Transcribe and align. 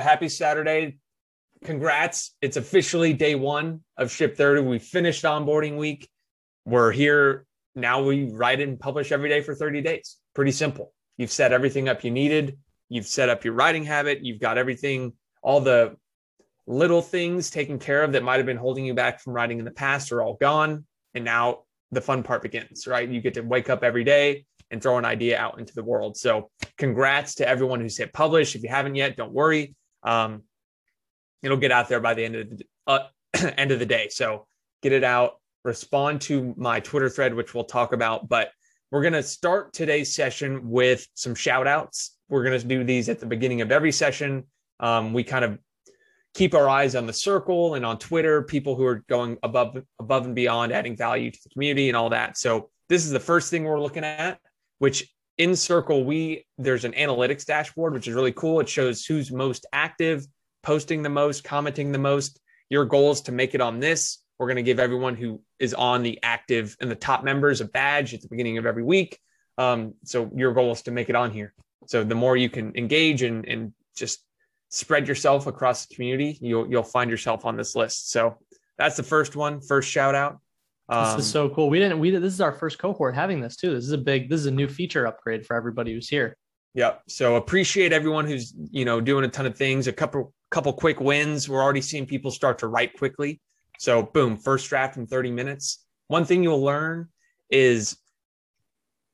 happy 0.00 0.28
Saturday. 0.28 0.98
Congrats. 1.64 2.34
It's 2.42 2.56
officially 2.56 3.12
day 3.12 3.34
one 3.34 3.80
of 3.96 4.10
Ship 4.10 4.36
30. 4.36 4.62
We 4.62 4.78
finished 4.78 5.24
onboarding 5.24 5.76
week. 5.76 6.08
We're 6.64 6.92
here. 6.92 7.46
Now 7.74 8.02
we 8.02 8.30
write 8.30 8.60
and 8.60 8.78
publish 8.78 9.12
every 9.12 9.28
day 9.28 9.40
for 9.40 9.54
30 9.54 9.80
days. 9.80 10.16
Pretty 10.34 10.52
simple. 10.52 10.92
You've 11.16 11.32
set 11.32 11.52
everything 11.52 11.88
up 11.88 12.04
you 12.04 12.10
needed. 12.10 12.58
You've 12.88 13.06
set 13.06 13.28
up 13.28 13.44
your 13.44 13.54
writing 13.54 13.84
habit. 13.84 14.24
You've 14.24 14.40
got 14.40 14.58
everything, 14.58 15.12
all 15.42 15.60
the 15.60 15.96
little 16.66 17.02
things 17.02 17.50
taken 17.50 17.78
care 17.78 18.02
of 18.02 18.12
that 18.12 18.22
might 18.22 18.36
have 18.36 18.46
been 18.46 18.56
holding 18.56 18.84
you 18.84 18.94
back 18.94 19.20
from 19.20 19.32
writing 19.32 19.58
in 19.58 19.64
the 19.64 19.70
past 19.70 20.12
are 20.12 20.22
all 20.22 20.34
gone. 20.34 20.84
And 21.14 21.24
now 21.24 21.60
the 21.92 22.00
fun 22.00 22.22
part 22.22 22.42
begins, 22.42 22.86
right? 22.86 23.08
You 23.08 23.20
get 23.20 23.34
to 23.34 23.42
wake 23.42 23.70
up 23.70 23.84
every 23.84 24.04
day 24.04 24.46
and 24.70 24.82
throw 24.82 24.98
an 24.98 25.04
idea 25.04 25.38
out 25.38 25.58
into 25.58 25.74
the 25.74 25.84
world. 25.84 26.16
So, 26.16 26.50
congrats 26.78 27.36
to 27.36 27.48
everyone 27.48 27.80
who's 27.80 27.96
hit 27.96 28.12
publish. 28.12 28.56
If 28.56 28.62
you 28.62 28.68
haven't 28.68 28.96
yet, 28.96 29.16
don't 29.16 29.32
worry. 29.32 29.74
Um, 30.04 30.42
it'll 31.42 31.56
get 31.56 31.72
out 31.72 31.88
there 31.88 32.00
by 32.00 32.14
the 32.14 32.24
end 32.24 32.36
of 32.36 32.58
the 32.58 32.64
uh, 32.86 33.06
end 33.56 33.70
of 33.70 33.78
the 33.78 33.86
day. 33.86 34.08
So, 34.10 34.46
get 34.82 34.92
it 34.92 35.04
out. 35.04 35.40
Respond 35.64 36.20
to 36.22 36.54
my 36.56 36.80
Twitter 36.80 37.08
thread, 37.08 37.34
which 37.34 37.54
we'll 37.54 37.64
talk 37.64 37.92
about. 37.92 38.28
But 38.28 38.50
we're 38.90 39.02
going 39.02 39.14
to 39.14 39.22
start 39.22 39.72
today's 39.72 40.14
session 40.14 40.70
with 40.70 41.08
some 41.14 41.34
shout 41.34 41.66
outs. 41.66 42.16
We're 42.28 42.44
going 42.44 42.60
to 42.60 42.66
do 42.66 42.84
these 42.84 43.08
at 43.08 43.18
the 43.18 43.26
beginning 43.26 43.60
of 43.60 43.72
every 43.72 43.92
session. 43.92 44.44
Um, 44.80 45.12
we 45.12 45.24
kind 45.24 45.44
of 45.44 45.58
keep 46.34 46.54
our 46.54 46.68
eyes 46.68 46.94
on 46.94 47.06
the 47.06 47.12
circle 47.12 47.74
and 47.74 47.86
on 47.86 47.98
Twitter, 47.98 48.42
people 48.42 48.74
who 48.74 48.84
are 48.84 49.04
going 49.08 49.38
above 49.42 49.82
above 49.98 50.26
and 50.26 50.34
beyond, 50.34 50.72
adding 50.72 50.96
value 50.96 51.30
to 51.30 51.38
the 51.42 51.48
community 51.50 51.88
and 51.88 51.96
all 51.96 52.10
that. 52.10 52.36
So 52.36 52.70
this 52.88 53.04
is 53.04 53.10
the 53.10 53.20
first 53.20 53.50
thing 53.50 53.64
we're 53.64 53.80
looking 53.80 54.04
at, 54.04 54.38
which 54.78 55.13
in 55.38 55.56
Circle 55.56 56.04
we 56.04 56.46
there's 56.58 56.84
an 56.84 56.92
analytics 56.92 57.44
dashboard, 57.44 57.92
which 57.92 58.08
is 58.08 58.14
really 58.14 58.32
cool. 58.32 58.60
It 58.60 58.68
shows 58.68 59.04
who's 59.04 59.32
most 59.32 59.66
active, 59.72 60.26
posting 60.62 61.02
the 61.02 61.08
most, 61.08 61.44
commenting 61.44 61.92
the 61.92 61.98
most. 61.98 62.40
Your 62.70 62.84
goal 62.84 63.12
is 63.12 63.22
to 63.22 63.32
make 63.32 63.54
it 63.54 63.60
on 63.60 63.80
this. 63.80 64.18
We're 64.38 64.46
going 64.46 64.56
to 64.56 64.62
give 64.62 64.80
everyone 64.80 65.14
who 65.16 65.40
is 65.58 65.74
on 65.74 66.02
the 66.02 66.18
active 66.22 66.76
and 66.80 66.90
the 66.90 66.96
top 66.96 67.24
members 67.24 67.60
a 67.60 67.66
badge 67.66 68.14
at 68.14 68.20
the 68.20 68.28
beginning 68.28 68.58
of 68.58 68.66
every 68.66 68.82
week. 68.82 69.18
Um, 69.58 69.94
so 70.04 70.30
your 70.34 70.52
goal 70.52 70.72
is 70.72 70.82
to 70.82 70.90
make 70.90 71.08
it 71.08 71.14
on 71.14 71.30
here. 71.30 71.54
So 71.86 72.02
the 72.02 72.14
more 72.14 72.36
you 72.36 72.48
can 72.48 72.76
engage 72.76 73.22
and, 73.22 73.46
and 73.46 73.72
just 73.96 74.24
spread 74.70 75.06
yourself 75.06 75.46
across 75.46 75.86
the 75.86 75.94
community, 75.94 76.38
you'll 76.40 76.68
you'll 76.68 76.82
find 76.82 77.10
yourself 77.10 77.44
on 77.44 77.56
this 77.56 77.76
list. 77.76 78.10
So 78.10 78.38
that's 78.76 78.96
the 78.96 79.02
first 79.02 79.36
one, 79.36 79.60
first 79.60 79.88
shout 79.88 80.14
out. 80.14 80.40
Um, 80.88 81.16
this 81.16 81.26
is 81.26 81.30
so 81.30 81.48
cool. 81.48 81.70
We 81.70 81.78
didn't 81.78 81.98
we 81.98 82.10
did, 82.10 82.22
this 82.22 82.34
is 82.34 82.40
our 82.40 82.52
first 82.52 82.78
cohort 82.78 83.14
having 83.14 83.40
this 83.40 83.56
too. 83.56 83.74
This 83.74 83.84
is 83.84 83.92
a 83.92 83.98
big 83.98 84.28
this 84.28 84.40
is 84.40 84.46
a 84.46 84.50
new 84.50 84.68
feature 84.68 85.06
upgrade 85.06 85.46
for 85.46 85.56
everybody 85.56 85.92
who's 85.92 86.08
here. 86.08 86.36
Yep. 86.74 87.02
So 87.08 87.36
appreciate 87.36 87.92
everyone 87.92 88.26
who's 88.26 88.52
you 88.70 88.84
know 88.84 89.00
doing 89.00 89.24
a 89.24 89.28
ton 89.28 89.46
of 89.46 89.56
things. 89.56 89.86
A 89.86 89.92
couple 89.92 90.34
couple 90.50 90.72
quick 90.72 91.00
wins. 91.00 91.48
We're 91.48 91.62
already 91.62 91.80
seeing 91.80 92.06
people 92.06 92.30
start 92.30 92.58
to 92.58 92.66
write 92.66 92.96
quickly. 92.98 93.40
So 93.78 94.02
boom, 94.02 94.36
first 94.36 94.68
draft 94.68 94.96
in 94.96 95.06
30 95.06 95.30
minutes. 95.30 95.84
One 96.08 96.24
thing 96.24 96.42
you'll 96.42 96.62
learn 96.62 97.08
is 97.50 97.96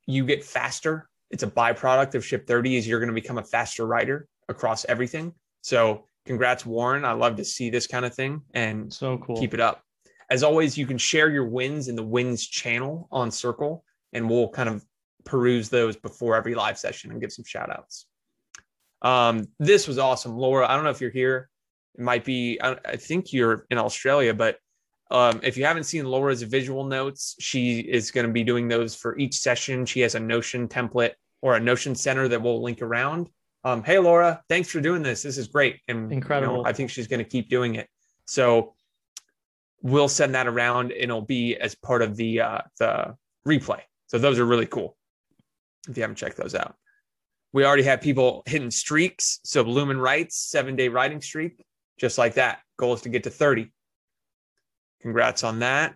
you 0.06 0.26
get 0.26 0.44
faster. 0.44 1.08
It's 1.30 1.42
a 1.42 1.46
byproduct 1.46 2.14
of 2.14 2.24
Ship 2.24 2.44
30 2.46 2.76
is 2.76 2.88
you're 2.88 2.98
going 2.98 3.08
to 3.08 3.14
become 3.14 3.38
a 3.38 3.44
faster 3.44 3.86
writer 3.86 4.26
across 4.48 4.84
everything. 4.86 5.32
So 5.62 6.06
congrats, 6.26 6.66
Warren. 6.66 7.04
I 7.04 7.12
love 7.12 7.36
to 7.36 7.44
see 7.44 7.70
this 7.70 7.86
kind 7.86 8.04
of 8.04 8.14
thing 8.14 8.42
and 8.52 8.92
so 8.92 9.18
cool. 9.18 9.38
Keep 9.38 9.54
it 9.54 9.60
up. 9.60 9.82
As 10.30 10.42
always, 10.42 10.78
you 10.78 10.86
can 10.86 10.98
share 10.98 11.28
your 11.30 11.46
wins 11.46 11.88
in 11.88 11.96
the 11.96 12.02
wins 12.02 12.46
channel 12.46 13.08
on 13.10 13.30
Circle, 13.30 13.84
and 14.12 14.28
we'll 14.28 14.48
kind 14.48 14.68
of 14.68 14.84
peruse 15.24 15.68
those 15.68 15.96
before 15.96 16.36
every 16.36 16.54
live 16.54 16.78
session 16.78 17.10
and 17.10 17.20
give 17.20 17.32
some 17.32 17.44
shout 17.44 17.70
outs. 17.70 18.06
Um, 19.02 19.48
this 19.58 19.88
was 19.88 19.98
awesome. 19.98 20.36
Laura, 20.36 20.68
I 20.68 20.74
don't 20.74 20.84
know 20.84 20.90
if 20.90 21.00
you're 21.00 21.10
here. 21.10 21.48
It 21.98 22.02
might 22.02 22.24
be, 22.24 22.60
I, 22.62 22.76
I 22.84 22.96
think 22.96 23.32
you're 23.32 23.66
in 23.70 23.78
Australia, 23.78 24.32
but 24.32 24.58
um, 25.10 25.40
if 25.42 25.56
you 25.56 25.64
haven't 25.64 25.84
seen 25.84 26.04
Laura's 26.04 26.42
visual 26.42 26.84
notes, 26.84 27.34
she 27.40 27.80
is 27.80 28.10
going 28.10 28.26
to 28.26 28.32
be 28.32 28.44
doing 28.44 28.68
those 28.68 28.94
for 28.94 29.18
each 29.18 29.34
session. 29.34 29.84
She 29.84 30.00
has 30.00 30.14
a 30.14 30.20
Notion 30.20 30.68
template 30.68 31.12
or 31.42 31.56
a 31.56 31.60
Notion 31.60 31.94
center 31.94 32.28
that 32.28 32.40
we'll 32.40 32.62
link 32.62 32.80
around 32.82 33.28
um, 33.62 33.82
hey 33.82 33.98
Laura, 33.98 34.42
thanks 34.48 34.70
for 34.70 34.80
doing 34.80 35.02
this. 35.02 35.22
This 35.22 35.36
is 35.36 35.48
great 35.48 35.80
and 35.86 36.10
incredible. 36.12 36.58
You 36.58 36.62
know, 36.62 36.68
I 36.68 36.72
think 36.72 36.90
she's 36.90 37.06
going 37.06 37.18
to 37.18 37.28
keep 37.28 37.48
doing 37.48 37.74
it. 37.74 37.88
So 38.24 38.74
we'll 39.82 40.08
send 40.08 40.34
that 40.34 40.46
around, 40.46 40.92
and 40.92 41.02
it'll 41.02 41.22
be 41.22 41.56
as 41.56 41.74
part 41.74 42.02
of 42.02 42.16
the 42.16 42.40
uh, 42.40 42.60
the 42.78 43.16
replay. 43.46 43.80
So 44.06 44.18
those 44.18 44.38
are 44.38 44.46
really 44.46 44.66
cool. 44.66 44.96
If 45.88 45.96
you 45.96 46.02
haven't 46.02 46.16
checked 46.16 46.36
those 46.36 46.54
out, 46.54 46.74
we 47.52 47.64
already 47.64 47.84
have 47.84 48.00
people 48.00 48.42
hitting 48.46 48.70
streaks. 48.70 49.40
So 49.44 49.62
Lumen 49.62 49.98
writes 49.98 50.36
seven 50.36 50.76
day 50.76 50.88
writing 50.88 51.20
streak, 51.20 51.64
just 51.98 52.18
like 52.18 52.34
that. 52.34 52.60
Goal 52.78 52.94
is 52.94 53.02
to 53.02 53.08
get 53.08 53.24
to 53.24 53.30
thirty. 53.30 53.72
Congrats 55.02 55.44
on 55.44 55.60
that. 55.60 55.94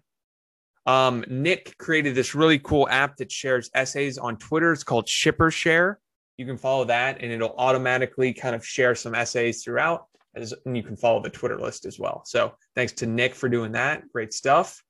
Um, 0.87 1.25
Nick 1.29 1.77
created 1.79 2.15
this 2.15 2.35
really 2.35 2.59
cool 2.59 2.89
app 2.91 3.17
that 3.17 3.33
shares 3.33 3.71
essays 3.75 4.19
on 4.19 4.37
Twitter. 4.37 4.73
It's 4.73 4.85
called 4.85 5.09
Shipper 5.09 5.51
Share 5.51 5.99
you 6.37 6.47
can 6.47 6.57
follow 6.57 6.85
that 6.85 7.23
and 7.23 7.31
it'll 7.31 7.55
automatically 7.57 8.33
kind 8.33 8.55
of 8.55 8.67
share 8.67 8.95
some 8.95 9.15
essays 9.15 9.63
throughout 9.63 10.07
as, 10.37 10.55
and 10.65 10.77
you 10.77 10.83
can 10.83 10.97
follow 10.97 11.23
the 11.23 11.31
twitter 11.31 11.59
list 11.59 11.87
as 11.87 11.99
well. 11.99 12.23
So 12.25 12.55
thanks 12.75 12.93
to 12.95 13.07
nick 13.07 13.35
for 13.35 13.49
doing 13.49 13.73
that. 13.73 14.11
Great 14.13 14.33
stuff. 14.33 14.83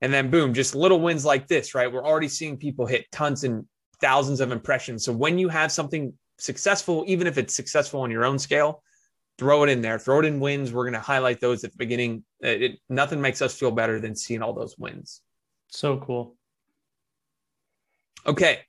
And 0.00 0.12
then 0.12 0.30
boom 0.30 0.54
just 0.54 0.74
little 0.74 1.00
wins 1.00 1.24
like 1.24 1.48
this 1.48 1.74
right? 1.74 1.92
We're 1.92 2.04
already 2.04 2.28
seeing 2.28 2.56
people 2.56 2.86
hit 2.86 3.10
tons 3.12 3.44
and 3.44 3.64
thousands 4.00 4.40
of 4.40 4.52
impressions. 4.52 5.04
So 5.04 5.12
when 5.12 5.38
you 5.38 5.48
have 5.48 5.72
something 5.72 6.12
successful 6.38 7.04
even 7.06 7.26
if 7.26 7.36
it's 7.36 7.54
successful 7.54 8.00
on 8.00 8.10
your 8.10 8.24
own 8.24 8.38
scale 8.38 8.82
throw 9.38 9.62
it 9.62 9.70
in 9.70 9.80
there. 9.80 9.98
Throw 9.98 10.18
it 10.18 10.24
in 10.24 10.40
wins. 10.40 10.72
We're 10.72 10.84
going 10.84 10.94
to 10.94 11.00
highlight 11.00 11.40
those 11.40 11.64
at 11.64 11.70
the 11.70 11.78
beginning. 11.78 12.24
It, 12.40 12.62
it, 12.62 12.78
nothing 12.88 13.20
makes 13.20 13.40
us 13.40 13.54
feel 13.54 13.70
better 13.70 14.00
than 14.00 14.14
seeing 14.14 14.42
all 14.42 14.52
those 14.52 14.76
wins. 14.76 15.22
So 15.68 15.98
cool. 15.98 16.36
Okay. 18.26 18.60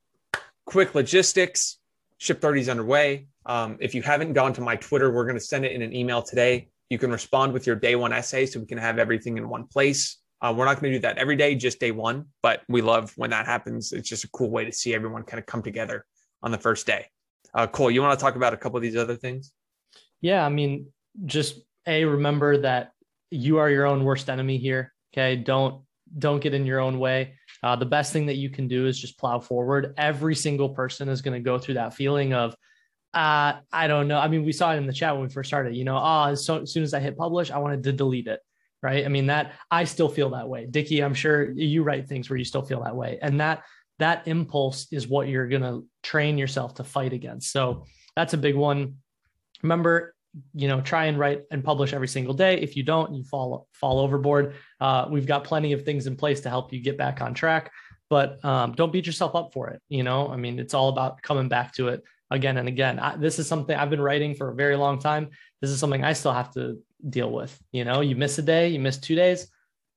Quick 0.66 0.94
logistics. 0.94 1.80
Ship 2.20 2.40
30 2.40 2.62
is 2.62 2.70
underway 2.70 3.28
um, 3.50 3.78
if 3.80 3.94
you 3.94 4.02
haven't 4.02 4.34
gone 4.34 4.54
to 4.54 4.62
my 4.62 4.76
twitter 4.76 5.12
we're 5.12 5.26
going 5.26 5.36
to 5.36 5.44
send 5.44 5.66
it 5.66 5.74
in 5.74 5.82
an 5.82 5.94
email 5.94 6.22
today. 6.22 6.70
You 6.90 6.98
can 6.98 7.12
respond 7.12 7.54
with 7.54 7.68
your 7.68 7.76
day 7.76 7.96
one 7.96 8.14
essay 8.14 8.46
so 8.46 8.60
we 8.60 8.66
can 8.66 8.78
have 8.78 8.98
everything 8.98 9.38
in 9.38 9.48
one 9.48 9.68
place. 9.68 10.18
Uh, 10.42 10.54
we're 10.56 10.66
not 10.66 10.80
going 10.80 10.94
to 10.94 10.98
do 10.98 11.02
that 11.02 11.18
every 11.18 11.36
day 11.36 11.56
just 11.56 11.80
day 11.80 11.92
one 11.92 12.26
but 12.42 12.62
we 12.70 12.82
love 12.82 13.12
when 13.18 13.30
that 13.32 13.46
happens. 13.46 13.92
It's 13.92 14.08
just 14.08 14.24
a 14.24 14.30
cool 14.30 14.50
way 14.50 14.66
to 14.66 14.72
see 14.72 14.94
everyone 14.96 15.24
kind 15.24 15.40
of 15.40 15.46
come 15.46 15.62
together 15.62 16.06
on 16.42 16.52
the 16.52 16.58
first 16.58 16.88
day. 16.88 17.08
Uh, 17.54 17.68
cole 17.68 17.92
you 17.92 18.02
want 18.02 18.18
to 18.18 18.24
talk 18.24 18.36
about 18.36 18.54
a 18.54 18.58
couple 18.58 18.78
of 18.78 18.84
these 18.84 18.96
other 18.96 19.16
things? 19.16 19.52
Yeah 20.22 20.46
i 20.46 20.50
mean 20.50 20.88
just 21.26 21.62
a 21.88 22.06
remember 22.06 22.58
that 22.58 22.92
you 23.32 23.58
are 23.58 23.70
your 23.70 23.86
own 23.86 24.04
worst 24.04 24.30
enemy 24.30 24.58
here 24.58 24.94
okay? 25.14 25.36
Don't 25.36 25.84
don't 26.18 26.42
get 26.42 26.54
in 26.54 26.66
your 26.66 26.80
own 26.80 26.98
way. 26.98 27.36
Uh, 27.62 27.76
the 27.76 27.86
best 27.86 28.12
thing 28.12 28.26
that 28.26 28.38
you 28.38 28.50
can 28.50 28.68
do 28.68 28.88
is 28.88 29.00
just 29.00 29.20
plow 29.20 29.40
forward. 29.40 29.94
Every 29.98 30.36
single 30.36 30.70
person 30.70 31.08
is 31.08 31.22
going 31.22 31.36
to 31.36 31.40
go 31.40 31.60
through 31.60 31.76
that 31.76 31.94
feeling 31.94 32.34
of, 32.34 32.56
uh, 33.14 33.54
I 33.72 33.88
don't 33.88 34.08
know. 34.08 34.20
I 34.20 34.28
mean, 34.28 34.46
we 34.46 34.52
saw 34.52 34.74
it 34.74 34.78
in 34.78 34.86
the 34.86 34.94
chat 34.94 35.14
when 35.14 35.24
we 35.24 35.30
first 35.30 35.50
started, 35.50 35.76
you 35.76 35.84
know, 35.84 35.98
oh, 35.98 36.36
so, 36.36 36.62
as 36.62 36.72
soon 36.72 36.84
as 36.84 36.94
I 36.94 37.00
hit 37.00 37.18
publish, 37.18 37.52
I 37.52 37.58
wanted 37.58 37.84
to 37.84 37.94
delete 37.94 38.28
it. 38.28 38.40
Right. 38.82 39.04
I 39.04 39.10
mean, 39.10 39.26
that 39.28 39.54
I 39.70 39.84
still 39.84 40.08
feel 40.08 40.30
that 40.30 40.48
way. 40.48 40.66
Dickie, 40.66 41.04
I'm 41.04 41.14
sure 41.14 41.52
you 41.52 41.84
write 41.84 42.08
things 42.08 42.30
where 42.30 42.38
you 42.38 42.46
still 42.46 42.62
feel 42.62 42.84
that 42.84 42.96
way. 42.96 43.20
And 43.22 43.42
that, 43.42 43.64
that 43.98 44.26
impulse 44.26 44.88
is 44.92 45.06
what 45.06 45.28
you're 45.28 45.50
going 45.50 45.64
to 45.64 45.86
train 46.02 46.38
yourself 46.38 46.76
to 46.76 46.86
fight 46.86 47.12
against. 47.12 47.52
So 47.52 47.84
that's 48.16 48.34
a 48.34 48.38
big 48.38 48.56
one. 48.56 48.96
Remember, 49.62 50.16
you 50.54 50.68
know 50.68 50.80
try 50.82 51.06
and 51.06 51.18
write 51.18 51.44
and 51.52 51.64
publish 51.64 51.94
every 51.94 52.08
single 52.08 52.34
day 52.34 52.60
if 52.60 52.78
you 52.78 52.84
don't 52.84 53.14
you 53.14 53.24
fall 53.24 53.68
fall 53.74 54.00
overboard 54.00 54.54
uh, 54.80 55.08
we've 55.10 55.26
got 55.26 55.44
plenty 55.44 55.74
of 55.74 55.84
things 55.84 56.08
in 56.08 56.16
place 56.16 56.42
to 56.42 56.50
help 56.50 56.72
you 56.72 56.80
get 56.80 56.98
back 56.98 57.22
on 57.22 57.34
track 57.34 57.72
but 58.10 58.44
um, 58.46 58.74
don't 58.74 58.94
beat 58.94 59.08
yourself 59.08 59.36
up 59.36 59.52
for 59.54 59.70
it 59.70 59.82
you 59.90 60.04
know 60.04 60.30
i 60.30 60.36
mean 60.36 60.60
it's 60.60 60.74
all 60.74 60.90
about 60.90 61.22
coming 61.22 61.48
back 61.48 61.74
to 61.74 61.88
it 61.88 62.04
again 62.32 62.58
and 62.58 62.68
again 62.68 63.00
I, 63.00 63.16
this 63.16 63.40
is 63.40 63.48
something 63.48 63.76
i've 63.76 63.90
been 63.90 64.02
writing 64.02 64.36
for 64.36 64.50
a 64.50 64.56
very 64.56 64.76
long 64.76 65.00
time 65.00 65.30
this 65.62 65.72
is 65.72 65.80
something 65.80 66.04
i 66.04 66.14
still 66.14 66.34
have 66.34 66.52
to 66.54 66.80
deal 67.08 67.32
with 67.32 67.58
you 67.72 67.86
know 67.86 68.02
you 68.02 68.16
miss 68.16 68.38
a 68.38 68.42
day 68.42 68.70
you 68.70 68.80
miss 68.80 68.98
two 68.98 69.16
days 69.16 69.48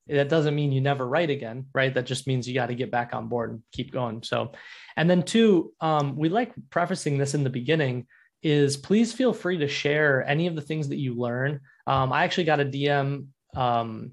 that 0.08 0.28
doesn't 0.28 0.54
mean 0.54 0.72
you 0.72 0.80
never 0.80 1.06
write 1.06 1.30
again 1.30 1.66
right 1.74 1.94
that 1.94 2.06
just 2.06 2.26
means 2.26 2.48
you 2.48 2.54
got 2.54 2.66
to 2.66 2.74
get 2.74 2.90
back 2.90 3.14
on 3.14 3.28
board 3.28 3.50
and 3.50 3.62
keep 3.72 3.92
going 3.92 4.22
so 4.22 4.52
and 4.96 5.08
then 5.08 5.22
two 5.22 5.72
um, 5.80 6.16
we 6.16 6.28
like 6.28 6.52
prefacing 6.70 7.18
this 7.18 7.34
in 7.34 7.44
the 7.44 7.50
beginning 7.50 8.06
is 8.42 8.76
please 8.76 9.12
feel 9.12 9.32
free 9.32 9.58
to 9.58 9.68
share 9.68 10.26
any 10.26 10.46
of 10.46 10.54
the 10.54 10.60
things 10.60 10.88
that 10.88 10.98
you 10.98 11.14
learn. 11.14 11.60
Um, 11.86 12.12
I 12.12 12.24
actually 12.24 12.44
got 12.44 12.60
a 12.60 12.64
DM 12.64 13.26
um, 13.54 14.12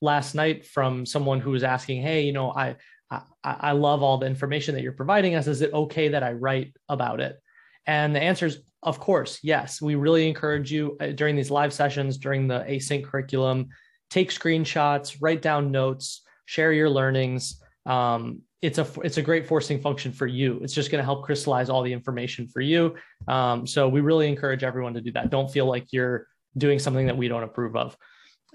last 0.00 0.34
night 0.34 0.66
from 0.66 1.06
someone 1.06 1.40
who 1.40 1.50
was 1.50 1.64
asking, 1.64 2.02
"Hey, 2.02 2.22
you 2.22 2.32
know, 2.32 2.50
I, 2.52 2.76
I 3.10 3.22
I 3.42 3.72
love 3.72 4.02
all 4.02 4.18
the 4.18 4.26
information 4.26 4.74
that 4.74 4.82
you're 4.82 4.92
providing 4.92 5.34
us. 5.34 5.46
Is 5.46 5.62
it 5.62 5.72
okay 5.72 6.08
that 6.08 6.22
I 6.22 6.32
write 6.32 6.74
about 6.88 7.20
it?" 7.20 7.40
And 7.86 8.14
the 8.14 8.22
answer 8.22 8.46
is, 8.46 8.60
of 8.82 8.98
course, 8.98 9.38
yes. 9.42 9.82
We 9.82 9.94
really 9.94 10.28
encourage 10.28 10.72
you 10.72 10.96
uh, 11.00 11.08
during 11.08 11.36
these 11.36 11.50
live 11.50 11.72
sessions, 11.72 12.18
during 12.18 12.48
the 12.48 12.60
async 12.60 13.04
curriculum, 13.04 13.68
take 14.08 14.30
screenshots, 14.30 15.16
write 15.20 15.42
down 15.42 15.70
notes, 15.70 16.22
share 16.46 16.72
your 16.72 16.90
learnings. 16.90 17.62
Um, 17.86 18.42
it's 18.62 18.78
a 18.78 18.86
it's 19.02 19.16
a 19.16 19.22
great 19.22 19.46
forcing 19.46 19.80
function 19.80 20.12
for 20.12 20.26
you. 20.26 20.60
It's 20.62 20.74
just 20.74 20.90
going 20.90 21.00
to 21.00 21.04
help 21.04 21.24
crystallize 21.24 21.70
all 21.70 21.82
the 21.82 21.92
information 21.92 22.46
for 22.46 22.60
you. 22.60 22.94
Um, 23.26 23.66
so 23.66 23.88
we 23.88 24.00
really 24.00 24.28
encourage 24.28 24.64
everyone 24.64 24.94
to 24.94 25.00
do 25.00 25.12
that. 25.12 25.30
Don't 25.30 25.50
feel 25.50 25.66
like 25.66 25.92
you're 25.92 26.26
doing 26.56 26.78
something 26.78 27.06
that 27.06 27.16
we 27.16 27.28
don't 27.28 27.42
approve 27.42 27.76
of. 27.76 27.96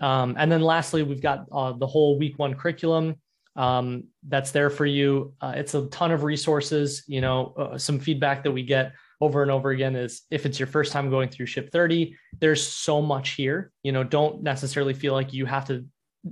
Um, 0.02 0.36
and 0.38 0.52
then 0.52 0.62
lastly, 0.62 1.04
we've 1.04 1.22
got 1.22 1.46
uh, 1.52 1.74
the 1.74 1.88
whole 1.88 2.20
week 2.20 2.38
one 2.38 2.54
curriculum 2.54 3.16
um, 3.56 4.04
that's 4.28 4.52
there 4.52 4.70
for 4.70 4.86
you. 4.86 5.34
Uh, 5.42 5.54
it's 5.56 5.74
a 5.74 5.88
ton 5.88 6.12
of 6.12 6.24
resources. 6.24 7.04
You 7.08 7.22
know, 7.22 7.54
uh, 7.58 7.78
some 7.78 8.00
feedback 8.00 8.44
that 8.44 8.52
we 8.52 8.64
get 8.64 8.94
over 9.22 9.42
and 9.42 9.52
over 9.52 9.70
again 9.70 9.96
is 9.96 10.24
if 10.30 10.46
it's 10.46 10.60
your 10.60 10.68
first 10.68 10.92
time 10.92 11.10
going 11.10 11.30
through 11.30 11.46
Ship 11.46 11.70
30, 11.72 12.16
there's 12.40 12.66
so 12.66 13.02
much 13.02 13.32
here. 13.32 13.72
You 13.84 13.92
know, 13.92 14.04
don't 14.04 14.44
necessarily 14.44 14.94
feel 14.94 15.14
like 15.14 15.34
you 15.34 15.46
have 15.46 15.66
to 15.66 15.86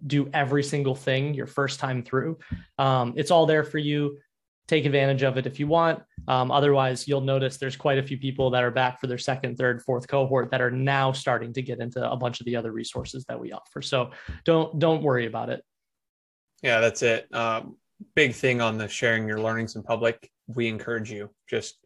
do 0.06 0.30
every 0.34 0.64
single 0.64 0.96
thing 0.96 1.34
your 1.34 1.48
first 1.48 1.80
time 1.80 2.04
through. 2.04 2.40
Um, 2.78 3.14
it's 3.16 3.32
all 3.32 3.46
there 3.46 3.64
for 3.64 3.78
you. 3.78 4.20
Take 4.68 4.86
advantage 4.86 5.24
of 5.24 5.38
it 5.38 5.46
if 5.46 5.60
you 5.60 5.68
want. 5.68 6.02
Um, 6.28 6.50
otherwise, 6.50 7.08
you'll 7.08 7.22
notice 7.22 7.58
there's 7.58 7.76
quite 7.76 7.98
a 7.98 8.04
few 8.04 8.18
people 8.18 8.50
that 8.52 8.64
are 8.64 8.72
back 8.72 9.00
for 9.00 9.08
their 9.08 9.18
second, 9.18 9.58
third, 9.58 9.82
fourth 9.84 10.08
cohort 10.08 10.52
that 10.52 10.62
are 10.62 10.72
now 10.72 11.12
starting 11.12 11.54
to 11.54 11.62
get 11.62 11.80
into 11.80 12.10
a 12.10 12.16
bunch 12.16 12.40
of 12.40 12.46
the 12.46 12.56
other 12.56 12.72
resources 12.72 13.26
that 13.26 13.40
we 13.40 13.52
offer. 13.52 13.82
So 13.82 14.12
don't 14.46 14.80
don't 14.80 15.04
worry 15.04 15.26
about 15.26 15.50
it. 15.50 15.64
Yeah, 16.62 16.80
that's 16.80 17.02
it. 17.02 17.28
Um, 17.36 17.76
big 18.16 18.34
thing 18.34 18.62
on 18.62 18.78
the 18.78 18.88
sharing 18.88 19.28
your 19.28 19.42
learnings 19.42 19.76
in 19.76 19.84
public. 19.84 20.30
We 20.48 20.70
encourage 20.70 21.12
you 21.12 21.30
just 21.50 21.78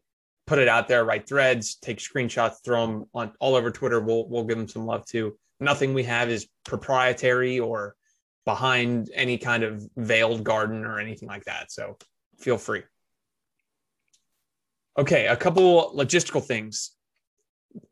put 0.48 0.58
it 0.58 0.68
out 0.68 0.88
there, 0.88 1.06
write 1.06 1.28
threads, 1.28 1.76
take 1.76 2.00
screenshots, 2.00 2.64
throw 2.64 2.88
them 2.88 3.06
on 3.14 3.34
all 3.40 3.56
over 3.56 3.70
Twitter. 3.70 4.00
We'll 4.00 4.28
we'll 4.28 4.46
give 4.46 4.58
them 4.58 4.68
some 4.68 4.86
love 4.86 5.06
too. 5.06 5.38
Nothing 5.60 5.94
we 5.94 6.04
have 6.04 6.30
is 6.30 6.48
proprietary 6.66 7.60
or 7.60 7.96
behind 8.46 9.12
any 9.14 9.38
kind 9.38 9.64
of 9.64 9.86
veiled 9.98 10.44
garden 10.44 10.86
or 10.86 11.00
anything 11.00 11.28
like 11.28 11.44
that. 11.46 11.72
So 11.72 11.98
feel 12.40 12.58
free. 12.58 12.84
Okay, 14.98 15.28
a 15.28 15.36
couple 15.36 15.94
logistical 15.96 16.44
things. 16.44 16.92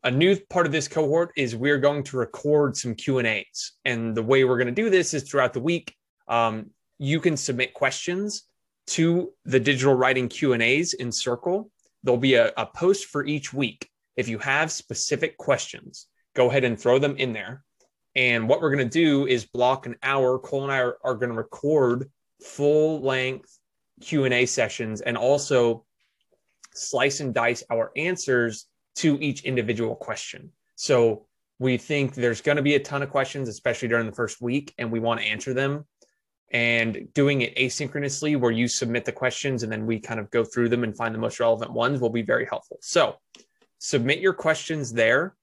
A 0.02 0.10
new 0.10 0.34
part 0.48 0.66
of 0.66 0.72
this 0.72 0.88
cohort 0.88 1.30
is 1.36 1.54
we're 1.54 1.78
going 1.78 2.02
to 2.04 2.16
record 2.16 2.76
some 2.76 2.94
Q 2.94 3.18
and 3.18 3.28
A's, 3.28 3.72
and 3.84 4.16
the 4.16 4.22
way 4.22 4.44
we're 4.44 4.56
going 4.56 4.74
to 4.74 4.82
do 4.82 4.90
this 4.90 5.14
is 5.14 5.22
throughout 5.22 5.52
the 5.52 5.60
week. 5.60 5.94
Um, 6.26 6.70
you 6.98 7.20
can 7.20 7.36
submit 7.36 7.74
questions 7.74 8.44
to 8.88 9.32
the 9.44 9.60
digital 9.60 9.94
writing 9.94 10.28
Q 10.28 10.54
and 10.54 10.62
A's 10.62 10.94
in 10.94 11.12
Circle. 11.12 11.70
There'll 12.06 12.18
be 12.18 12.34
a, 12.34 12.52
a 12.56 12.64
post 12.64 13.06
for 13.06 13.26
each 13.26 13.52
week. 13.52 13.90
If 14.16 14.28
you 14.28 14.38
have 14.38 14.70
specific 14.70 15.36
questions, 15.36 16.06
go 16.36 16.48
ahead 16.48 16.62
and 16.62 16.78
throw 16.78 17.00
them 17.00 17.16
in 17.16 17.32
there. 17.32 17.64
And 18.14 18.48
what 18.48 18.62
we're 18.62 18.70
going 18.70 18.88
to 18.88 18.98
do 18.98 19.26
is 19.26 19.44
block 19.44 19.86
an 19.86 19.96
hour. 20.04 20.38
Cole 20.38 20.62
and 20.62 20.72
I 20.72 20.78
are, 20.78 20.98
are 21.02 21.16
going 21.16 21.30
to 21.30 21.36
record 21.36 22.08
full 22.40 23.00
length 23.00 23.58
Q 24.00 24.24
and 24.24 24.32
A 24.32 24.46
sessions 24.46 25.00
and 25.00 25.16
also 25.16 25.84
slice 26.74 27.18
and 27.18 27.34
dice 27.34 27.64
our 27.70 27.90
answers 27.96 28.66
to 28.96 29.18
each 29.20 29.42
individual 29.42 29.96
question. 29.96 30.52
So 30.76 31.26
we 31.58 31.76
think 31.76 32.14
there's 32.14 32.40
going 32.40 32.56
to 32.56 32.62
be 32.62 32.76
a 32.76 32.80
ton 32.80 33.02
of 33.02 33.10
questions, 33.10 33.48
especially 33.48 33.88
during 33.88 34.06
the 34.06 34.12
first 34.12 34.40
week, 34.40 34.72
and 34.78 34.92
we 34.92 35.00
want 35.00 35.20
to 35.20 35.26
answer 35.26 35.54
them. 35.54 35.86
And 36.52 37.08
doing 37.12 37.40
it 37.40 37.56
asynchronously, 37.56 38.38
where 38.38 38.52
you 38.52 38.68
submit 38.68 39.04
the 39.04 39.12
questions 39.12 39.62
and 39.62 39.72
then 39.72 39.84
we 39.84 39.98
kind 39.98 40.20
of 40.20 40.30
go 40.30 40.44
through 40.44 40.68
them 40.68 40.84
and 40.84 40.96
find 40.96 41.14
the 41.14 41.18
most 41.18 41.40
relevant 41.40 41.72
ones, 41.72 42.00
will 42.00 42.10
be 42.10 42.22
very 42.22 42.46
helpful. 42.46 42.78
So 42.80 43.16
submit 43.78 44.20
your 44.20 44.32
questions 44.32 44.92
there. 44.92 45.34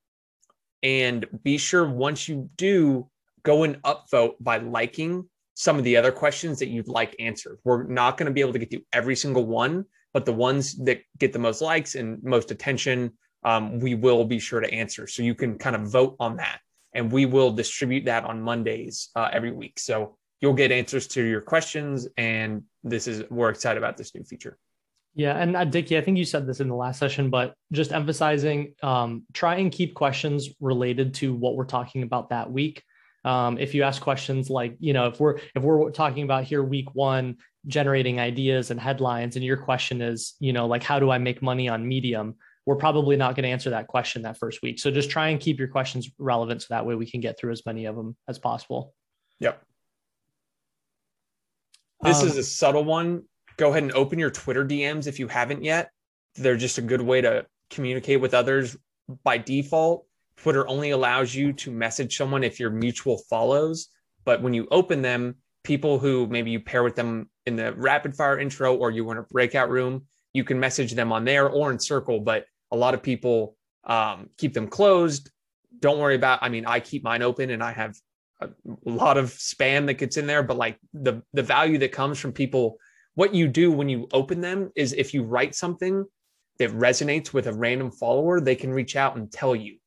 And 0.81 1.25
be 1.43 1.57
sure 1.57 1.87
once 1.87 2.27
you 2.27 2.49
do, 2.55 3.09
go 3.43 3.63
and 3.63 3.81
upvote 3.83 4.35
by 4.39 4.57
liking 4.57 5.29
some 5.55 5.77
of 5.77 5.83
the 5.83 5.97
other 5.97 6.11
questions 6.11 6.59
that 6.59 6.69
you'd 6.69 6.87
like 6.87 7.15
answered. 7.19 7.59
We're 7.63 7.83
not 7.83 8.17
going 8.17 8.27
to 8.27 8.33
be 8.33 8.41
able 8.41 8.53
to 8.53 8.59
get 8.59 8.71
to 8.71 8.81
every 8.91 9.15
single 9.15 9.45
one, 9.45 9.85
but 10.13 10.25
the 10.25 10.33
ones 10.33 10.75
that 10.85 11.01
get 11.19 11.31
the 11.33 11.39
most 11.39 11.61
likes 11.61 11.95
and 11.95 12.23
most 12.23 12.51
attention, 12.51 13.13
um, 13.43 13.79
we 13.79 13.95
will 13.95 14.25
be 14.25 14.39
sure 14.39 14.61
to 14.61 14.73
answer. 14.73 15.05
So 15.07 15.21
you 15.21 15.35
can 15.35 15.57
kind 15.57 15.75
of 15.75 15.91
vote 15.91 16.15
on 16.19 16.37
that. 16.37 16.59
And 16.95 17.11
we 17.11 17.25
will 17.25 17.51
distribute 17.51 18.05
that 18.05 18.23
on 18.23 18.41
Mondays 18.41 19.09
uh, 19.15 19.29
every 19.31 19.51
week. 19.51 19.79
So 19.79 20.17
you'll 20.43 20.53
get 20.53 20.73
answers 20.73 21.07
to 21.07 21.23
your 21.23 21.39
questions. 21.39 22.05
And 22.17 22.63
this 22.83 23.07
is, 23.07 23.23
we're 23.29 23.49
excited 23.49 23.77
about 23.77 23.95
this 23.95 24.13
new 24.13 24.25
feature. 24.25 24.57
Yeah, 25.15 25.37
and 25.37 25.55
uh, 25.55 25.63
Dickie, 25.63 25.97
I 25.97 26.01
think 26.01 26.17
you 26.17 26.25
said 26.25 26.45
this 26.45 26.59
in 26.59 26.67
the 26.67 26.75
last 26.75 26.99
session, 26.99 27.29
but 27.29 27.53
just 27.71 27.93
emphasizing, 27.93 28.73
um, 28.83 29.23
try 29.31 29.55
and 29.55 29.71
keep 29.71 29.93
questions 29.93 30.49
related 30.59 31.13
to 31.15 31.33
what 31.33 31.55
we're 31.55 31.63
talking 31.63 32.03
about 32.03 32.31
that 32.31 32.51
week. 32.51 32.83
Um, 33.23 33.57
if 33.57 33.73
you 33.73 33.83
ask 33.83 34.01
questions 34.01 34.49
like, 34.49 34.75
you 34.79 34.91
know, 34.91 35.07
if 35.07 35.17
we're 35.17 35.37
if 35.55 35.63
we're 35.63 35.91
talking 35.91 36.23
about 36.23 36.43
here 36.43 36.61
week 36.61 36.93
one, 36.93 37.37
generating 37.67 38.19
ideas 38.19 38.69
and 38.69 38.77
headlines, 38.77 39.37
and 39.37 39.45
your 39.45 39.55
question 39.55 40.01
is, 40.01 40.33
you 40.41 40.51
know, 40.51 40.67
like 40.67 40.83
how 40.83 40.99
do 40.99 41.09
I 41.09 41.19
make 41.19 41.41
money 41.41 41.69
on 41.69 41.87
Medium? 41.87 42.35
We're 42.65 42.75
probably 42.75 43.15
not 43.15 43.35
going 43.35 43.43
to 43.43 43.49
answer 43.49 43.69
that 43.69 43.87
question 43.87 44.23
that 44.23 44.37
first 44.37 44.61
week. 44.61 44.77
So 44.77 44.91
just 44.91 45.09
try 45.09 45.29
and 45.29 45.39
keep 45.39 45.57
your 45.57 45.69
questions 45.69 46.11
relevant, 46.17 46.63
so 46.63 46.67
that 46.71 46.85
way 46.85 46.95
we 46.95 47.09
can 47.09 47.21
get 47.21 47.39
through 47.39 47.53
as 47.53 47.65
many 47.65 47.85
of 47.85 47.95
them 47.95 48.17
as 48.27 48.39
possible. 48.39 48.93
Yep. 49.39 49.63
This 52.03 52.21
um, 52.21 52.27
is 52.27 52.37
a 52.37 52.43
subtle 52.43 52.83
one 52.83 53.23
go 53.57 53.69
ahead 53.69 53.83
and 53.83 53.91
open 53.93 54.19
your 54.19 54.29
Twitter 54.29 54.65
DMs 54.65 55.07
if 55.07 55.19
you 55.19 55.27
haven't 55.27 55.63
yet. 55.63 55.91
They're 56.35 56.57
just 56.57 56.77
a 56.77 56.81
good 56.81 57.01
way 57.01 57.21
to 57.21 57.45
communicate 57.69 58.21
with 58.21 58.33
others. 58.33 58.75
By 59.23 59.37
default, 59.37 60.05
Twitter 60.37 60.67
only 60.67 60.91
allows 60.91 61.35
you 61.35 61.53
to 61.53 61.71
message 61.71 62.17
someone 62.17 62.43
if 62.43 62.59
you're 62.59 62.71
mutual 62.71 63.19
follows. 63.29 63.89
But 64.25 64.41
when 64.41 64.53
you 64.53 64.67
open 64.71 65.01
them, 65.01 65.35
people 65.63 65.99
who 65.99 66.27
maybe 66.27 66.51
you 66.51 66.59
pair 66.59 66.83
with 66.83 66.95
them 66.95 67.29
in 67.45 67.55
the 67.55 67.73
rapid 67.73 68.15
fire 68.15 68.39
intro 68.39 68.75
or 68.75 68.91
you 68.91 69.05
want 69.05 69.19
a 69.19 69.23
breakout 69.23 69.69
room, 69.69 70.05
you 70.33 70.43
can 70.43 70.59
message 70.59 70.93
them 70.93 71.11
on 71.11 71.25
there 71.25 71.49
or 71.49 71.71
in 71.71 71.79
circle. 71.79 72.19
But 72.19 72.45
a 72.71 72.77
lot 72.77 72.93
of 72.93 73.03
people 73.03 73.55
um, 73.83 74.29
keep 74.37 74.53
them 74.53 74.67
closed. 74.67 75.29
Don't 75.79 75.99
worry 75.99 76.15
about. 76.15 76.39
I 76.41 76.49
mean, 76.49 76.65
I 76.65 76.79
keep 76.79 77.03
mine 77.03 77.21
open 77.21 77.49
and 77.49 77.61
I 77.61 77.73
have 77.73 77.95
a 78.41 78.49
lot 78.85 79.17
of 79.17 79.29
spam 79.29 79.85
that 79.87 79.95
gets 79.95 80.17
in 80.17 80.27
there. 80.27 80.43
But 80.43 80.57
like 80.57 80.77
the 80.93 81.21
the 81.33 81.43
value 81.43 81.77
that 81.79 81.91
comes 81.91 82.19
from 82.19 82.33
people 82.33 82.77
what 83.15 83.33
you 83.33 83.47
do 83.47 83.71
when 83.71 83.89
you 83.89 84.07
open 84.11 84.41
them 84.41 84.71
is 84.75 84.93
if 84.93 85.13
you 85.13 85.23
write 85.23 85.55
something 85.55 86.05
that 86.59 86.71
resonates 86.71 87.33
with 87.33 87.47
a 87.47 87.53
random 87.53 87.91
follower, 87.91 88.39
they 88.39 88.55
can 88.55 88.71
reach 88.71 88.95
out 88.95 89.15
and 89.15 89.31
tell 89.31 89.55
you. 89.55 89.77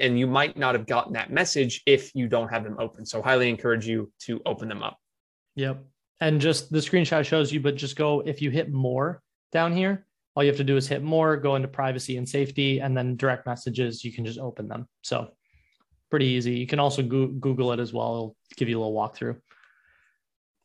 And 0.00 0.18
you 0.18 0.26
might 0.26 0.56
not 0.56 0.74
have 0.74 0.86
gotten 0.86 1.12
that 1.12 1.30
message 1.30 1.82
if 1.86 2.14
you 2.14 2.26
don't 2.26 2.48
have 2.48 2.64
them 2.64 2.76
open. 2.78 3.04
So, 3.04 3.20
highly 3.20 3.48
encourage 3.48 3.86
you 3.86 4.10
to 4.20 4.40
open 4.46 4.68
them 4.68 4.82
up. 4.82 4.98
Yep. 5.56 5.84
And 6.20 6.40
just 6.40 6.70
the 6.70 6.78
screenshot 6.78 7.24
shows 7.24 7.52
you, 7.52 7.60
but 7.60 7.76
just 7.76 7.96
go 7.96 8.20
if 8.20 8.40
you 8.40 8.50
hit 8.50 8.72
more 8.72 9.20
down 9.52 9.76
here, 9.76 10.06
all 10.34 10.42
you 10.42 10.48
have 10.48 10.56
to 10.56 10.64
do 10.64 10.76
is 10.76 10.88
hit 10.88 11.02
more, 11.02 11.36
go 11.36 11.56
into 11.56 11.68
privacy 11.68 12.16
and 12.16 12.26
safety, 12.26 12.80
and 12.80 12.96
then 12.96 13.16
direct 13.16 13.46
messages, 13.46 14.02
you 14.02 14.12
can 14.12 14.24
just 14.24 14.38
open 14.38 14.66
them. 14.66 14.88
So, 15.02 15.28
pretty 16.12 16.26
easy. 16.26 16.52
You 16.52 16.66
can 16.66 16.78
also 16.78 17.02
go- 17.02 17.28
Google 17.28 17.72
it 17.72 17.80
as 17.80 17.94
well. 17.94 18.12
It'll 18.12 18.36
give 18.58 18.68
you 18.68 18.78
a 18.78 18.80
little 18.80 18.94
walkthrough. 18.94 19.40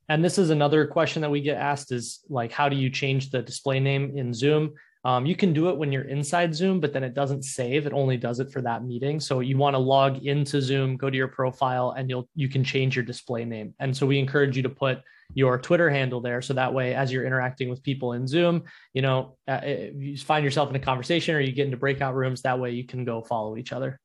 And 0.10 0.22
this 0.22 0.38
is 0.38 0.50
another 0.50 0.86
question 0.86 1.22
that 1.22 1.31
we 1.31 1.39
get 1.39 1.55
asked 1.55 1.93
is 1.93 2.19
like, 2.27 2.51
how 2.51 2.67
do 2.67 2.75
you 2.75 2.89
change 2.89 3.29
the 3.29 3.41
display 3.41 3.79
name 3.79 4.17
in 4.17 4.33
Zoom? 4.33 4.74
Um, 5.05 5.25
you 5.25 5.38
can 5.38 5.53
do 5.53 5.69
it 5.69 5.77
when 5.77 5.89
you're 5.89 6.10
inside 6.10 6.53
Zoom, 6.53 6.81
but 6.81 6.91
then 6.91 7.01
it 7.01 7.13
doesn't 7.13 7.43
save. 7.43 7.88
It 7.88 7.93
only 7.93 8.17
does 8.17 8.41
it 8.41 8.51
for 8.51 8.62
that 8.63 8.83
meeting. 8.83 9.22
So 9.22 9.39
you 9.39 9.57
want 9.57 9.74
to 9.75 9.79
log 9.79 10.25
into 10.25 10.62
Zoom, 10.62 10.98
go 10.98 11.10
to 11.10 11.15
your 11.15 11.29
profile, 11.29 11.91
and 11.98 12.10
you'll 12.10 12.27
you 12.36 12.50
can 12.50 12.65
change 12.65 12.98
your 12.98 13.05
display 13.05 13.45
name. 13.45 13.74
And 13.79 13.95
so 13.95 14.05
we 14.05 14.19
encourage 14.19 14.57
you 14.57 14.63
to 14.63 14.69
put 14.69 15.00
your 15.33 15.57
Twitter 15.60 15.89
handle 15.89 16.19
there, 16.19 16.41
so 16.41 16.53
that 16.55 16.74
way, 16.74 16.93
as 16.93 17.10
you're 17.10 17.25
interacting 17.25 17.69
with 17.69 17.83
people 17.83 18.13
in 18.13 18.27
Zoom, 18.27 18.63
you 18.93 19.01
know, 19.01 19.38
uh, 19.48 19.62
you 19.63 20.17
find 20.17 20.43
yourself 20.43 20.69
in 20.69 20.75
a 20.75 20.79
conversation 20.79 21.36
or 21.36 21.39
you 21.39 21.53
get 21.53 21.67
into 21.67 21.77
breakout 21.77 22.15
rooms. 22.15 22.41
That 22.41 22.60
way, 22.60 22.72
you 22.72 22.86
can 22.86 23.05
go 23.05 23.22
follow 23.22 23.55
each 23.55 23.72
other. 23.72 23.98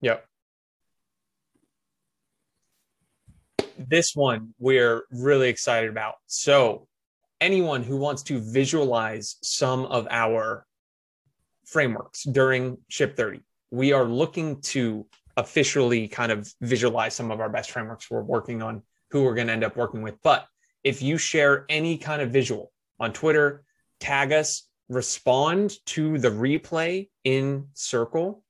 Yep. 0.00 0.24
This 3.88 4.14
one 4.14 4.54
we're 4.58 5.04
really 5.10 5.48
excited 5.48 5.90
about. 5.90 6.14
So, 6.26 6.86
anyone 7.40 7.82
who 7.82 7.96
wants 7.96 8.22
to 8.24 8.38
visualize 8.38 9.36
some 9.42 9.86
of 9.86 10.06
our 10.10 10.66
frameworks 11.64 12.24
during 12.24 12.78
Ship 12.88 13.16
30, 13.16 13.40
we 13.70 13.92
are 13.92 14.04
looking 14.04 14.60
to 14.62 15.06
officially 15.36 16.08
kind 16.08 16.32
of 16.32 16.52
visualize 16.60 17.14
some 17.14 17.30
of 17.30 17.40
our 17.40 17.48
best 17.48 17.70
frameworks 17.70 18.10
we're 18.10 18.22
working 18.22 18.62
on, 18.62 18.82
who 19.10 19.24
we're 19.24 19.34
going 19.34 19.46
to 19.46 19.52
end 19.52 19.64
up 19.64 19.76
working 19.76 20.02
with. 20.02 20.16
But 20.22 20.46
if 20.84 21.02
you 21.02 21.18
share 21.18 21.64
any 21.68 21.96
kind 21.96 22.20
of 22.22 22.30
visual 22.30 22.72
on 22.98 23.12
Twitter, 23.12 23.64
tag 24.00 24.32
us, 24.32 24.68
respond 24.88 25.74
to 25.86 26.18
the 26.18 26.30
replay 26.30 27.08
in 27.24 27.68
Circle. 27.74 28.42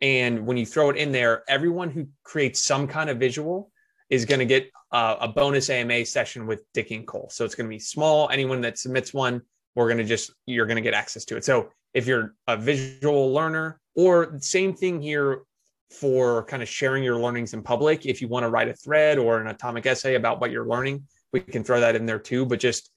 And 0.00 0.46
when 0.46 0.56
you 0.56 0.66
throw 0.66 0.90
it 0.90 0.96
in 0.96 1.10
there, 1.10 1.42
everyone 1.48 1.90
who 1.90 2.06
creates 2.22 2.62
some 2.62 2.86
kind 2.86 3.10
of 3.10 3.18
visual 3.18 3.72
is 4.10 4.24
going 4.24 4.38
to 4.38 4.46
get 4.46 4.70
uh, 4.90 5.16
a 5.20 5.28
bonus 5.28 5.68
AMA 5.70 6.04
session 6.04 6.46
with 6.46 6.62
Dick 6.72 6.90
and 6.90 7.06
Cole. 7.06 7.28
So 7.30 7.44
it's 7.44 7.54
going 7.54 7.66
to 7.66 7.74
be 7.74 7.78
small. 7.78 8.28
Anyone 8.30 8.60
that 8.62 8.78
submits 8.78 9.12
one, 9.12 9.42
we're 9.74 9.86
going 9.86 9.98
to 9.98 10.04
just, 10.04 10.32
you're 10.46 10.66
going 10.66 10.76
to 10.76 10.82
get 10.82 10.94
access 10.94 11.24
to 11.26 11.36
it. 11.36 11.44
So 11.44 11.70
if 11.94 12.06
you're 12.06 12.34
a 12.46 12.56
visual 12.56 13.32
learner 13.32 13.80
or 13.94 14.38
same 14.40 14.74
thing 14.74 15.00
here 15.00 15.42
for 15.90 16.44
kind 16.44 16.62
of 16.62 16.68
sharing 16.68 17.04
your 17.04 17.16
learnings 17.16 17.54
in 17.54 17.62
public, 17.62 18.06
if 18.06 18.20
you 18.20 18.28
want 18.28 18.44
to 18.44 18.50
write 18.50 18.68
a 18.68 18.74
thread 18.74 19.18
or 19.18 19.40
an 19.40 19.48
atomic 19.48 19.86
essay 19.86 20.14
about 20.14 20.40
what 20.40 20.50
you're 20.50 20.66
learning, 20.66 21.04
we 21.32 21.40
can 21.40 21.62
throw 21.62 21.80
that 21.80 21.96
in 21.96 22.06
there 22.06 22.18
too. 22.18 22.46
But 22.46 22.60
just 22.60 22.90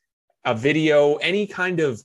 a 0.45 0.55
video, 0.55 1.15
any 1.15 1.45
kind 1.45 1.79
of, 1.81 2.01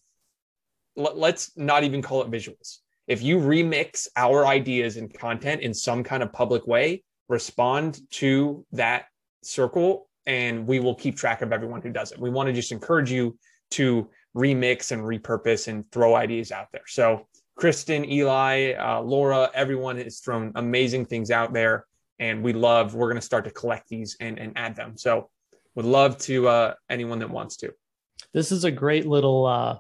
let's 0.97 1.57
not 1.57 1.85
even 1.85 2.03
call 2.03 2.23
it 2.23 2.31
visuals. 2.31 2.79
If 3.07 3.23
you 3.23 3.39
remix 3.39 4.09
our 4.17 4.47
ideas 4.47 4.97
and 4.97 5.13
content 5.13 5.61
in 5.61 5.73
some 5.73 6.03
kind 6.03 6.23
of 6.23 6.33
public 6.33 6.67
way, 6.67 7.05
respond 7.29 8.01
to 8.11 8.65
that 8.73 9.07
circle 9.43 10.09
and 10.27 10.67
we 10.67 10.81
will 10.81 10.95
keep 10.95 11.17
track 11.17 11.43
of 11.43 11.53
everyone 11.53 11.81
who 11.83 11.91
does 11.91 12.13
it. 12.13 12.19
We 12.19 12.31
want 12.31 12.49
to 12.49 12.53
just 12.53 12.73
encourage 12.73 13.11
you 13.11 13.39
to 13.73 14.09
remix 14.37 14.93
and 14.93 15.03
repurpose 15.03 15.69
and 15.69 15.91
throw 15.93 16.15
ideas 16.15 16.53
out 16.53 16.67
there. 16.73 16.83
So, 16.87 17.27
Kristen, 17.57 18.05
Eli, 18.05 18.73
uh, 18.73 19.01
Laura, 19.01 19.51
everyone 19.55 19.97
has 19.97 20.19
thrown 20.19 20.53
amazing 20.57 21.07
things 21.07 21.31
out 21.31 21.55
there. 21.55 21.87
And 22.19 22.43
we 22.43 22.53
love, 22.53 22.95
we're 22.95 23.09
going 23.09 23.21
to 23.21 23.25
start 23.25 23.45
to 23.45 23.51
collect 23.51 23.89
these 23.89 24.17
and, 24.21 24.39
and 24.39 24.53
add 24.57 24.77
them. 24.77 24.97
So, 24.97 25.31
would 25.75 25.85
love 25.85 26.19
to 26.19 26.49
uh, 26.49 26.75
anyone 26.91 27.19
that 27.21 27.31
wants 27.31 27.57
to. 27.59 27.73
This 28.33 28.51
is 28.51 28.65
a 28.65 28.71
great 28.71 29.07
little 29.07 29.47
uh, 29.47 29.79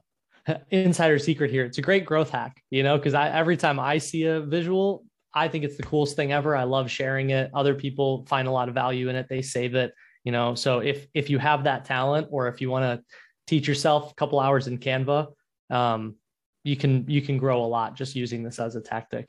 insider 0.71 1.19
secret 1.19 1.50
here. 1.50 1.65
It's 1.65 1.79
a 1.79 1.83
great 1.83 2.05
growth 2.05 2.31
hack, 2.31 2.62
you 2.71 2.83
know, 2.83 2.97
because 2.97 3.15
every 3.15 3.57
time 3.57 3.81
I 3.81 3.99
see 3.99 4.25
a 4.25 4.41
visual, 4.41 5.05
I 5.37 5.49
think 5.49 5.64
it's 5.64 5.76
the 5.76 5.83
coolest 5.83 6.16
thing 6.16 6.33
ever. 6.33 6.57
I 6.57 6.64
love 6.64 6.90
sharing 6.90 7.28
it. 7.31 7.50
Other 7.52 7.75
people 7.75 8.25
find 8.26 8.49
a 8.49 8.50
lot 8.50 8.71
of 8.71 8.75
value 8.75 9.11
in 9.11 9.16
it. 9.16 9.26
They 9.28 9.43
save 9.43 9.75
it, 9.75 9.93
you 10.25 10.33
know. 10.33 10.55
So 10.55 10.78
if 10.78 11.07
if 11.12 11.28
you 11.28 11.38
have 11.38 11.64
that 11.64 11.85
talent, 11.85 12.28
or 12.31 12.49
if 12.49 12.62
you 12.62 12.71
want 12.71 12.85
to 12.85 13.05
teach 13.47 13.69
yourself 13.69 14.11
a 14.11 14.14
couple 14.14 14.40
hours 14.40 14.66
in 14.66 14.78
Canva, 14.78 15.28
um, 15.69 16.16
you 16.64 16.75
can 16.75 17.05
you 17.07 17.21
can 17.21 17.37
grow 17.37 17.62
a 17.62 17.66
lot 17.66 17.95
just 17.95 18.16
using 18.16 18.43
this 18.43 18.59
as 18.59 18.76
a 18.76 18.81
tactic. 18.81 19.28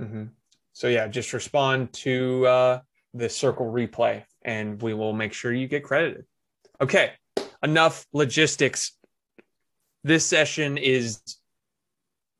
Mm-hmm. 0.00 0.24
So 0.72 0.88
yeah, 0.88 1.06
just 1.06 1.32
respond 1.32 1.92
to 1.92 2.46
uh, 2.46 2.80
the 3.14 3.28
circle 3.28 3.72
replay, 3.72 4.24
and 4.42 4.82
we 4.82 4.92
will 4.92 5.12
make 5.12 5.32
sure 5.32 5.52
you 5.52 5.68
get 5.68 5.84
credited. 5.84 6.24
Okay, 6.80 7.12
enough 7.62 8.06
logistics. 8.12 8.98
This 10.02 10.26
session 10.26 10.78
is 10.78 11.22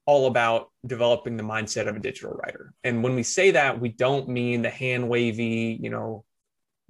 all 0.04 0.26
about 0.26 0.70
developing 0.86 1.36
the 1.36 1.42
mindset 1.42 1.88
of 1.88 1.96
a 1.96 2.00
digital 2.00 2.32
writer. 2.32 2.72
And 2.84 3.02
when 3.02 3.14
we 3.14 3.22
say 3.22 3.52
that, 3.52 3.80
we 3.80 3.88
don't 3.88 4.28
mean 4.28 4.62
the 4.62 4.70
hand 4.70 5.08
wavy, 5.08 5.78
you 5.80 5.90
know, 5.90 6.24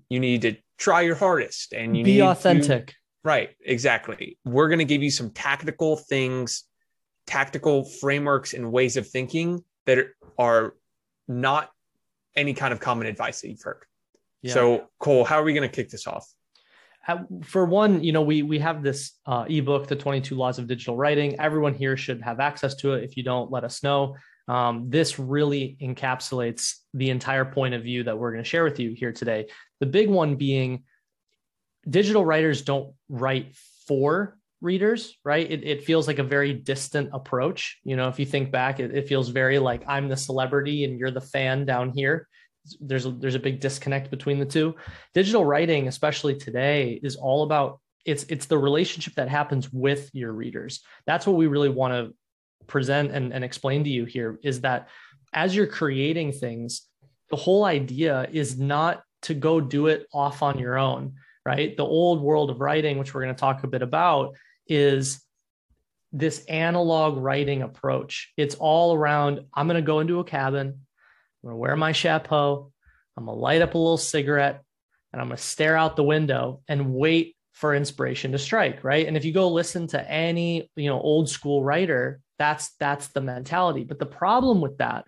you 0.09 0.21
need 0.21 0.43
to 0.43 0.57
try 0.79 1.03
your 1.03 1.15
hardest 1.15 1.73
and 1.73 1.97
you 1.97 2.05
be 2.05 2.23
authentic. 2.23 2.89
To, 2.89 2.95
right, 3.25 3.51
exactly. 3.65 4.39
We're 4.45 4.69
going 4.69 4.81
to 4.81 4.85
give 4.85 5.03
you 5.03 5.11
some 5.11 5.31
tactical 5.31 5.97
things, 5.97 6.65
tactical 7.27 7.85
frameworks 7.85 8.53
and 8.53 8.73
ways 8.73 8.97
of 8.97 9.09
thinking 9.09 9.65
that 9.87 10.07
are 10.39 10.75
not 11.29 11.71
any 12.37 12.55
kind 12.55 12.73
of 12.73 12.81
common 12.81 13.07
advice 13.07 13.41
that 13.41 13.49
you've 13.49 13.63
heard. 13.63 13.85
Yeah. 14.43 14.55
So, 14.55 14.91
Cole, 14.99 15.25
how 15.25 15.41
are 15.41 15.45
we 15.45 15.55
going 15.55 15.69
to 15.69 15.75
kick 15.75 15.89
this 15.89 16.07
off? 16.07 16.29
For 17.43 17.67
one, 17.67 18.03
you 18.03 18.13
know, 18.13 18.23
we 18.23 18.43
we 18.43 18.59
have 18.59 18.83
this 18.83 19.13
uh, 19.27 19.45
ebook, 19.49 19.87
the 19.87 19.97
22 19.97 20.35
Laws 20.35 20.59
of 20.59 20.67
Digital 20.67 20.97
Writing. 20.97 21.39
Everyone 21.39 21.75
here 21.75 21.97
should 21.97 22.23
have 22.23 22.41
access 22.41 22.75
to 22.77 22.95
it. 22.95 23.05
If 23.05 23.17
you 23.17 23.23
don't, 23.23 23.51
let 23.51 23.65
us 23.65 23.83
know. 23.83 24.17
Um, 24.49 24.91
this 24.91 25.19
really 25.19 25.77
encapsulates 25.81 26.75
the 26.93 27.11
entire 27.11 27.45
point 27.45 27.75
of 27.75 27.83
view 27.83 28.05
that 28.05 28.19
we're 28.19 28.33
going 28.33 28.45
to 28.45 28.49
share 28.49 28.65
with 28.65 28.79
you 28.79 28.93
here 28.93 29.13
today. 29.13 29.47
The 29.81 29.87
big 29.87 30.09
one 30.09 30.37
being 30.37 30.85
digital 31.89 32.25
writers 32.25 32.63
don't 32.63 32.95
write 33.09 33.57
for 33.87 34.39
readers, 34.61 35.17
right? 35.25 35.51
It, 35.51 35.65
it 35.65 35.85
feels 35.85 36.07
like 36.07 36.19
a 36.19 36.25
very 36.25 36.53
distant 36.53 37.11
approach. 37.13 37.79
You 37.85 37.97
know, 37.97 38.09
if 38.09 38.19
you 38.19 38.27
think 38.27 38.51
back, 38.51 38.81
it, 38.81 38.95
it 38.95 39.09
feels 39.09 39.29
very 39.29 39.59
like 39.59 39.83
I'm 39.87 40.09
the 40.09 40.17
celebrity 40.17 40.85
and 40.85 40.99
you're 40.99 41.11
the 41.11 41.21
fan 41.21 41.65
down 41.65 41.93
here 41.95 42.29
there's 42.81 43.07
a, 43.07 43.11
there's 43.11 43.35
a 43.35 43.41
big 43.41 43.61
disconnect 43.61 44.11
between 44.11 44.39
the 44.39 44.47
two. 44.47 44.75
Digital 45.13 45.45
writing, 45.45 45.89
especially 45.89 46.37
today, 46.37 47.01
is 47.03 47.17
all 47.17 47.43
about 47.43 47.81
it's 48.05 48.25
it's 48.25 48.47
the 48.47 48.59
relationship 48.59 49.15
that 49.15 49.29
happens 49.29 49.73
with 49.73 50.11
your 50.13 50.33
readers. 50.33 50.81
That's 51.07 51.27
what 51.27 51.37
we 51.37 51.47
really 51.47 51.71
want 51.71 51.95
to 51.95 52.15
present 52.67 53.11
and, 53.13 53.33
and 53.33 53.45
explain 53.45 53.85
to 53.85 53.91
you 53.91 54.05
here 54.05 54.39
is 54.43 54.63
that 54.63 54.89
as 55.33 55.55
you're 55.55 55.67
creating 55.67 56.33
things, 56.33 56.83
the 57.31 57.37
whole 57.37 57.65
idea 57.65 58.29
is 58.33 58.59
not 58.59 59.03
to 59.23 59.35
go 59.35 59.61
do 59.61 59.89
it 59.89 60.07
off 60.13 60.43
on 60.43 60.59
your 60.59 60.79
own, 60.79 61.15
right? 61.45 61.77
The 61.77 61.85
old 61.85 62.23
world 62.23 62.51
of 62.51 62.61
writing, 62.61 62.99
which 62.99 63.15
we're 63.15 63.23
going 63.23 63.35
to 63.35 63.41
talk 63.41 63.65
a 63.65 63.69
bit 63.69 63.83
about, 63.83 64.35
is 64.69 65.23
this 66.13 66.45
analog 66.45 67.17
writing 67.19 67.63
approach. 67.63 68.33
It's 68.37 68.55
all 68.55 68.95
around 68.95 69.41
I'm 69.53 69.67
going 69.67 69.83
to 69.83 69.87
go 69.87 70.01
into 70.01 70.21
a 70.21 70.25
cabin, 70.25 70.81
I'm 71.45 71.51
going 71.51 71.57
to 71.57 71.61
wear 71.61 71.77
my 71.77 71.93
chapeau. 71.93 72.73
I'm 73.19 73.27
going 73.27 73.37
to 73.37 73.41
light 73.41 73.61
up 73.61 73.75
a 73.75 73.79
little 73.79 73.99
cigarette 73.99 74.63
and 75.13 75.21
I'm 75.21 75.29
going 75.29 75.37
to 75.37 75.43
stare 75.43 75.77
out 75.77 75.95
the 75.95 76.03
window 76.03 76.63
and 76.69 76.95
wait 76.95 77.37
for 77.53 77.75
inspiration 77.75 78.33
to 78.33 78.39
strike, 78.39 78.83
right? 78.83 79.07
And 79.07 79.15
if 79.15 79.27
you 79.27 79.33
go 79.33 79.51
listen 79.51 79.87
to 79.89 80.11
any, 80.11 80.71
you 80.75 80.89
know, 80.89 80.99
old 80.99 81.29
school 81.29 81.63
writer, 81.63 82.21
that's 82.39 82.71
that's 82.81 83.09
the 83.09 83.21
mentality. 83.21 83.85
But 83.85 83.99
the 83.99 84.07
problem 84.07 84.63
with 84.63 84.79
that 84.79 85.05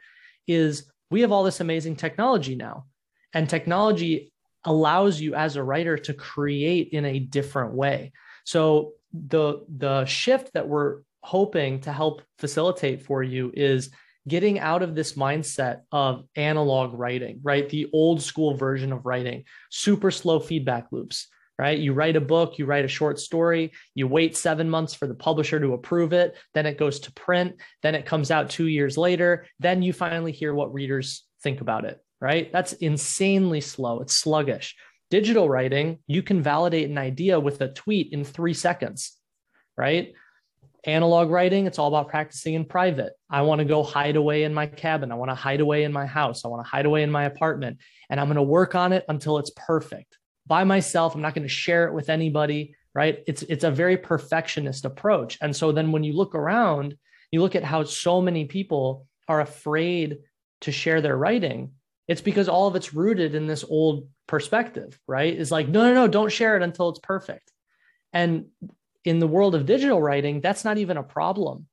is 0.47 0.91
we 1.11 1.23
have 1.23 1.33
all 1.33 1.43
this 1.43 1.61
amazing 1.61 1.97
technology 1.97 2.55
now. 2.55 2.85
And 3.33 3.49
technology 3.49 4.31
allows 4.63 5.19
you 5.19 5.35
as 5.35 5.57
a 5.57 5.63
writer 5.63 5.97
to 5.97 6.13
create 6.13 6.91
in 6.91 7.07
a 7.07 7.19
different 7.19 7.73
way. 7.73 8.13
So 8.45 8.93
the 9.13 9.65
the 9.75 10.05
shift 10.05 10.53
that 10.53 10.69
we're 10.69 11.01
hoping 11.23 11.81
to 11.81 11.93
help 11.93 12.21
facilitate 12.39 13.03
for 13.03 13.23
you 13.23 13.51
is 13.55 13.91
getting 14.29 14.59
out 14.59 14.83
of 14.83 14.95
this 14.95 15.13
mindset 15.13 15.81
of 15.93 16.25
analog 16.35 16.99
writing, 16.99 17.41
right? 17.43 17.69
The 17.69 17.89
old 17.93 18.23
school 18.23 18.55
version 18.55 18.93
of 18.93 19.07
writing, 19.07 19.45
super 19.71 20.11
slow 20.11 20.41
feedback 20.41 20.89
loops, 20.91 21.29
right? 21.59 21.79
You 21.79 21.93
write 21.93 22.17
a 22.17 22.21
book, 22.21 22.59
you 22.59 22.67
write 22.67 22.85
a 22.85 22.89
short 22.89 23.19
story, 23.19 23.73
you 23.95 24.07
wait 24.07 24.37
seven 24.37 24.69
months 24.69 24.95
for 24.95 25.07
the 25.07 25.15
publisher 25.15 25.59
to 25.61 25.75
approve 25.75 26.13
it, 26.13 26.37
then 26.55 26.67
it 26.67 26.79
goes 26.79 27.01
to 27.01 27.13
print, 27.13 27.57
then 27.83 27.95
it 27.95 28.07
comes 28.07 28.31
out 28.31 28.51
two 28.51 28.67
years 28.67 28.99
later, 28.99 29.47
then 29.59 29.83
you 29.83 29.93
finally 29.93 30.33
hear 30.33 30.55
what 30.55 30.75
readers 30.75 31.25
think 31.43 31.61
about 31.61 31.85
it, 31.85 31.99
right? 32.21 32.53
That's 32.53 32.75
insanely 32.75 33.61
slow, 33.61 34.01
it's 34.01 34.19
sluggish. 34.19 34.77
Digital 35.09 35.49
writing, 35.49 36.01
you 36.09 36.23
can 36.23 36.43
validate 36.43 36.91
an 36.91 36.99
idea 36.99 37.39
with 37.39 37.61
a 37.61 37.73
tweet 37.73 38.13
in 38.13 38.25
three 38.25 38.55
seconds, 38.55 39.13
right? 39.77 40.13
Analog 40.87 41.31
writing, 41.31 41.67
it's 41.67 41.79
all 41.79 41.89
about 41.89 42.09
practicing 42.09 42.55
in 42.55 42.65
private. 42.65 43.13
I 43.29 43.43
want 43.43 43.59
to 43.59 43.65
go 43.65 43.83
hide 43.83 44.17
away 44.17 44.45
in 44.45 44.55
my 44.55 44.67
cabin. 44.67 45.13
I 45.13 45.17
want 45.17 45.31
to 45.31 45.35
hide 45.35 45.61
away 45.61 45.85
in 45.85 45.93
my 45.93 46.07
house. 46.07 46.45
I 46.45 46.49
want 46.49 46.65
to 46.65 46.71
hide 46.71 46.87
away 46.87 47.03
in 47.03 47.11
my 47.11 47.25
apartment. 47.25 47.79
And 48.09 48.21
I'm 48.21 48.27
going 48.27 48.37
to 48.37 48.43
work 48.43 48.75
on 48.75 48.93
it 48.93 49.05
until 49.09 49.39
it's 49.39 49.51
perfect 49.57 50.17
by 50.47 50.65
myself. 50.65 51.15
I'm 51.15 51.23
not 51.23 51.35
going 51.35 51.43
to 51.43 51.49
share 51.49 51.87
it 51.87 51.95
with 51.95 52.09
anybody, 52.09 52.75
right? 52.95 53.23
It's 53.27 53.43
it's 53.43 53.65
a 53.65 53.71
very 53.71 53.97
perfectionist 53.97 54.85
approach. 54.85 55.39
And 55.41 55.55
so 55.55 55.73
then 55.73 55.93
when 55.93 56.05
you 56.05 56.15
look 56.15 56.35
around, 56.35 56.97
you 57.31 57.43
look 57.43 57.57
at 57.57 57.65
how 57.65 57.85
so 57.85 58.23
many 58.23 58.45
people 58.45 59.07
are 59.29 59.41
afraid 59.41 60.19
to 60.63 60.73
share 60.73 61.01
their 61.01 61.17
writing. 61.17 61.73
It's 62.09 62.21
because 62.21 62.49
all 62.49 62.69
of 62.69 62.77
it's 62.77 62.95
rooted 62.95 63.35
in 63.35 63.47
this 63.47 63.65
old 63.69 64.09
perspective, 64.29 64.99
right? 65.09 65.39
It's 65.39 65.51
like, 65.51 65.69
no, 65.69 65.83
no, 65.83 65.95
no, 65.95 66.09
don't 66.09 66.31
share 66.31 66.57
it 66.57 66.63
until 66.63 66.89
it's 66.89 67.01
perfect. 67.01 67.51
And 68.13 68.47
in 69.07 69.21
the 69.21 69.27
world 69.29 69.55
of 69.55 69.67
digital 69.67 70.03
writing, 70.03 70.41
that's 70.41 70.65
not 70.65 70.79
even 70.79 70.97
a 70.97 71.03
problem. 71.03 71.67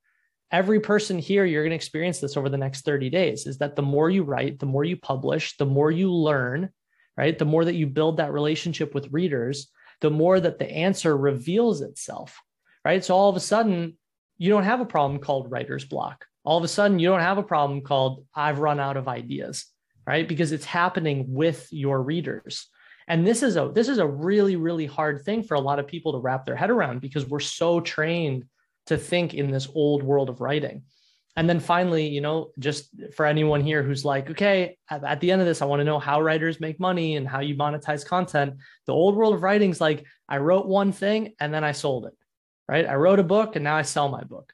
Every 0.52 0.80
person 0.80 1.18
here, 1.18 1.46
you're 1.46 1.63
going 1.63 1.72
to 1.72 1.75
experience 1.75 2.20
this 2.20 2.38
over 2.38 2.48
the 2.48 2.58
next 2.58 2.86
30 2.86 3.10
days 3.10 3.48
is 3.48 3.58
that 3.58 3.75
the 3.75 3.82
more 3.82 4.10
you 4.10 4.22
write, 4.22 4.60
the 4.60 4.68
more 4.68 4.84
you 4.84 4.96
publish, 4.96 5.58
the 5.58 5.66
more 5.66 5.90
you 5.90 6.13
learn, 6.13 6.70
right? 7.18 7.38
The 7.38 7.46
more 7.46 7.66
that 7.66 7.74
you 7.74 7.88
build 7.88 8.18
that 8.18 8.32
relationship 8.32 8.94
with 8.94 9.12
readers, 9.12 9.72
the 10.02 10.12
more 10.12 10.40
that 10.40 10.60
the 10.60 10.70
answer 10.70 11.18
reveals 11.18 11.82
itself, 11.82 12.40
right? 12.86 13.04
So 13.04 13.16
all 13.16 13.30
of 13.30 13.36
a 13.36 13.40
sudden, 13.40 13.98
you 14.38 14.52
don't 14.52 14.63
have 14.63 14.82
a 14.82 14.86
problem 14.86 15.20
called 15.20 15.50
writer's 15.50 15.86
block. 15.86 16.25
All 16.44 16.60
of 16.60 16.63
a 16.63 16.68
sudden, 16.68 17.00
you 17.00 17.10
don't 17.10 17.20
have 17.22 17.40
a 17.40 17.44
problem 17.44 17.82
called 17.82 18.25
I've 18.36 18.60
run 18.60 18.80
out 18.80 18.98
of 18.98 19.08
ideas, 19.08 19.66
right? 20.06 20.28
Because 20.28 20.52
it's 20.52 20.66
happening 20.66 21.34
with 21.34 21.68
your 21.72 22.00
readers. 22.00 22.68
And 23.08 23.26
this 23.26 23.44
is 23.44 23.58
a 23.58 23.72
this 23.74 23.90
is 23.90 23.98
a 23.98 24.08
really 24.08 24.56
really 24.56 24.86
hard 24.86 25.24
thing 25.24 25.44
for 25.44 25.56
a 25.56 25.62
lot 25.62 25.80
of 25.80 25.88
people 25.88 26.14
to 26.14 26.20
wrap 26.20 26.46
their 26.46 26.56
head 26.56 26.70
around 26.70 27.02
because 27.02 27.26
we're 27.26 27.40
so 27.40 27.80
trained 27.80 28.46
to 28.88 28.98
think 28.98 29.34
in 29.34 29.52
this 29.52 29.68
old 29.74 30.04
world 30.04 30.30
of 30.30 30.42
writing. 30.42 30.84
And 31.36 31.50
then 31.50 31.60
finally, 31.60 32.08
you 32.08 32.22
know, 32.22 32.52
just 32.60 32.90
for 33.16 33.26
anyone 33.26 33.62
here 33.62 33.82
who's 33.82 34.06
like, 34.06 34.30
okay, 34.30 34.78
at, 34.90 35.20
the 35.20 35.32
end 35.32 35.42
of 35.42 35.48
this, 35.48 35.62
I 35.62 35.66
want 35.66 35.80
to 35.80 35.86
know 35.86 35.98
how 35.98 36.22
writers 36.22 36.60
make 36.60 36.80
money 36.80 37.16
and 37.16 37.28
how 37.28 37.40
you 37.40 37.56
monetize 37.56 38.06
content. 38.06 38.56
The 38.86 38.94
old 38.94 39.16
world 39.16 39.34
of 39.34 39.42
writing 39.42 39.72
is 39.72 39.82
like, 39.82 40.06
I 40.30 40.38
wrote 40.38 40.68
one 40.68 40.92
thing 40.92 41.34
and 41.40 41.52
then 41.52 41.64
I 41.64 41.72
sold 41.72 42.06
it, 42.06 42.14
right? 42.68 42.88
I 42.88 42.96
wrote 42.96 43.18
a 43.18 43.24
book 43.24 43.56
and 43.56 43.64
now 43.64 43.76
I 43.76 43.82
sell 43.82 44.10
my 44.10 44.24
book. 44.24 44.54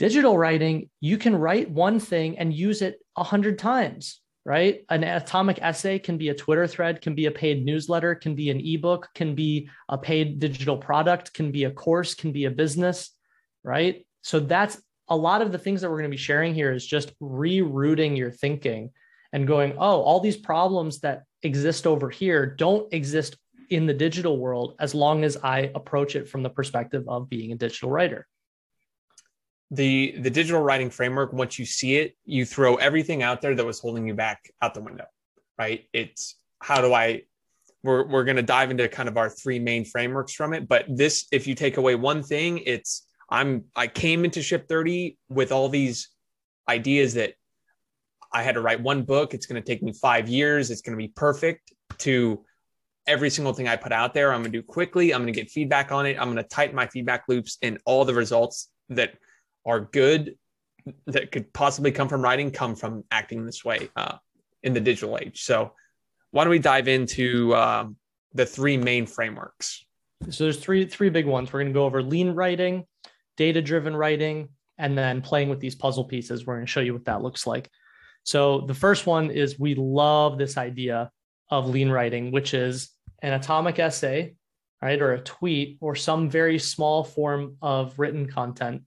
Digital 0.00 0.36
writing, 0.36 0.90
you 1.00 1.16
can 1.16 1.36
write 1.36 1.70
one 1.70 2.00
thing 2.00 2.38
and 2.38 2.52
use 2.52 2.82
it 2.82 2.98
a 3.16 3.22
hundred 3.22 3.60
times 3.60 4.20
right? 4.44 4.84
An 4.90 5.04
atomic 5.04 5.58
essay 5.62 5.98
can 5.98 6.18
be 6.18 6.28
a 6.28 6.34
Twitter 6.34 6.66
thread, 6.66 7.00
can 7.00 7.14
be 7.14 7.26
a 7.26 7.30
paid 7.30 7.64
newsletter, 7.64 8.14
can 8.14 8.34
be 8.34 8.50
an 8.50 8.60
ebook, 8.60 9.08
can 9.14 9.34
be 9.34 9.70
a 9.88 9.96
paid 9.96 10.38
digital 10.38 10.76
product, 10.76 11.32
can 11.32 11.50
be 11.50 11.64
a 11.64 11.70
course, 11.70 12.14
can 12.14 12.30
be 12.30 12.44
a 12.44 12.50
business, 12.50 13.10
right? 13.62 14.06
So 14.22 14.40
that's 14.40 14.80
a 15.08 15.16
lot 15.16 15.42
of 15.42 15.52
the 15.52 15.58
things 15.58 15.80
that 15.80 15.90
we're 15.90 15.98
going 15.98 16.10
to 16.10 16.16
be 16.16 16.16
sharing 16.16 16.54
here 16.54 16.72
is 16.72 16.86
just 16.86 17.18
rerouting 17.20 18.16
your 18.16 18.30
thinking 18.30 18.90
and 19.32 19.46
going, 19.46 19.74
oh, 19.78 20.02
all 20.02 20.20
these 20.20 20.36
problems 20.36 21.00
that 21.00 21.24
exist 21.42 21.86
over 21.86 22.10
here 22.10 22.46
don't 22.46 22.92
exist 22.92 23.36
in 23.70 23.86
the 23.86 23.94
digital 23.94 24.38
world 24.38 24.76
as 24.78 24.94
long 24.94 25.24
as 25.24 25.36
I 25.42 25.70
approach 25.74 26.16
it 26.16 26.28
from 26.28 26.42
the 26.42 26.50
perspective 26.50 27.04
of 27.08 27.28
being 27.28 27.52
a 27.52 27.56
digital 27.56 27.90
writer. 27.90 28.26
The 29.70 30.14
the 30.18 30.30
digital 30.30 30.62
writing 30.62 30.90
framework, 30.90 31.32
once 31.32 31.58
you 31.58 31.64
see 31.64 31.96
it, 31.96 32.16
you 32.24 32.44
throw 32.44 32.76
everything 32.76 33.22
out 33.22 33.40
there 33.40 33.54
that 33.54 33.64
was 33.64 33.80
holding 33.80 34.06
you 34.06 34.14
back 34.14 34.50
out 34.62 34.74
the 34.74 34.82
window, 34.82 35.06
right? 35.58 35.84
It's 35.92 36.36
how 36.60 36.80
do 36.80 36.92
I 36.92 37.22
we're 37.82 38.06
we're 38.06 38.24
going 38.24 38.36
to 38.36 38.42
dive 38.42 38.70
into 38.70 38.88
kind 38.88 39.08
of 39.08 39.16
our 39.16 39.28
three 39.28 39.58
main 39.58 39.84
frameworks 39.84 40.32
from 40.32 40.54
it, 40.54 40.68
but 40.68 40.84
this 40.88 41.26
if 41.32 41.46
you 41.46 41.54
take 41.54 41.76
away 41.76 41.94
one 41.94 42.22
thing, 42.22 42.58
it's 42.58 43.06
I'm 43.30 43.64
I 43.74 43.86
came 43.86 44.24
into 44.24 44.42
Ship 44.42 44.66
30 44.68 45.18
with 45.28 45.52
all 45.52 45.68
these 45.68 46.08
ideas 46.68 47.14
that 47.14 47.34
I 48.32 48.42
had 48.42 48.54
to 48.56 48.60
write 48.60 48.80
one 48.80 49.02
book. 49.02 49.34
It's 49.34 49.46
going 49.46 49.62
to 49.62 49.66
take 49.66 49.82
me 49.82 49.92
five 49.92 50.28
years. 50.28 50.70
It's 50.70 50.80
going 50.80 50.98
to 50.98 51.02
be 51.02 51.08
perfect 51.08 51.72
to 51.98 52.44
every 53.06 53.30
single 53.30 53.52
thing 53.52 53.68
I 53.68 53.76
put 53.76 53.92
out 53.92 54.14
there. 54.14 54.32
I'm 54.32 54.40
going 54.40 54.52
to 54.52 54.58
do 54.58 54.62
quickly. 54.62 55.12
I'm 55.12 55.22
going 55.22 55.32
to 55.32 55.38
get 55.38 55.50
feedback 55.50 55.92
on 55.92 56.06
it. 56.06 56.16
I'm 56.18 56.32
going 56.32 56.42
to 56.42 56.48
tighten 56.48 56.74
my 56.74 56.86
feedback 56.86 57.24
loops 57.28 57.58
and 57.62 57.78
all 57.84 58.04
the 58.04 58.14
results 58.14 58.70
that 58.88 59.14
are 59.66 59.80
good 59.80 60.36
that 61.06 61.32
could 61.32 61.52
possibly 61.52 61.90
come 61.90 62.08
from 62.08 62.22
writing 62.22 62.50
come 62.50 62.74
from 62.74 63.04
acting 63.10 63.46
this 63.46 63.64
way 63.64 63.88
uh, 63.96 64.16
in 64.62 64.74
the 64.74 64.80
digital 64.80 65.18
age. 65.18 65.42
So 65.42 65.72
why 66.30 66.44
don't 66.44 66.50
we 66.50 66.58
dive 66.58 66.88
into 66.88 67.54
um, 67.54 67.96
the 68.32 68.44
three 68.44 68.76
main 68.76 69.06
frameworks? 69.06 69.84
So 70.30 70.44
there's 70.44 70.58
three 70.58 70.86
three 70.86 71.10
big 71.10 71.26
ones. 71.26 71.52
We're 71.52 71.60
going 71.60 71.72
to 71.72 71.78
go 71.78 71.84
over 71.84 72.02
lean 72.02 72.30
writing, 72.30 72.84
data 73.36 73.62
driven 73.62 73.94
writing, 73.96 74.48
and 74.78 74.96
then 74.96 75.22
playing 75.22 75.48
with 75.48 75.60
these 75.60 75.74
puzzle 75.74 76.04
pieces. 76.04 76.46
We're 76.46 76.56
going 76.56 76.66
to 76.66 76.70
show 76.70 76.80
you 76.80 76.92
what 76.92 77.04
that 77.06 77.22
looks 77.22 77.46
like. 77.46 77.70
So 78.24 78.62
the 78.62 78.74
first 78.74 79.06
one 79.06 79.30
is 79.30 79.58
we 79.58 79.74
love 79.74 80.38
this 80.38 80.56
idea 80.56 81.10
of 81.50 81.68
lean 81.68 81.90
writing, 81.90 82.32
which 82.32 82.54
is 82.54 82.90
an 83.22 83.34
atomic 83.34 83.78
essay, 83.78 84.34
right, 84.80 85.00
or 85.00 85.12
a 85.12 85.20
tweet 85.20 85.78
or 85.80 85.94
some 85.94 86.30
very 86.30 86.58
small 86.58 87.04
form 87.04 87.56
of 87.60 87.98
written 87.98 88.26
content. 88.26 88.82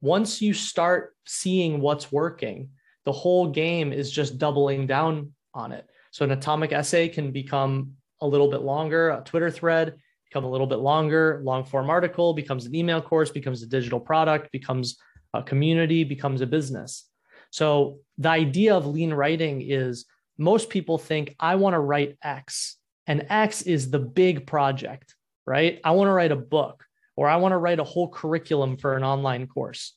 Once 0.00 0.42
you 0.42 0.52
start 0.52 1.14
seeing 1.26 1.80
what's 1.80 2.12
working, 2.12 2.68
the 3.04 3.12
whole 3.12 3.48
game 3.48 3.92
is 3.92 4.10
just 4.10 4.38
doubling 4.38 4.86
down 4.86 5.32
on 5.54 5.72
it. 5.72 5.86
So 6.10 6.24
an 6.24 6.32
atomic 6.32 6.72
essay 6.72 7.08
can 7.08 7.32
become 7.32 7.92
a 8.20 8.26
little 8.26 8.50
bit 8.50 8.62
longer, 8.62 9.10
a 9.10 9.22
Twitter 9.24 9.50
thread 9.50 9.96
become 10.28 10.44
a 10.44 10.50
little 10.50 10.66
bit 10.66 10.78
longer, 10.78 11.40
long 11.44 11.64
form 11.64 11.88
article 11.88 12.34
becomes 12.34 12.66
an 12.66 12.74
email 12.74 13.00
course, 13.00 13.30
becomes 13.30 13.62
a 13.62 13.66
digital 13.66 14.00
product, 14.00 14.50
becomes 14.52 14.96
a 15.34 15.42
community, 15.42 16.04
becomes 16.04 16.40
a 16.40 16.46
business. 16.46 17.08
So 17.50 18.00
the 18.18 18.30
idea 18.30 18.74
of 18.74 18.86
lean 18.86 19.14
writing 19.14 19.62
is 19.62 20.06
most 20.38 20.68
people 20.68 20.98
think 20.98 21.34
I 21.38 21.54
want 21.56 21.74
to 21.74 21.80
write 21.80 22.16
X, 22.22 22.76
and 23.06 23.26
X 23.30 23.62
is 23.62 23.90
the 23.90 23.98
big 23.98 24.46
project, 24.46 25.14
right? 25.46 25.80
I 25.84 25.92
want 25.92 26.08
to 26.08 26.12
write 26.12 26.32
a 26.32 26.36
book 26.36 26.84
or 27.16 27.28
I 27.28 27.36
want 27.36 27.52
to 27.52 27.58
write 27.58 27.80
a 27.80 27.84
whole 27.84 28.08
curriculum 28.08 28.76
for 28.76 28.96
an 28.96 29.02
online 29.02 29.46
course. 29.46 29.96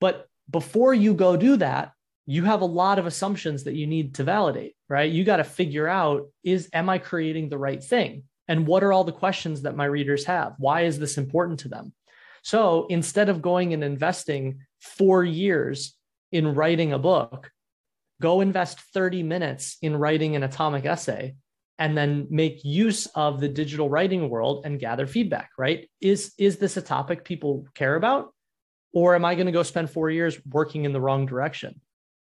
But 0.00 0.28
before 0.50 0.92
you 0.92 1.14
go 1.14 1.36
do 1.36 1.56
that, 1.56 1.92
you 2.26 2.44
have 2.44 2.60
a 2.60 2.66
lot 2.66 2.98
of 2.98 3.06
assumptions 3.06 3.64
that 3.64 3.74
you 3.74 3.86
need 3.86 4.16
to 4.16 4.24
validate, 4.24 4.74
right? 4.88 5.10
You 5.10 5.24
got 5.24 5.36
to 5.36 5.44
figure 5.44 5.86
out 5.86 6.28
is 6.42 6.68
am 6.72 6.88
I 6.88 6.98
creating 6.98 7.48
the 7.48 7.58
right 7.58 7.82
thing? 7.82 8.24
And 8.48 8.66
what 8.66 8.82
are 8.84 8.92
all 8.92 9.04
the 9.04 9.12
questions 9.12 9.62
that 9.62 9.76
my 9.76 9.84
readers 9.84 10.24
have? 10.24 10.54
Why 10.58 10.82
is 10.82 10.98
this 10.98 11.18
important 11.18 11.60
to 11.60 11.68
them? 11.68 11.92
So 12.42 12.86
instead 12.90 13.28
of 13.28 13.42
going 13.42 13.72
and 13.74 13.82
investing 13.82 14.60
4 14.80 15.24
years 15.24 15.96
in 16.32 16.54
writing 16.54 16.92
a 16.92 16.98
book, 16.98 17.50
go 18.20 18.40
invest 18.40 18.80
30 18.80 19.22
minutes 19.22 19.76
in 19.82 19.96
writing 19.96 20.36
an 20.36 20.42
atomic 20.42 20.84
essay 20.84 21.34
and 21.78 21.96
then 21.96 22.26
make 22.30 22.64
use 22.64 23.06
of 23.14 23.40
the 23.40 23.48
digital 23.48 23.88
writing 23.88 24.28
world 24.28 24.64
and 24.64 24.80
gather 24.80 25.06
feedback, 25.06 25.50
right? 25.58 25.88
Is 26.00 26.32
is 26.38 26.56
this 26.56 26.76
a 26.76 26.82
topic 26.82 27.24
people 27.24 27.66
care 27.74 27.96
about? 27.96 28.32
Or 28.92 29.14
am 29.14 29.24
I 29.24 29.34
going 29.34 29.46
to 29.46 29.52
go 29.52 29.62
spend 29.62 29.90
4 29.90 30.10
years 30.10 30.38
working 30.46 30.86
in 30.86 30.92
the 30.92 31.00
wrong 31.00 31.26
direction? 31.26 31.80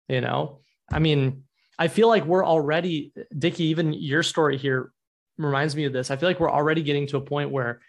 You 0.08 0.20
know? 0.20 0.60
I 0.90 1.00
mean, 1.00 1.44
I 1.78 1.88
feel 1.88 2.08
like 2.08 2.24
we're 2.24 2.46
already 2.46 3.12
Dickie 3.36 3.64
even 3.64 3.92
your 3.92 4.22
story 4.22 4.56
here 4.56 4.92
reminds 5.36 5.74
me 5.74 5.84
of 5.84 5.92
this. 5.92 6.10
I 6.10 6.16
feel 6.16 6.28
like 6.28 6.38
we're 6.38 6.50
already 6.50 6.82
getting 6.82 7.06
to 7.08 7.16
a 7.16 7.20
point 7.20 7.50
where 7.50 7.80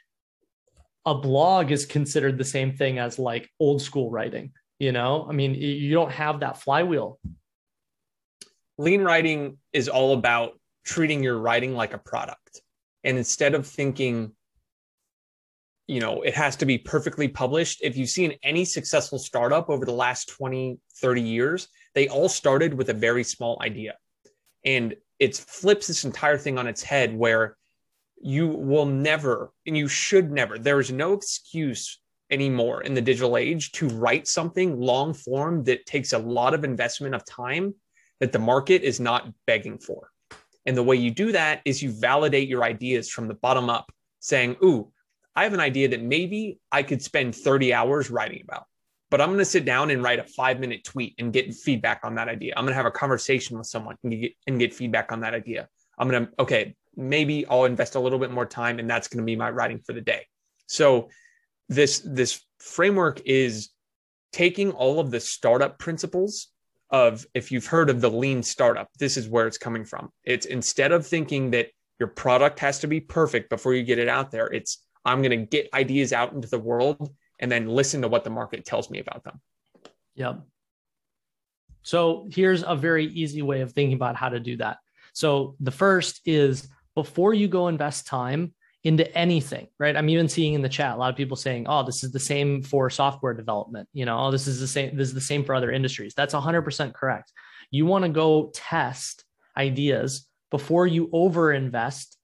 a 1.06 1.16
blog 1.16 1.72
is 1.72 1.86
considered 1.86 2.38
the 2.38 2.44
same 2.44 2.74
thing 2.74 3.00
as 3.00 3.18
like 3.18 3.50
old 3.60 3.82
school 3.82 4.10
writing 4.12 4.52
you 4.80 4.92
know 4.92 5.26
i 5.30 5.34
mean 5.34 5.56
you 5.56 5.94
don't 5.94 6.12
have 6.12 6.42
that 6.42 6.60
flywheel 6.60 7.20
lean 8.78 9.02
writing 9.02 9.58
is 9.74 9.90
all 9.90 10.14
about 10.14 10.60
treating 10.84 11.24
your 11.24 11.38
writing 11.38 11.76
like 11.76 11.94
a 11.94 11.98
product 11.98 12.62
and 13.04 13.18
instead 13.18 13.54
of 13.54 13.66
thinking 13.66 14.32
you 15.88 16.00
know 16.00 16.22
it 16.22 16.34
has 16.34 16.56
to 16.56 16.66
be 16.66 16.78
perfectly 16.78 17.28
published 17.28 17.80
if 17.82 17.98
you've 17.98 18.10
seen 18.10 18.34
any 18.44 18.66
successful 18.66 19.20
startup 19.20 19.70
over 19.70 19.86
the 19.86 19.92
last 19.92 20.30
20 20.30 20.80
30 21.02 21.22
years 21.22 21.68
they 21.94 22.08
all 22.08 22.30
started 22.30 22.74
with 22.74 22.90
a 22.90 22.94
very 22.94 23.24
small 23.24 23.58
idea 23.62 23.96
and 24.66 24.96
it 25.20 25.36
flips 25.36 25.88
this 25.88 26.06
entire 26.06 26.38
thing 26.38 26.58
on 26.58 26.68
its 26.68 26.82
head 26.82 27.16
where 27.16 27.58
you 28.24 28.48
will 28.48 28.86
never 28.86 29.52
and 29.66 29.78
you 29.78 29.88
should 29.88 30.32
never 30.32 30.58
there 30.58 30.80
is 30.80 30.92
no 30.92 31.14
excuse 31.14 32.02
anymore 32.32 32.82
in 32.82 32.94
the 32.94 33.02
digital 33.02 33.38
age 33.38 33.72
to 33.74 33.88
write 33.90 34.28
something 34.28 34.80
long 34.80 35.14
form 35.14 35.64
that 35.66 35.86
takes 35.86 36.14
a 36.14 36.18
lot 36.18 36.54
of 36.54 36.64
investment 36.64 37.14
of 37.14 37.26
time 37.26 37.76
that 38.22 38.32
the 38.32 38.40
market 38.40 38.84
is 38.84 39.00
not 39.00 39.30
begging 39.46 39.78
for. 39.78 40.11
And 40.66 40.78
the 40.78 40.84
way 40.84 40.96
you 40.96 41.12
do 41.12 41.32
that 41.32 41.62
is 41.66 41.82
you 41.82 41.92
validate 41.92 42.48
your 42.48 42.64
ideas 42.64 43.10
from 43.10 43.28
the 43.28 43.34
bottom 43.34 43.70
up, 43.70 43.92
saying, 44.20 44.58
Ooh, 44.64 44.92
I 45.36 45.44
have 45.44 45.54
an 45.54 45.60
idea 45.60 45.88
that 45.90 46.02
maybe 46.02 46.60
I 46.72 46.84
could 46.84 47.02
spend 47.02 47.36
30 47.36 47.74
hours 47.74 48.12
writing 48.12 48.42
about, 48.44 48.66
but 49.10 49.22
I'm 49.22 49.30
going 49.30 49.40
to 49.40 49.46
sit 49.46 49.66
down 49.66 49.90
and 49.90 50.04
write 50.04 50.20
a 50.20 50.24
five 50.24 50.60
minute 50.60 50.84
tweet 50.84 51.16
and 51.18 51.34
get 51.34 51.54
feedback 51.54 52.02
on 52.04 52.16
that 52.16 52.28
idea. 52.28 52.54
I'm 52.56 52.66
going 52.66 52.74
to 52.74 52.78
have 52.78 52.86
a 52.86 52.92
conversation 52.92 53.58
with 53.58 53.68
someone 53.68 53.96
and 54.04 54.22
get, 54.22 54.34
and 54.48 54.60
get 54.60 54.74
feedback 54.74 55.12
on 55.12 55.22
that 55.22 55.34
idea. 55.34 55.68
I'm 55.98 56.10
going 56.10 56.26
to, 56.26 56.32
okay, 56.40 56.76
maybe 56.96 57.46
I'll 57.48 57.66
invest 57.66 57.96
a 57.96 58.00
little 58.00 58.20
bit 58.20 58.32
more 58.32 58.46
time 58.46 58.80
and 58.80 58.90
that's 58.90 59.08
going 59.08 59.20
to 59.20 59.26
be 59.26 59.36
my 59.36 59.50
writing 59.50 59.80
for 59.80 59.94
the 59.94 60.02
day. 60.02 60.26
So 60.68 61.10
this 61.70 62.02
this 62.06 62.42
framework 62.60 63.22
is 63.26 63.70
taking 64.32 64.72
all 64.72 65.00
of 65.00 65.12
the 65.12 65.20
startup 65.20 65.80
principles 65.80 66.51
of 66.92 67.26
if 67.34 67.52
you've 67.52 67.66
heard 67.66 67.90
of 67.90 68.02
the 68.02 68.10
lean 68.10 68.44
startup 68.44 68.90
this 69.00 69.18
is 69.18 69.28
where 69.30 69.48
it's 69.48 69.58
coming 69.58 69.86
from. 69.86 70.10
It's 70.24 70.46
instead 70.46 70.92
of 70.92 71.06
thinking 71.08 71.52
that 71.52 71.70
your 72.00 72.10
product 72.10 72.60
has 72.60 72.80
to 72.80 72.88
be 72.88 73.00
perfect 73.00 73.50
before 73.50 73.74
you 73.74 73.84
get 73.84 74.00
it 74.00 74.10
out 74.10 74.32
there 74.32 74.48
it's 74.48 74.84
i'm 75.06 75.22
going 75.22 75.40
to 75.40 75.46
get 75.46 75.70
ideas 75.74 76.12
out 76.14 76.34
into 76.34 76.48
the 76.48 76.58
world 76.58 77.12
and 77.42 77.52
then 77.52 77.68
listen 77.68 78.04
to 78.04 78.08
what 78.08 78.24
the 78.24 78.30
market 78.30 78.64
tells 78.64 78.90
me 78.90 79.00
about 79.00 79.24
them. 79.24 79.42
Yep. 80.16 80.42
So 81.82 82.28
here's 82.32 82.64
a 82.64 82.76
very 82.76 83.08
easy 83.08 83.42
way 83.42 83.62
of 83.62 83.74
thinking 83.74 83.96
about 83.96 84.16
how 84.16 84.30
to 84.30 84.40
do 84.40 84.58
that. 84.58 84.78
So 85.14 85.56
the 85.60 85.72
first 85.72 86.22
is 86.26 86.70
before 86.94 87.34
you 87.34 87.48
go 87.48 87.68
invest 87.68 88.06
time 88.06 88.54
into 88.84 89.16
anything, 89.16 89.68
right? 89.80 89.96
I'm 89.96 90.10
even 90.10 90.28
seeing 90.28 90.54
in 90.54 90.62
the 90.62 90.70
chat 90.70 90.96
a 90.96 90.98
lot 90.98 91.12
of 91.12 91.16
people 91.16 91.38
saying, 91.38 91.68
"Oh, 91.68 91.84
this 91.84 92.04
is 92.04 92.12
the 92.12 92.20
same 92.20 92.64
for 92.64 92.90
software 92.90 93.34
development." 93.34 93.88
You 93.94 94.06
know, 94.06 94.18
"Oh, 94.18 94.32
this 94.32 94.48
is 94.48 94.60
the 94.60 94.68
same. 94.68 94.98
This 94.98 95.10
is 95.10 95.14
the 95.14 95.22
same 95.22 95.44
for 95.44 95.54
other 95.54 95.72
industries." 95.72 96.14
That's 96.16 96.34
100% 96.34 96.94
correct. 96.94 97.32
You 97.70 97.86
want 97.86 98.06
to 98.06 98.10
go 98.10 98.52
test 98.54 99.24
ideas 99.56 100.28
before 100.50 100.88
you 100.88 101.08
overinvest 101.10 102.16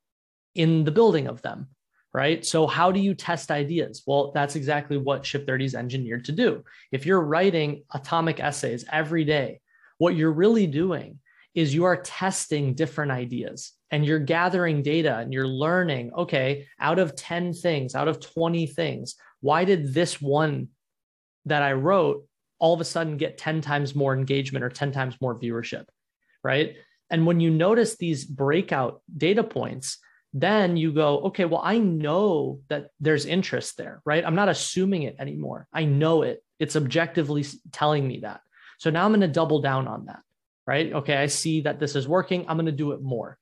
in 0.55 0.83
the 0.83 0.91
building 0.91 1.27
of 1.27 1.41
them, 1.43 1.67
right? 2.13 2.43
So, 2.43 2.65
how 2.65 2.91
do 2.91 2.99
you 2.99 3.13
test 3.13 3.51
ideas? 3.51 4.03
Well, 4.07 4.31
that's 4.33 4.55
exactly 4.55 4.97
what 4.97 5.25
Ship 5.25 5.45
30 5.45 5.65
is 5.65 5.75
engineered 5.75 6.25
to 6.25 6.31
do. 6.31 6.63
If 6.91 7.05
you're 7.05 7.21
writing 7.21 7.83
atomic 7.93 8.39
essays 8.39 8.83
every 8.91 9.23
day, 9.23 9.61
what 9.99 10.15
you're 10.15 10.31
really 10.31 10.67
doing 10.67 11.19
is 11.53 11.73
you 11.73 11.85
are 11.85 12.01
testing 12.01 12.73
different 12.73 13.11
ideas 13.11 13.73
and 13.91 14.05
you're 14.05 14.19
gathering 14.19 14.83
data 14.83 15.17
and 15.17 15.33
you're 15.33 15.47
learning 15.47 16.11
okay 16.13 16.67
out 16.79 16.99
of 16.99 17.15
10 17.15 17.53
things 17.53 17.95
out 17.95 18.07
of 18.07 18.19
20 18.19 18.67
things 18.67 19.15
why 19.41 19.63
did 19.63 19.93
this 19.93 20.21
one 20.21 20.69
that 21.45 21.63
i 21.63 21.73
wrote 21.73 22.25
all 22.59 22.73
of 22.73 22.81
a 22.81 22.85
sudden 22.85 23.17
get 23.17 23.37
10 23.37 23.61
times 23.61 23.95
more 23.95 24.15
engagement 24.15 24.63
or 24.63 24.69
10 24.69 24.91
times 24.91 25.15
more 25.21 25.39
viewership 25.39 25.85
right? 26.43 26.75
And 27.09 27.25
when 27.25 27.39
you 27.39 27.49
notice 27.49 27.95
these 27.95 28.25
breakout 28.25 29.01
data 29.15 29.43
points 29.43 29.99
then 30.33 30.75
you 30.75 30.91
go 30.91 31.19
okay 31.19 31.45
well 31.45 31.61
i 31.63 31.77
know 31.77 32.59
that 32.67 32.89
there's 32.99 33.25
interest 33.25 33.77
there 33.77 34.01
right? 34.05 34.25
I'm 34.25 34.35
not 34.35 34.49
assuming 34.49 35.03
it 35.03 35.15
anymore. 35.19 35.67
I 35.73 35.85
know 35.85 36.23
it. 36.23 36.43
It's 36.59 36.75
objectively 36.75 37.45
telling 37.71 38.07
me 38.07 38.19
that. 38.21 38.41
So 38.77 38.89
now 38.89 39.05
i'm 39.05 39.11
going 39.11 39.21
to 39.21 39.27
double 39.27 39.61
down 39.61 39.87
on 39.87 40.05
that 40.05 40.19
right? 40.65 40.91
Okay 40.93 41.15
i 41.15 41.27
see 41.27 41.61
that 41.61 41.79
this 41.79 41.95
is 41.95 42.07
working. 42.07 42.45
I'm 42.47 42.57
going 42.57 42.65
to 42.65 42.71
do 42.71 42.91
it 42.91 43.01
more 43.01 43.37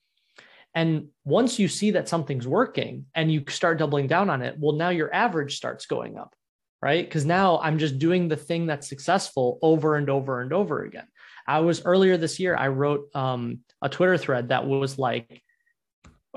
and 0.75 1.07
once 1.23 1.57
you 1.57 1.67
see 1.67 1.91
that 1.91 2.09
something's 2.09 2.47
working 2.47 3.05
and 3.15 3.31
you 3.31 3.43
start 3.47 3.79
doubling 3.79 4.07
down 4.07 4.29
on 4.29 4.41
it, 4.41 4.55
well, 4.59 4.75
now 4.75 4.89
your 4.89 5.13
average 5.13 5.55
starts 5.55 5.85
going 5.85 6.17
up, 6.17 6.35
right? 6.81 7.03
Because 7.05 7.25
now 7.25 7.59
I'm 7.59 7.79
just 7.79 7.97
doing 7.97 8.27
the 8.27 8.35
thing 8.35 8.67
that's 8.67 8.87
successful 8.87 9.57
over 9.61 9.95
and 9.95 10.09
over 10.09 10.41
and 10.41 10.51
over 10.51 10.83
again. 10.83 11.07
I 11.47 11.59
was 11.59 11.85
earlier 11.85 12.17
this 12.17 12.39
year, 12.39 12.55
I 12.57 12.67
wrote 12.67 13.07
um, 13.15 13.59
a 13.81 13.87
Twitter 13.87 14.17
thread 14.17 14.49
that 14.49 14.67
was 14.67 14.99
like, 14.99 15.41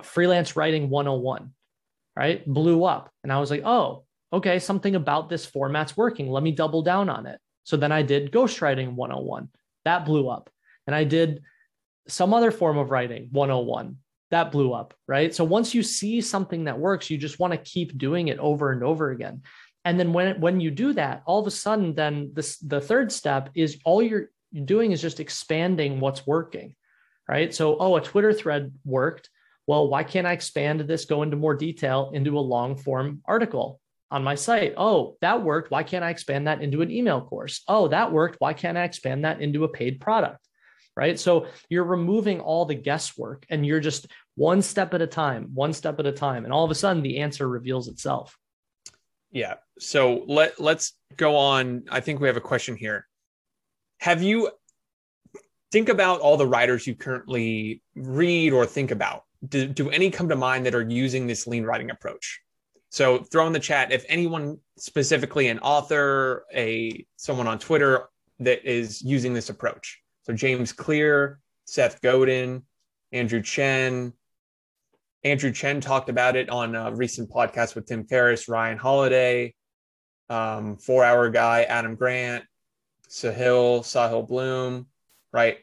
freelance 0.03 0.57
writing 0.57 0.89
101, 0.89 1.53
right? 2.17 2.47
Blew 2.47 2.85
up. 2.85 3.11
And 3.23 3.33
I 3.33 3.41
was 3.41 3.51
like, 3.51 3.63
oh, 3.65 4.05
okay, 4.33 4.59
something 4.59 4.95
about 4.95 5.29
this 5.29 5.47
format's 5.47 5.97
working. 5.97 6.31
Let 6.31 6.43
me 6.43 6.53
double 6.53 6.83
down 6.83 7.09
on 7.09 7.27
it. 7.27 7.41
So 7.65 7.77
then 7.77 7.93
I 7.93 8.03
did 8.03 8.33
ghostwriting 8.33 8.93
101. 8.95 9.49
That 9.85 10.05
blew 10.05 10.29
up. 10.29 10.51
And 10.87 10.95
I 10.95 11.05
did 11.05 11.43
some 12.07 12.33
other 12.33 12.51
form 12.51 12.79
of 12.79 12.91
writing 12.91 13.29
101. 13.33 13.97
That 14.31 14.53
blew 14.53 14.75
up, 14.75 14.95
right? 15.07 15.35
So 15.35 15.43
once 15.45 15.75
you 15.75 15.83
see 15.83 16.21
something 16.21 16.65
that 16.65 16.79
works, 16.79 17.09
you 17.09 17.17
just 17.17 17.39
want 17.39 17.53
to 17.55 17.59
keep 17.59 17.97
doing 17.97 18.29
it 18.29 18.39
over 18.39 18.73
and 18.73 18.85
over 18.85 19.11
again. 19.11 19.43
And 19.85 19.99
then 19.99 20.13
when 20.13 20.39
when 20.41 20.61
you 20.61 20.71
do 20.71 20.93
that, 20.95 21.23
all 21.25 21.41
of 21.41 21.47
a 21.47 21.51
sudden, 21.51 21.95
then 21.95 22.33
this 22.35 22.59
the 22.59 22.81
third 22.81 23.11
step 23.11 23.51
is 23.55 23.79
all 23.85 24.03
you're 24.03 24.31
doing 24.65 24.93
is 24.93 25.01
just 25.01 25.21
expanding 25.21 26.01
what's 26.01 26.27
working, 26.27 26.75
right? 27.29 27.55
So, 27.55 27.77
oh, 27.79 27.97
a 27.97 28.01
Twitter 28.01 28.33
thread 28.33 28.73
worked. 28.85 29.31
Well, 29.67 29.89
why 29.89 30.03
can't 30.03 30.27
I 30.27 30.33
expand 30.33 30.81
this, 30.81 31.05
go 31.05 31.23
into 31.23 31.37
more 31.37 31.55
detail 31.55 32.11
into 32.15 32.39
a 32.39 32.41
long 32.41 32.77
form 32.77 33.21
article 33.25 33.81
on 34.11 34.25
my 34.25 34.35
site? 34.35 34.75
Oh, 34.77 35.17
that 35.21 35.43
worked. 35.43 35.71
Why 35.71 35.83
can't 35.83 36.05
I 36.05 36.11
expand 36.11 36.47
that 36.47 36.63
into 36.63 36.83
an 36.83 36.91
email 36.91 37.21
course? 37.21 37.63
Oh, 37.69 37.89
that 37.89 38.13
worked. 38.13 38.37
Why 38.41 38.55
can't 38.55 38.79
I 38.79 38.85
expand 38.85 39.25
that 39.25 39.41
into 39.41 39.65
a 39.65 39.69
paid 39.69 40.01
product? 40.01 40.48
Right. 40.99 41.17
So 41.17 41.47
you're 41.69 41.85
removing 41.85 42.41
all 42.41 42.65
the 42.65 42.75
guesswork 42.75 43.47
and 43.51 43.65
you're 43.65 43.79
just 43.79 44.09
one 44.35 44.63
step 44.63 44.95
at 44.95 45.01
a 45.01 45.07
time, 45.07 45.51
one 45.55 45.73
step 45.73 46.01
at 46.01 46.07
a 46.07 46.13
time. 46.13 46.43
And 46.43 46.53
all 46.53 46.65
of 46.65 46.73
a 46.73 46.75
sudden 46.75 47.05
the 47.05 47.19
answer 47.19 47.49
reveals 47.49 47.87
itself. 47.87 48.37
Yeah. 49.31 49.55
So 49.79 50.25
let 50.27 50.61
let's 50.61 50.95
go 51.17 51.37
on. 51.37 51.85
I 51.89 52.01
think 52.01 52.19
we 52.19 52.27
have 52.27 52.37
a 52.37 52.41
question 52.41 52.75
here. 52.75 53.07
Have 54.01 54.25
you 54.25 54.51
think 55.71 55.89
about 55.89 56.19
all 56.19 56.37
the 56.37 56.49
writers 56.49 56.85
you 56.85 56.97
currently 56.97 57.81
read 57.95 58.53
or 58.53 58.67
think 58.67 58.91
about? 58.91 59.23
Do, 59.49 59.69
do 59.69 59.91
any 59.91 60.11
come 60.11 60.29
to 60.31 60.37
mind 60.37 60.67
that 60.67 60.75
are 60.75 60.83
using 60.83 61.29
this 61.29 61.47
lean 61.47 61.63
writing 61.63 61.93
approach? 61.93 62.41
So 62.91 63.19
throw 63.19 63.47
in 63.47 63.53
the 63.53 63.61
chat 63.61 63.93
if 63.93 64.05
anyone 64.09 64.59
specifically 64.77 65.47
an 65.47 65.61
author, 65.61 66.45
a 66.53 67.07
someone 67.15 67.47
on 67.47 67.61
Twitter 67.61 68.09
that 68.41 68.69
is 68.69 69.01
using 69.01 69.33
this 69.33 69.49
approach. 69.49 70.01
So 70.29 70.35
James 70.35 70.75
Clear, 70.75 71.41
Seth 71.65 72.03
Godin, 72.03 72.63
Andrew 73.13 73.41
Chen. 73.41 74.13
Andrew 75.25 75.51
Chen 75.51 75.81
talked 75.81 76.11
about 76.11 76.37
it 76.37 76.51
on 76.51 76.75
a 76.75 76.95
recent 76.95 77.31
podcast 77.31 77.75
with 77.75 77.87
Tim 77.87 78.05
Ferriss, 78.05 78.47
Ryan 78.47 78.77
Holiday, 78.77 79.55
um, 80.29 80.77
Four 80.77 81.03
Hour 81.03 81.31
Guy, 81.31 81.63
Adam 81.63 81.95
Grant, 81.95 82.45
Sahil, 83.09 83.81
Sahil 83.81 84.29
Bloom, 84.29 84.87
right? 85.33 85.61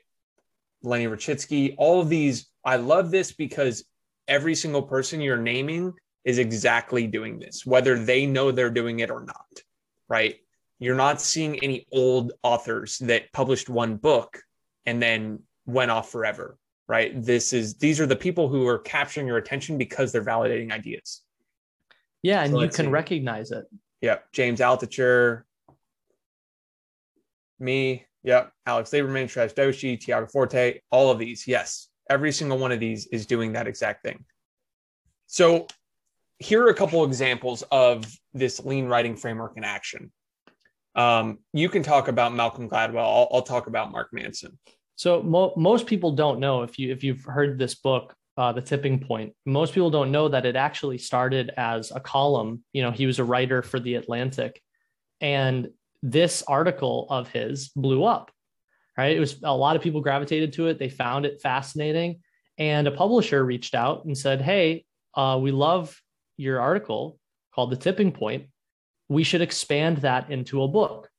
Lenny 0.82 1.06
Rachitsky, 1.06 1.76
all 1.78 2.02
of 2.02 2.10
these. 2.10 2.50
I 2.64 2.78
love 2.78 3.12
this 3.12 3.34
because 3.34 3.86
every 4.28 4.56
single 4.56 4.82
person 4.82 5.22
you're 5.22 5.38
naming 5.38 5.94
is 6.24 6.40
exactly 6.40 7.06
doing 7.06 7.38
this, 7.38 7.68
whether 7.68 8.00
they 8.00 8.26
know 8.26 8.52
they're 8.52 8.72
doing 8.72 9.02
it 9.02 9.12
or 9.12 9.24
not, 9.24 9.62
right? 10.08 10.38
You're 10.80 10.96
not 10.96 11.22
seeing 11.22 11.60
any 11.60 11.86
old 11.92 12.34
authors 12.42 12.98
that 12.98 13.32
published 13.32 13.70
one 13.70 13.98
book 13.98 14.42
and 14.86 15.02
then 15.02 15.40
went 15.66 15.92
off 15.92 16.12
forever, 16.12 16.58
right? 16.88 17.12
This 17.22 17.54
is 17.54 17.76
these 17.76 18.00
are 18.00 18.06
the 18.06 18.16
people 18.16 18.48
who 18.48 18.68
are 18.68 18.80
capturing 18.80 19.28
your 19.28 19.38
attention 19.38 19.78
because 19.78 20.12
they're 20.12 20.24
validating 20.24 20.72
ideas. 20.72 21.22
Yeah, 22.22 22.44
and 22.44 22.54
so 22.54 22.62
you 22.62 22.70
can 22.70 22.86
see. 22.86 22.92
recognize 22.92 23.52
it. 23.52 23.66
Yeah, 24.02 24.18
James 24.32 24.60
Altucher, 24.60 25.44
me, 27.60 28.06
yep, 28.24 28.52
Alex 28.66 28.90
Lieberman, 28.92 29.30
Trash 29.30 29.54
Doshi, 29.54 30.00
Tiago 30.00 30.28
Forte, 30.28 30.80
all 30.92 31.12
of 31.12 31.20
these. 31.20 31.48
Yes, 31.48 31.90
every 32.10 32.32
single 32.32 32.58
one 32.58 32.72
of 32.72 32.80
these 32.80 33.08
is 33.08 33.26
doing 33.26 33.54
that 33.54 33.68
exact 33.68 34.04
thing. 34.04 34.26
So 35.28 35.68
here 36.40 36.64
are 36.64 36.70
a 36.70 36.76
couple 36.76 37.04
examples 37.04 37.64
of 37.72 38.06
this 38.34 38.60
lean 38.64 38.88
writing 38.88 39.16
framework 39.16 39.58
in 39.58 39.64
action. 39.64 40.12
Um, 40.96 41.40
you 41.54 41.70
can 41.70 41.84
talk 41.84 42.08
about 42.08 42.34
Malcolm 42.34 42.70
Gladwell. 42.70 43.00
I'll, 43.00 43.28
I'll 43.32 43.42
talk 43.42 43.68
about 43.68 43.92
Mark 43.92 44.10
Manson. 44.14 44.58
So 44.96 45.22
mo- 45.22 45.54
most 45.58 45.88
people 45.88 46.12
don't 46.12 46.40
know 46.40 46.64
if 46.64 46.80
you 46.80 46.92
if 46.92 47.04
you've 47.04 47.24
heard 47.24 47.60
this 47.60 47.76
book, 47.76 48.16
uh, 48.38 48.52
The 48.54 48.62
Tipping 48.62 49.00
Point. 49.00 49.34
Most 49.46 49.74
people 49.74 49.90
don't 49.90 50.12
know 50.12 50.28
that 50.30 50.46
it 50.46 50.56
actually 50.56 50.98
started 50.98 51.52
as 51.58 51.92
a 51.92 52.00
column. 52.00 52.64
You 52.74 52.84
know, 52.84 52.92
he 52.92 53.06
was 53.06 53.20
a 53.20 53.24
writer 53.24 53.62
for 53.62 53.80
the 53.80 53.96
Atlantic, 53.96 54.62
and 55.22 55.70
this 56.02 56.44
article 56.48 57.08
of 57.10 57.30
his 57.30 57.70
blew 57.70 58.04
up, 58.04 58.32
right? 58.98 59.16
It 59.16 59.20
was 59.20 59.42
a 59.44 59.56
lot 59.56 59.76
of 59.76 59.82
people 59.82 60.02
gravitated 60.02 60.54
to 60.54 60.68
it. 60.68 60.80
They 60.80 60.90
found 60.90 61.26
it 61.26 61.42
fascinating. 61.42 62.22
And 62.58 62.88
a 62.88 62.92
publisher 62.92 63.44
reached 63.44 63.76
out 63.76 64.06
and 64.06 64.18
said, 64.18 64.42
Hey, 64.42 64.86
uh, 65.16 65.40
we 65.42 65.52
love 65.52 66.00
your 66.38 66.62
article 66.62 67.20
called 67.54 67.72
The 67.72 67.78
Tipping 67.78 68.12
Point. 68.12 68.48
We 69.10 69.24
should 69.24 69.42
expand 69.42 69.98
that 70.00 70.30
into 70.30 70.64
a 70.64 70.68
book. 70.68 71.10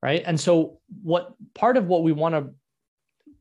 Right. 0.00 0.22
And 0.24 0.38
so, 0.38 0.78
what 1.02 1.34
part 1.54 1.76
of 1.76 1.86
what 1.86 2.04
we 2.04 2.12
want 2.12 2.34
to 2.34 2.54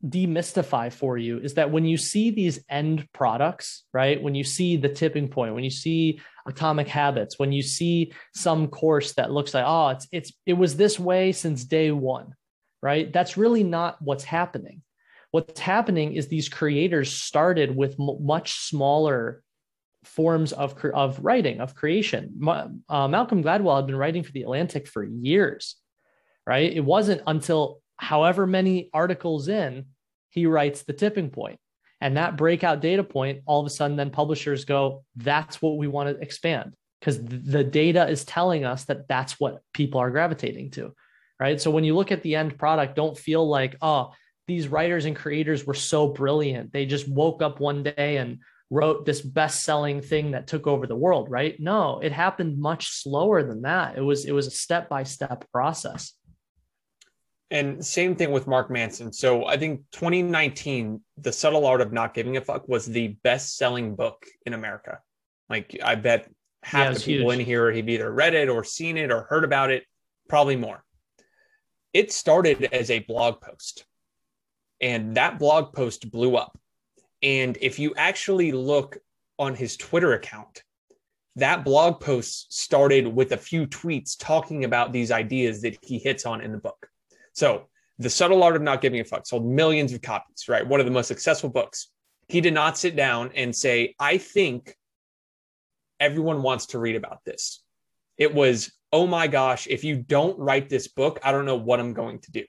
demystify 0.05 0.91
for 0.91 1.17
you 1.17 1.39
is 1.39 1.55
that 1.55 1.71
when 1.71 1.86
you 1.86 1.97
see 1.97 2.29
these 2.29 2.60
end 2.69 3.07
products, 3.13 3.83
right? 3.93 4.21
When 4.21 4.36
you 4.36 4.43
see 4.43 4.77
the 4.77 4.89
tipping 4.89 5.27
point, 5.27 5.55
when 5.55 5.63
you 5.63 5.69
see 5.69 6.21
atomic 6.45 6.88
habits, 6.88 7.39
when 7.39 7.51
you 7.51 7.62
see 7.62 8.13
some 8.33 8.67
course 8.67 9.13
that 9.13 9.31
looks 9.31 9.53
like, 9.53 9.65
oh, 9.65 9.89
it's 9.89 10.07
it's 10.12 10.33
it 10.45 10.53
was 10.53 10.75
this 10.75 10.99
way 10.99 11.31
since 11.31 11.63
day 11.63 11.91
one, 11.91 12.36
right? 12.81 13.12
That's 13.12 13.38
really 13.38 13.63
not 13.63 14.01
what's 14.01 14.23
happening. 14.23 14.83
What's 15.31 15.60
happening 15.60 16.13
is 16.13 16.27
these 16.27 16.47
creators 16.47 17.12
started 17.12 17.75
with 17.75 17.99
m- 17.99 18.25
much 18.25 18.53
smaller 18.53 19.43
forms 20.03 20.53
of 20.53 20.75
of 20.93 21.19
writing 21.23 21.60
of 21.60 21.75
creation. 21.75 22.39
Uh, 22.88 23.07
Malcolm 23.07 23.43
Gladwell 23.43 23.77
had 23.77 23.88
been 23.88 23.95
writing 23.95 24.23
for 24.23 24.31
the 24.31 24.43
Atlantic 24.43 24.88
for 24.88 25.03
years, 25.03 25.75
right? 26.45 26.71
It 26.71 26.86
wasn't 26.86 27.23
until 27.27 27.81
however 27.97 28.47
many 28.47 28.89
articles 28.93 29.47
in, 29.47 29.86
he 30.29 30.45
writes 30.45 30.83
the 30.83 30.93
tipping 30.93 31.29
point. 31.29 31.60
And 31.99 32.17
that 32.17 32.38
breakout 32.38 32.79
data 32.79 33.03
point, 33.03 33.41
all 33.45 33.60
of 33.60 33.65
a 33.65 33.71
sudden, 33.71 33.97
then 33.97 34.12
publishers 34.12 34.65
go, 34.65 35.03
that's 35.15 35.62
what 35.62 35.77
we 35.77 35.88
want 35.88 36.10
to 36.10 36.21
expand 36.21 36.73
because 36.99 37.23
the 37.23 37.63
data 37.63 38.07
is 38.07 38.25
telling 38.25 38.65
us 38.65 38.86
that 38.86 39.07
that's 39.07 39.39
what 39.39 39.62
people 39.73 39.99
are 39.99 40.12
gravitating 40.12 40.71
to. 40.71 40.93
Right. 41.39 41.62
So 41.62 41.69
when 41.69 41.83
you 41.83 41.95
look 41.95 42.12
at 42.12 42.23
the 42.23 42.36
end 42.36 42.57
product, 42.57 42.95
don't 42.95 43.17
feel 43.17 43.47
like, 43.47 43.77
oh, 43.81 44.12
these 44.47 44.67
writers 44.67 45.05
and 45.05 45.15
creators 45.15 45.65
were 45.65 45.75
so 45.75 46.07
brilliant. 46.07 46.73
They 46.73 46.86
just 46.86 47.07
woke 47.07 47.41
up 47.41 47.60
one 47.60 47.83
day 47.83 48.17
and 48.17 48.39
wrote 48.69 49.05
this 49.05 49.21
best-selling 49.21 50.01
thing 50.01 50.31
that 50.31 50.47
took 50.47 50.67
over 50.67 50.88
the 50.88 50.95
world, 50.95 51.29
right? 51.29 51.55
No, 51.60 51.99
it 51.99 52.12
happened 52.12 52.57
much 52.57 52.89
slower 52.89 53.43
than 53.43 53.62
that. 53.62 53.97
It 53.97 54.01
was 54.01 54.25
it 54.25 54.31
was 54.31 54.47
a 54.47 54.51
step-by-step 54.51 55.45
process. 55.51 56.13
And 57.49 57.86
same 57.86 58.15
thing 58.15 58.31
with 58.31 58.45
Mark 58.45 58.69
Manson. 58.69 59.13
So 59.13 59.45
I 59.45 59.57
think 59.57 59.81
2019, 59.91 61.01
The 61.17 61.31
Subtle 61.31 61.65
Art 61.65 61.79
of 61.79 61.93
Not 61.93 62.13
Giving 62.13 62.36
a 62.36 62.41
Fuck 62.41 62.67
was 62.67 62.86
the 62.86 63.10
best 63.23 63.55
selling 63.57 63.95
book 63.95 64.25
in 64.45 64.53
America. 64.53 64.99
Like 65.49 65.79
I 65.81 65.95
bet 65.95 66.29
half 66.63 66.88
yeah, 66.88 66.93
the 66.93 66.99
people 66.99 67.31
huge. 67.31 67.39
in 67.39 67.45
here 67.45 67.71
have 67.71 67.88
either 67.88 68.12
read 68.12 68.33
it 68.33 68.49
or 68.49 68.63
seen 68.63 68.97
it 68.97 69.12
or 69.12 69.23
heard 69.23 69.45
about 69.45 69.71
it, 69.71 69.86
probably 70.27 70.57
more. 70.57 70.83
It 71.93 72.12
started 72.12 72.65
as 72.73 72.91
a 72.91 72.99
blog 72.99 73.39
post, 73.39 73.86
and 74.81 75.15
that 75.15 75.39
blog 75.39 75.73
post 75.73 76.12
blew 76.12 76.36
up. 76.36 76.60
And 77.23 77.57
if 77.62 77.79
you 77.79 77.93
actually 77.95 78.51
look 78.51 78.97
on 79.39 79.55
his 79.55 79.77
Twitter 79.77 80.13
account, 80.13 80.63
that 81.38 81.63
blog 81.63 82.01
post 82.01 82.53
started 82.53 83.07
with 83.07 83.31
a 83.31 83.38
few 83.38 83.67
tweets 83.67 84.17
talking 84.19 84.65
about 84.65 84.91
these 84.91 85.12
ideas 85.12 85.62
that 85.62 85.77
he 85.81 85.97
hits 85.97 86.25
on 86.25 86.41
in 86.41 86.51
the 86.51 86.57
book. 86.57 86.89
So, 87.38 87.67
The 88.00 88.10
Subtle 88.10 88.41
Art 88.41 88.56
of 88.56 88.63
Not 88.63 88.82
Giving 88.82 89.00
a 89.00 89.04
Fuck 89.04 89.28
sold 89.28 89.45
millions 89.45 89.93
of 89.93 90.02
copies, 90.02 90.50
right? 90.50 90.65
One 90.65 90.80
of 90.80 90.88
the 90.88 90.91
most 90.91 91.08
successful 91.08 91.52
books. 91.52 91.89
He 92.28 92.41
did 92.41 92.56
not 92.56 92.80
sit 92.80 92.95
down 92.95 93.30
and 93.36 93.56
say, 93.56 93.93
I 94.00 94.17
think 94.17 94.76
everyone 96.00 96.41
wants 96.41 96.65
to 96.67 96.80
read 96.80 96.95
about 96.95 97.23
this. 97.26 97.62
It 98.17 98.34
was, 98.34 98.71
oh 98.91 99.06
my 99.06 99.28
gosh, 99.28 99.67
if 99.67 99.84
you 99.84 99.97
don't 99.97 100.39
write 100.39 100.67
this 100.67 100.88
book, 100.88 101.19
I 101.23 101.32
don't 101.32 101.45
know 101.45 101.58
what 101.58 101.80
I'm 101.80 101.93
going 101.93 102.17
to 102.21 102.32
do. 102.32 102.43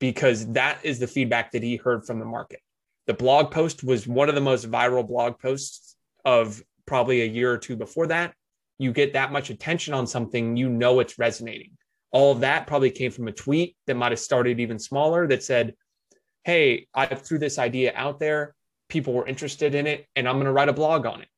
Because 0.00 0.52
that 0.52 0.80
is 0.82 0.98
the 0.98 1.06
feedback 1.06 1.52
that 1.52 1.62
he 1.62 1.76
heard 1.76 2.04
from 2.04 2.18
the 2.18 2.26
market. 2.26 2.60
The 3.06 3.14
blog 3.14 3.50
post 3.50 3.84
was 3.84 4.06
one 4.06 4.28
of 4.28 4.34
the 4.34 4.42
most 4.42 4.70
viral 4.70 5.08
blog 5.08 5.38
posts 5.38 5.96
of 6.26 6.62
probably 6.84 7.22
a 7.22 7.26
year 7.26 7.50
or 7.50 7.56
two 7.56 7.76
before 7.76 8.08
that. 8.08 8.34
You 8.76 8.92
get 8.92 9.14
that 9.14 9.32
much 9.32 9.48
attention 9.48 9.94
on 9.94 10.06
something, 10.06 10.58
you 10.58 10.68
know 10.68 11.00
it's 11.00 11.18
resonating 11.18 11.70
all 12.10 12.32
of 12.32 12.40
that 12.40 12.66
probably 12.66 12.90
came 12.90 13.10
from 13.10 13.28
a 13.28 13.32
tweet 13.32 13.76
that 13.86 13.96
might 13.96 14.12
have 14.12 14.20
started 14.20 14.60
even 14.60 14.78
smaller 14.78 15.26
that 15.28 15.42
said, 15.42 15.74
Hey, 16.44 16.86
I 16.94 17.06
threw 17.06 17.38
this 17.38 17.58
idea 17.58 17.92
out 17.94 18.20
there. 18.20 18.54
People 18.88 19.12
were 19.12 19.26
interested 19.26 19.74
in 19.74 19.86
it, 19.86 20.06
and 20.14 20.28
I'm 20.28 20.36
going 20.36 20.46
to 20.46 20.52
write 20.52 20.68
a 20.68 20.72
blog 20.72 21.04
on 21.06 21.20
it. 21.20 21.28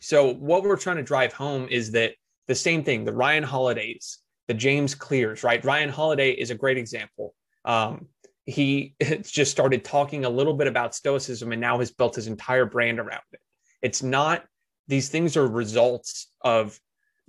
So, 0.00 0.32
what 0.32 0.62
we're 0.62 0.76
trying 0.76 0.96
to 0.96 1.02
drive 1.02 1.32
home 1.32 1.68
is 1.70 1.92
that 1.92 2.14
the 2.48 2.54
same 2.54 2.82
thing 2.82 3.04
the 3.04 3.12
Ryan 3.12 3.42
Holidays, 3.42 4.18
the 4.48 4.54
James 4.54 4.94
Clears, 4.94 5.44
right? 5.44 5.64
Ryan 5.64 5.90
Holiday 5.90 6.30
is 6.30 6.50
a 6.50 6.54
great 6.54 6.78
example. 6.78 7.34
Um, 7.64 8.08
he 8.44 8.94
just 9.22 9.50
started 9.50 9.84
talking 9.84 10.24
a 10.24 10.30
little 10.30 10.54
bit 10.54 10.66
about 10.66 10.94
Stoicism 10.94 11.52
and 11.52 11.60
now 11.60 11.78
has 11.78 11.90
built 11.90 12.16
his 12.16 12.26
entire 12.26 12.64
brand 12.64 12.98
around 12.98 13.22
it. 13.32 13.40
It's 13.82 14.02
not, 14.02 14.44
these 14.88 15.08
things 15.08 15.36
are 15.36 15.46
results 15.46 16.28
of 16.40 16.78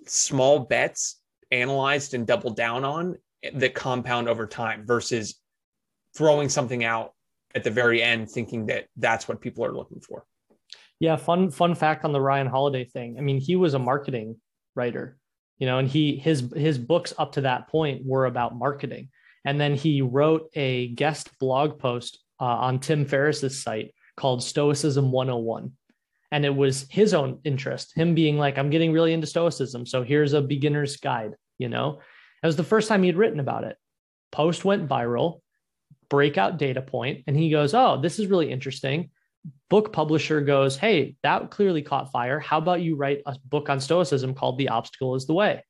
small 0.06 0.60
bets 0.60 1.22
analyzed 1.54 2.14
and 2.14 2.28
doubled 2.28 2.56
down 2.56 2.84
on 2.84 3.16
that 3.54 3.74
compound 3.74 4.28
over 4.28 4.48
time 4.48 4.86
versus 4.86 5.40
throwing 6.16 6.50
something 6.50 6.84
out 6.84 7.14
at 7.56 7.64
the 7.64 7.72
very 7.72 8.02
end 8.02 8.30
thinking 8.30 8.66
that 8.68 8.88
that's 8.98 9.28
what 9.28 9.42
people 9.42 9.64
are 9.64 9.74
looking 9.74 10.02
for. 10.02 10.26
Yeah, 11.00 11.16
fun 11.18 11.52
fun 11.52 11.76
fact 11.76 12.06
on 12.06 12.14
the 12.14 12.22
Ryan 12.22 12.48
Holiday 12.48 12.86
thing. 12.86 13.18
I 13.18 13.22
mean, 13.22 13.40
he 13.40 13.56
was 13.56 13.74
a 13.74 13.80
marketing 13.80 14.38
writer, 14.76 15.18
you 15.58 15.68
know, 15.68 15.80
and 15.80 15.88
he 15.88 16.18
his 16.18 16.52
his 16.56 16.78
books 16.78 17.14
up 17.18 17.34
to 17.34 17.42
that 17.42 17.68
point 17.68 18.06
were 18.06 18.26
about 18.26 18.56
marketing. 18.56 19.10
And 19.46 19.60
then 19.60 19.76
he 19.76 20.02
wrote 20.02 20.50
a 20.54 20.88
guest 20.90 21.38
blog 21.40 21.78
post 21.78 22.20
uh, 22.40 22.46
on 22.46 22.80
Tim 22.80 23.06
Ferriss's 23.06 23.62
site 23.62 23.94
called 24.16 24.44
Stoicism 24.44 25.12
101. 25.12 25.74
And 26.32 26.46
it 26.46 26.56
was 26.56 26.88
his 26.90 27.14
own 27.14 27.40
interest, 27.44 27.96
him 27.96 28.16
being 28.16 28.38
like, 28.38 28.58
I'm 28.58 28.70
getting 28.70 28.92
really 28.92 29.14
into 29.14 29.28
Stoicism. 29.28 29.86
So 29.86 30.04
here's 30.04 30.34
a 30.34 30.42
beginner's 30.42 30.98
guide, 30.98 31.36
you 31.64 31.70
know? 31.70 32.00
It 32.44 32.46
was 32.46 32.58
the 32.58 32.64
first 32.64 32.88
time 32.88 33.02
he'd 33.02 33.16
written 33.16 33.40
about 33.40 33.64
it. 33.64 33.78
Post 34.32 34.66
went 34.66 34.88
viral, 34.88 35.40
breakout 36.10 36.58
data 36.58 36.82
point, 36.82 37.24
and 37.26 37.36
he 37.36 37.50
goes, 37.50 37.74
Oh, 37.74 38.00
this 38.00 38.20
is 38.20 38.28
really 38.28 38.52
interesting. 38.52 39.10
Book 39.70 39.94
publisher 39.94 40.42
goes, 40.42 40.78
Hey, 40.78 41.16
that 41.24 41.50
clearly 41.50 41.82
caught 41.82 42.12
fire. 42.12 42.40
How 42.40 42.58
about 42.58 42.82
you 42.82 42.96
write 42.96 43.22
a 43.26 43.36
book 43.46 43.70
on 43.70 43.80
Stoicism 43.80 44.36
called 44.36 44.58
The 44.58 44.70
Obstacle 44.70 45.16
is 45.16 45.26
the 45.26 45.34
Way? 45.34 45.64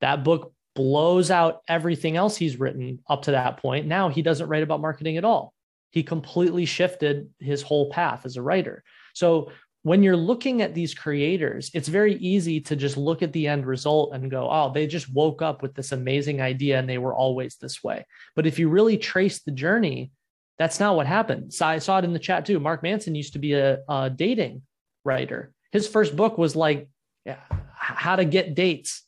That 0.00 0.24
book 0.24 0.54
blows 0.74 1.30
out 1.30 1.60
everything 1.68 2.16
else 2.16 2.36
he's 2.36 2.58
written 2.58 3.00
up 3.08 3.22
to 3.22 3.32
that 3.32 3.58
point. 3.58 3.86
Now 3.86 4.08
he 4.08 4.22
doesn't 4.22 4.48
write 4.48 4.62
about 4.62 4.80
marketing 4.80 5.16
at 5.16 5.24
all. 5.24 5.52
He 5.90 6.02
completely 6.02 6.64
shifted 6.64 7.28
his 7.38 7.60
whole 7.60 7.90
path 7.90 8.24
as 8.24 8.36
a 8.36 8.42
writer. 8.42 8.82
So 9.14 9.52
when 9.82 10.02
you're 10.02 10.16
looking 10.16 10.62
at 10.62 10.74
these 10.74 10.94
creators, 10.94 11.70
it's 11.74 11.88
very 11.88 12.14
easy 12.14 12.60
to 12.60 12.76
just 12.76 12.96
look 12.96 13.22
at 13.22 13.32
the 13.32 13.48
end 13.48 13.66
result 13.66 14.14
and 14.14 14.30
go, 14.30 14.48
oh, 14.50 14.70
they 14.72 14.86
just 14.86 15.12
woke 15.12 15.42
up 15.42 15.60
with 15.60 15.74
this 15.74 15.92
amazing 15.92 16.40
idea 16.40 16.78
and 16.78 16.88
they 16.88 16.98
were 16.98 17.14
always 17.14 17.56
this 17.56 17.82
way. 17.82 18.06
But 18.36 18.46
if 18.46 18.58
you 18.58 18.68
really 18.68 18.96
trace 18.96 19.42
the 19.42 19.50
journey, 19.50 20.12
that's 20.58 20.78
not 20.78 20.94
what 20.94 21.06
happened. 21.06 21.52
So 21.52 21.66
I 21.66 21.78
saw 21.78 21.98
it 21.98 22.04
in 22.04 22.12
the 22.12 22.20
chat 22.20 22.46
too. 22.46 22.60
Mark 22.60 22.82
Manson 22.84 23.16
used 23.16 23.32
to 23.32 23.40
be 23.40 23.54
a, 23.54 23.78
a 23.88 24.08
dating 24.08 24.62
writer. 25.04 25.52
His 25.72 25.88
first 25.88 26.14
book 26.14 26.38
was 26.38 26.54
like 26.54 26.88
yeah, 27.24 27.40
how 27.74 28.16
to 28.16 28.24
get 28.24 28.54
dates 28.54 29.04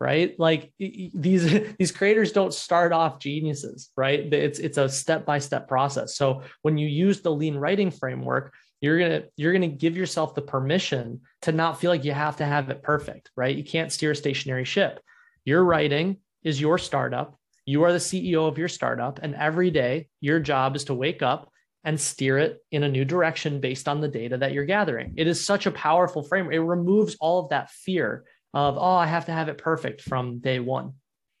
right 0.00 0.38
like 0.38 0.72
these 0.78 1.74
these 1.78 1.92
creators 1.92 2.32
don't 2.32 2.52
start 2.52 2.92
off 2.92 3.18
geniuses 3.18 3.90
right 3.96 4.32
it's 4.32 4.58
it's 4.58 4.76
a 4.76 4.88
step 4.88 5.24
by 5.24 5.38
step 5.38 5.68
process 5.68 6.16
so 6.16 6.42
when 6.62 6.76
you 6.76 6.88
use 6.88 7.20
the 7.20 7.30
lean 7.30 7.56
writing 7.56 7.90
framework 7.90 8.52
you're 8.84 8.98
going 8.98 9.22
to 9.22 9.28
you're 9.36 9.52
going 9.52 9.62
to 9.62 9.76
give 9.76 9.96
yourself 9.96 10.34
the 10.34 10.42
permission 10.42 11.22
to 11.42 11.52
not 11.52 11.80
feel 11.80 11.90
like 11.90 12.04
you 12.04 12.12
have 12.12 12.36
to 12.36 12.44
have 12.44 12.68
it 12.68 12.82
perfect 12.82 13.30
right? 13.34 13.56
You 13.56 13.64
can't 13.64 13.90
steer 13.90 14.10
a 14.10 14.16
stationary 14.16 14.64
ship. 14.64 15.00
Your 15.44 15.64
writing 15.64 16.18
is 16.42 16.60
your 16.60 16.78
startup. 16.78 17.38
You 17.64 17.84
are 17.84 17.92
the 17.92 17.98
ceo 17.98 18.46
of 18.46 18.58
your 18.58 18.68
startup. 18.68 19.20
And 19.22 19.34
every 19.34 19.70
day 19.70 20.08
your 20.20 20.38
job 20.38 20.76
is 20.76 20.84
to 20.84 20.94
wake 20.94 21.22
up 21.22 21.50
and 21.82 21.98
steer 21.98 22.38
it 22.38 22.58
in 22.70 22.82
a 22.82 22.88
new 22.88 23.04
direction 23.04 23.60
based 23.60 23.88
on 23.88 24.00
the 24.00 24.08
data 24.08 24.36
that 24.38 24.52
you're 24.52 24.64
gathering. 24.66 25.14
It 25.16 25.26
is 25.26 25.44
such 25.44 25.66
a 25.66 25.70
powerful 25.70 26.22
framework 26.22 26.54
it 26.54 26.60
removes 26.60 27.16
all 27.20 27.40
of 27.40 27.50
that 27.50 27.70
fear 27.70 28.24
of 28.52 28.76
oh 28.78 28.94
i 28.94 29.06
have 29.06 29.26
to 29.26 29.32
have 29.32 29.48
it 29.48 29.58
perfect 29.58 30.02
from 30.02 30.40
day 30.40 30.60
one. 30.60 30.92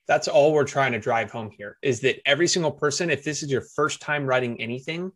That's 0.06 0.28
all 0.28 0.52
we're 0.52 0.64
trying 0.64 0.92
to 0.92 0.98
drive 0.98 1.30
home 1.30 1.50
here 1.50 1.78
is 1.82 2.00
that 2.00 2.20
every 2.26 2.48
single 2.48 2.72
person 2.72 3.10
if 3.10 3.22
this 3.22 3.42
is 3.42 3.50
your 3.50 3.64
first 3.74 4.00
time 4.00 4.26
writing 4.26 4.60
anything 4.60 5.12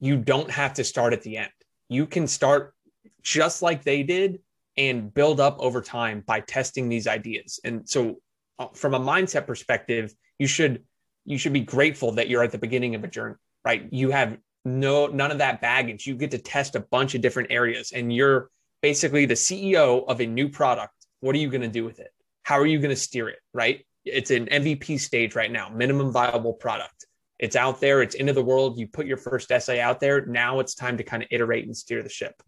you 0.00 0.16
don't 0.16 0.50
have 0.50 0.74
to 0.74 0.84
start 0.84 1.12
at 1.12 1.22
the 1.22 1.36
end. 1.36 1.50
You 1.88 2.06
can 2.06 2.26
start 2.26 2.74
just 3.22 3.62
like 3.62 3.82
they 3.82 4.02
did 4.02 4.40
and 4.76 5.12
build 5.12 5.40
up 5.40 5.58
over 5.58 5.82
time 5.82 6.22
by 6.26 6.40
testing 6.40 6.88
these 6.88 7.06
ideas. 7.06 7.60
And 7.64 7.88
so 7.88 8.20
uh, 8.58 8.68
from 8.74 8.94
a 8.94 9.00
mindset 9.00 9.46
perspective, 9.46 10.14
you 10.38 10.46
should 10.46 10.84
you 11.24 11.36
should 11.36 11.52
be 11.52 11.60
grateful 11.60 12.12
that 12.12 12.28
you're 12.28 12.42
at 12.42 12.52
the 12.52 12.58
beginning 12.58 12.94
of 12.94 13.04
a 13.04 13.08
journey, 13.08 13.34
right? 13.64 13.86
You 13.90 14.10
have 14.10 14.38
no 14.64 15.06
none 15.08 15.30
of 15.30 15.38
that 15.38 15.60
baggage. 15.60 16.06
You 16.06 16.14
get 16.14 16.30
to 16.30 16.38
test 16.38 16.76
a 16.76 16.80
bunch 16.80 17.14
of 17.14 17.20
different 17.20 17.50
areas 17.50 17.92
and 17.92 18.12
you're 18.12 18.50
basically 18.82 19.26
the 19.26 19.34
CEO 19.34 20.06
of 20.06 20.20
a 20.20 20.26
new 20.26 20.48
product. 20.48 20.94
What 21.20 21.34
are 21.34 21.38
you 21.38 21.50
going 21.50 21.62
to 21.62 21.68
do 21.68 21.84
with 21.84 21.98
it? 21.98 22.12
How 22.44 22.58
are 22.58 22.66
you 22.66 22.78
going 22.78 22.94
to 22.94 22.96
steer 22.96 23.28
it, 23.28 23.40
right? 23.52 23.84
It's 24.04 24.30
an 24.30 24.46
MVP 24.46 25.00
stage 25.00 25.34
right 25.34 25.50
now, 25.50 25.68
minimum 25.68 26.12
viable 26.12 26.54
product. 26.54 27.06
It's 27.38 27.56
out 27.56 27.80
there, 27.80 28.02
it's 28.02 28.14
into 28.14 28.32
the 28.32 28.42
world. 28.42 28.78
You 28.78 28.88
put 28.88 29.06
your 29.06 29.16
first 29.16 29.50
essay 29.50 29.80
out 29.80 30.00
there. 30.00 30.26
Now 30.26 30.60
it's 30.60 30.74
time 30.74 30.96
to 30.96 31.04
kind 31.04 31.22
of 31.22 31.28
iterate 31.30 31.66
and 31.66 31.76
steer 31.76 32.02
the 32.02 32.08
ship. 32.08 32.42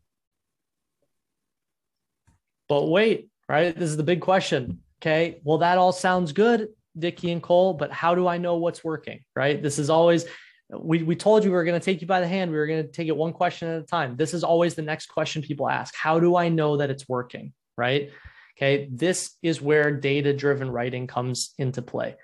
But 2.68 2.88
wait, 2.88 3.28
right? 3.48 3.76
This 3.76 3.90
is 3.90 3.96
the 3.96 4.02
big 4.02 4.20
question. 4.20 4.80
Okay. 5.00 5.40
Well, 5.44 5.58
that 5.58 5.78
all 5.78 5.92
sounds 5.92 6.32
good, 6.32 6.68
Dickie 6.98 7.32
and 7.32 7.42
Cole, 7.42 7.74
but 7.74 7.90
how 7.90 8.14
do 8.14 8.26
I 8.26 8.38
know 8.38 8.56
what's 8.56 8.84
working? 8.84 9.20
Right. 9.34 9.62
This 9.62 9.78
is 9.78 9.90
always, 9.90 10.26
we, 10.70 11.02
we 11.02 11.16
told 11.16 11.42
you 11.42 11.50
we 11.50 11.56
were 11.56 11.64
going 11.64 11.78
to 11.78 11.84
take 11.84 12.00
you 12.00 12.06
by 12.06 12.20
the 12.20 12.28
hand. 12.28 12.50
We 12.50 12.58
were 12.58 12.66
going 12.66 12.84
to 12.84 12.92
take 12.92 13.08
it 13.08 13.16
one 13.16 13.32
question 13.32 13.68
at 13.68 13.82
a 13.82 13.86
time. 13.86 14.16
This 14.16 14.34
is 14.34 14.44
always 14.44 14.74
the 14.74 14.82
next 14.82 15.06
question 15.06 15.42
people 15.42 15.68
ask 15.68 15.94
How 15.96 16.20
do 16.20 16.36
I 16.36 16.48
know 16.48 16.76
that 16.76 16.90
it's 16.90 17.08
working? 17.08 17.52
Right. 17.76 18.10
Okay. 18.56 18.88
This 18.92 19.36
is 19.42 19.62
where 19.62 19.90
data 19.90 20.32
driven 20.32 20.70
writing 20.70 21.06
comes 21.06 21.54
into 21.58 21.80
play. 21.80 22.16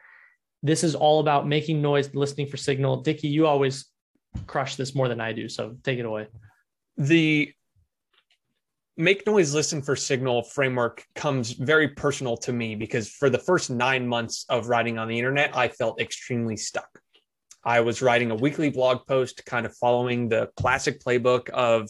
This 0.66 0.82
is 0.82 0.96
all 0.96 1.20
about 1.20 1.46
making 1.46 1.80
noise, 1.80 2.12
listening 2.12 2.48
for 2.48 2.56
signal. 2.56 3.02
Dickie, 3.02 3.28
you 3.28 3.46
always 3.46 3.86
crush 4.48 4.74
this 4.74 4.96
more 4.96 5.06
than 5.06 5.20
I 5.20 5.32
do. 5.32 5.48
So 5.48 5.76
take 5.84 6.00
it 6.00 6.04
away. 6.04 6.26
The 6.98 7.52
make 8.96 9.24
noise, 9.26 9.54
listen 9.54 9.80
for 9.80 9.94
signal 9.94 10.42
framework 10.42 11.04
comes 11.14 11.52
very 11.52 11.88
personal 11.90 12.36
to 12.38 12.52
me 12.52 12.74
because 12.74 13.08
for 13.08 13.30
the 13.30 13.38
first 13.38 13.70
nine 13.70 14.08
months 14.08 14.44
of 14.48 14.68
writing 14.68 14.98
on 14.98 15.06
the 15.06 15.16
internet, 15.16 15.56
I 15.56 15.68
felt 15.68 16.00
extremely 16.00 16.56
stuck. 16.56 16.88
I 17.62 17.80
was 17.80 18.02
writing 18.02 18.32
a 18.32 18.34
weekly 18.34 18.70
blog 18.70 19.06
post, 19.06 19.44
kind 19.46 19.66
of 19.66 19.76
following 19.76 20.28
the 20.28 20.50
classic 20.56 21.00
playbook 21.00 21.48
of, 21.50 21.88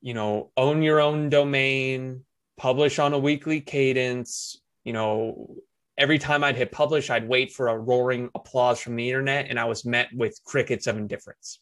you 0.00 0.14
know, 0.14 0.52
own 0.56 0.82
your 0.82 1.00
own 1.00 1.28
domain, 1.28 2.24
publish 2.56 2.98
on 2.98 3.12
a 3.12 3.18
weekly 3.18 3.60
cadence, 3.60 4.58
you 4.84 4.94
know, 4.94 5.56
every 5.96 6.18
time 6.18 6.42
I'd 6.44 6.56
hit 6.56 6.72
publish, 6.72 7.10
I'd 7.10 7.28
wait 7.28 7.52
for 7.52 7.68
a 7.68 7.78
roaring 7.78 8.30
applause 8.34 8.80
from 8.80 8.96
the 8.96 9.08
internet, 9.08 9.46
and 9.48 9.58
I 9.58 9.64
was 9.64 9.84
met 9.84 10.08
with 10.14 10.38
crickets 10.44 10.86
of 10.86 10.96
indifference. 10.96 11.60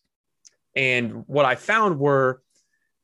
And 0.74 1.24
what 1.26 1.44
I 1.44 1.54
found 1.54 1.98
were 1.98 2.42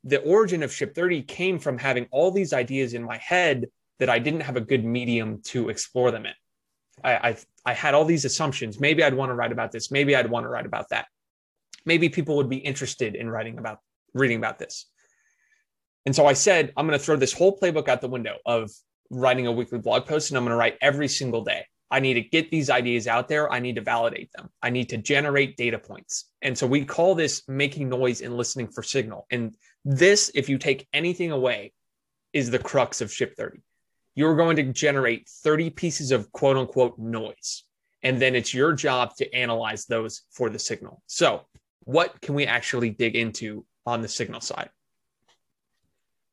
the 0.05 0.21
origin 0.21 0.62
of 0.62 0.73
Ship 0.73 0.95
30 0.95 1.23
came 1.23 1.59
from 1.59 1.79
having 1.79 2.07
all 2.11 2.31
these 2.31 2.53
ideas 2.53 2.95
in 2.95 3.03
my 3.03 3.19
head 3.19 3.67
that 3.99 4.09
I 4.09 4.19
didn't 4.19 4.41
have 4.41 4.57
a 4.57 4.61
good 4.61 4.85
medium 4.85 5.43
to 5.47 5.69
explore 5.69 6.11
them 6.11 6.25
in. 6.25 6.33
I, 7.05 7.12
I, 7.12 7.37
I 7.67 7.73
had 7.75 7.95
all 7.95 8.05
these 8.05 8.25
assumptions. 8.25 8.81
Maybe 8.81 9.03
I'd 9.03 9.14
want 9.14 9.31
to 9.31 9.35
write 9.35 9.53
about 9.53 9.73
this. 9.73 9.91
Maybe 9.91 10.17
I'd 10.17 10.31
want 10.31 10.45
to 10.45 10.49
write 10.49 10.67
about 10.67 10.88
that. 10.91 11.07
Maybe 11.85 12.09
people 12.09 12.37
would 12.37 12.49
be 12.49 12.57
interested 12.57 13.14
in 13.14 13.29
writing 13.29 13.59
about 13.59 13.81
reading 14.14 14.38
about 14.38 14.59
this. 14.59 14.87
And 16.07 16.14
so 16.14 16.27
I 16.27 16.33
said, 16.33 16.73
I'm 16.77 16.87
going 16.87 16.99
to 16.99 17.05
throw 17.05 17.17
this 17.17 17.33
whole 17.33 17.59
playbook 17.59 17.88
out 17.88 18.01
the 18.01 18.09
window 18.09 18.37
of 18.47 18.71
writing 19.11 19.47
a 19.47 19.53
weekly 19.53 19.79
blog 19.79 20.07
post 20.07 20.31
and 20.31 20.38
I'm 20.38 20.44
going 20.44 20.53
to 20.53 20.57
write 20.57 20.77
every 20.81 21.09
single 21.09 21.42
day. 21.42 21.64
I 21.90 22.01
need 22.01 22.14
to 22.14 22.21
get 22.21 22.51
these 22.51 22.68
ideas 22.68 23.07
out 23.07 23.29
there. 23.29 23.51
I 23.51 23.61
need 23.61 23.77
to 23.77 23.81
validate 23.81 24.31
them. 24.33 24.51
I 24.62 24.71
need 24.71 24.90
to 24.90 24.99
generate 24.99 25.57
data 25.57 25.79
points. 25.79 26.27
And 26.42 26.57
so 26.57 26.66
we 26.66 26.85
call 26.85 27.14
this 27.14 27.42
making 27.49 27.88
noise 27.88 28.21
and 28.21 28.37
listening 28.37 28.68
for 28.68 28.83
signal. 28.83 29.27
And 29.31 29.57
this, 29.85 30.31
if 30.35 30.49
you 30.49 30.59
take 30.59 30.87
anything 30.92 31.33
away, 31.33 31.73
is 32.35 32.51
the 32.51 32.59
crux 32.59 33.01
of 33.01 33.12
Ship 33.12 33.35
30. 33.35 33.61
You're 34.14 34.37
going 34.37 34.57
to 34.57 34.64
generate 34.64 35.29
30 35.29 35.71
pieces 35.71 36.11
of 36.11 36.31
quote 36.33 36.59
unquote 36.59 36.99
noise. 36.99 37.64
And 38.03 38.21
then 38.21 38.35
it's 38.35 38.53
your 38.53 38.75
job 38.75 39.14
to 39.16 39.35
analyze 39.35 39.87
those 39.87 40.23
for 40.31 40.51
the 40.51 40.59
signal. 40.59 41.03
So, 41.07 41.47
what 41.85 42.21
can 42.21 42.35
we 42.35 42.47
actually 42.47 42.90
dig 42.90 43.16
into 43.16 43.64
on 43.87 44.03
the 44.03 44.09
signal 44.09 44.40
side? 44.40 44.68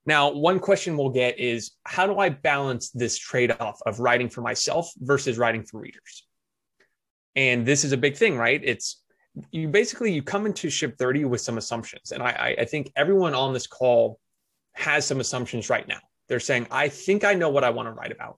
Now, 0.05 0.31
one 0.31 0.59
question 0.59 0.97
we'll 0.97 1.09
get 1.09 1.39
is 1.39 1.71
how 1.83 2.05
do 2.05 2.19
I 2.19 2.29
balance 2.29 2.91
this 2.91 3.17
trade 3.17 3.55
off 3.59 3.79
of 3.85 3.99
writing 3.99 4.29
for 4.29 4.41
myself 4.41 4.91
versus 4.97 5.37
writing 5.37 5.63
for 5.63 5.79
readers? 5.79 6.27
And 7.35 7.65
this 7.65 7.83
is 7.83 7.91
a 7.91 7.97
big 7.97 8.15
thing, 8.15 8.37
right? 8.37 8.61
It's 8.63 9.01
you 9.51 9.67
basically 9.67 10.13
you 10.13 10.21
come 10.21 10.45
into 10.45 10.69
ship 10.69 10.97
30 10.97 11.25
with 11.25 11.41
some 11.41 11.57
assumptions. 11.57 12.11
And 12.11 12.23
I, 12.23 12.55
I 12.59 12.65
think 12.65 12.91
everyone 12.95 13.33
on 13.33 13.53
this 13.53 13.67
call 13.67 14.19
has 14.73 15.05
some 15.05 15.19
assumptions 15.19 15.69
right 15.69 15.87
now. 15.87 15.99
They're 16.27 16.39
saying, 16.39 16.67
I 16.71 16.89
think 16.89 17.23
I 17.23 17.33
know 17.33 17.49
what 17.49 17.63
I 17.63 17.71
want 17.71 17.87
to 17.87 17.91
write 17.91 18.11
about, 18.11 18.37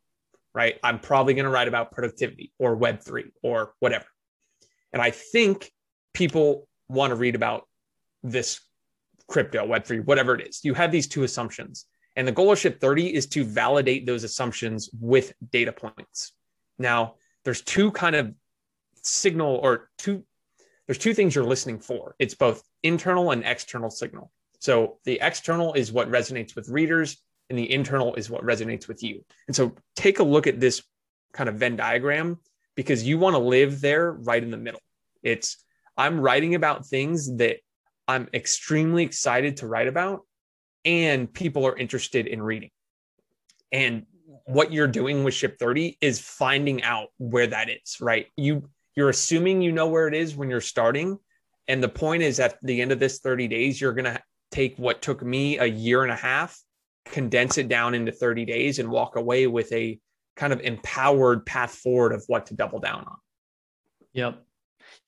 right? 0.54 0.78
I'm 0.84 1.00
probably 1.00 1.34
going 1.34 1.46
to 1.46 1.52
write 1.52 1.68
about 1.68 1.92
productivity 1.92 2.52
or 2.58 2.78
Web3 2.78 3.32
or 3.44 3.74
whatever. 3.80 4.06
And 4.94 5.02
I 5.02 5.12
think 5.12 5.72
people 6.14 6.68
want 6.90 7.12
to 7.12 7.16
read 7.16 7.36
about 7.36 7.68
this 8.24 8.60
crypto, 9.28 9.66
Web3, 9.66 10.06
whatever 10.06 10.36
it 10.36 10.48
is. 10.48 10.62
You 10.64 10.74
have 10.74 10.92
these 10.92 11.08
two 11.08 11.24
assumptions. 11.24 11.86
And 12.16 12.28
the 12.28 12.32
goal 12.32 12.52
of 12.52 12.60
Ship 12.60 12.80
30 12.80 13.14
is 13.14 13.28
to 13.28 13.44
validate 13.44 14.06
those 14.06 14.24
assumptions 14.24 14.90
with 15.00 15.34
data 15.52 15.72
points. 15.72 16.34
Now, 16.80 17.16
there's 17.46 17.62
two 17.62 17.92
kind 17.92 18.16
of 18.16 18.34
signal 19.04 19.56
or 19.56 19.90
two 19.98 20.24
there's 20.88 20.98
two 20.98 21.14
things 21.14 21.36
you're 21.36 21.44
listening 21.44 21.80
for. 21.80 22.16
It's 22.18 22.34
both 22.34 22.64
internal 22.82 23.32
and 23.32 23.44
external 23.44 23.90
signal. 23.90 24.32
So 24.60 25.00
the 25.04 25.20
external 25.22 25.74
is 25.74 25.92
what 25.92 26.10
resonates 26.10 26.56
with 26.56 26.70
readers, 26.70 27.18
and 27.50 27.60
the 27.60 27.72
internal 27.72 28.16
is 28.16 28.30
what 28.30 28.44
resonates 28.44 28.88
with 28.88 29.04
you. 29.04 29.24
And 29.48 29.56
so 29.56 29.76
take 29.96 30.20
a 30.20 30.24
look 30.24 30.48
at 30.48 30.60
this 30.60 30.82
kind 31.34 31.50
of 31.50 31.56
Venn 31.56 31.76
diagram 31.76 32.40
because 32.76 33.04
you 33.04 33.18
want 33.18 33.36
to 33.36 33.40
live 33.40 33.82
there 33.82 34.14
right 34.14 34.42
in 34.42 34.50
the 34.50 34.58
middle. 34.58 34.80
It's 35.24 35.58
I'm 35.98 36.20
writing 36.20 36.56
about 36.56 36.86
things 36.86 37.38
that 37.38 37.58
I'm 38.08 38.30
extremely 38.34 39.04
excited 39.04 39.58
to 39.58 39.68
write 39.68 39.88
about 39.88 40.22
and 40.86 41.32
people 41.32 41.68
are 41.68 41.76
interested 41.76 42.28
in 42.28 42.42
reading. 42.42 42.70
And 43.72 44.06
what 44.46 44.72
you're 44.72 44.88
doing 44.88 45.24
with 45.24 45.34
ship 45.34 45.58
30 45.60 45.98
is 46.00 46.20
finding 46.20 46.84
out 46.84 47.10
where 47.18 47.48
that 47.48 47.70
is, 47.70 47.98
right? 48.00 48.28
You 48.38 48.70
you're 48.96 49.10
assuming 49.10 49.62
you 49.62 49.72
know 49.72 49.88
where 49.88 50.08
it 50.08 50.16
is 50.16 50.36
when 50.36 50.50
you're 50.50 50.62
starting 50.62 51.20
and 51.68 51.84
the 51.84 51.90
point 51.90 52.24
is 52.24 52.40
at 52.40 52.58
the 52.64 52.82
end 52.82 52.92
of 52.92 53.00
this 53.00 53.20
30 53.20 53.48
days 53.48 53.80
you're 53.80 53.94
going 53.94 54.06
to 54.06 54.20
take 54.50 54.78
what 54.78 55.02
took 55.02 55.22
me 55.22 55.58
a 55.60 55.66
year 55.66 56.04
and 56.04 56.12
a 56.12 56.16
half, 56.16 56.60
condense 57.06 57.58
it 57.58 57.68
down 57.68 57.94
into 57.94 58.12
30 58.12 58.46
days 58.46 58.80
and 58.80 58.90
walk 58.90 59.16
away 59.16 59.46
with 59.46 59.72
a 59.74 60.00
kind 60.36 60.54
of 60.54 60.62
empowered 60.62 61.46
path 61.46 61.72
forward 61.72 62.14
of 62.14 62.24
what 62.28 62.46
to 62.48 62.54
double 62.54 62.80
down 62.80 63.04
on. 63.06 63.18
Yep. 64.14 64.44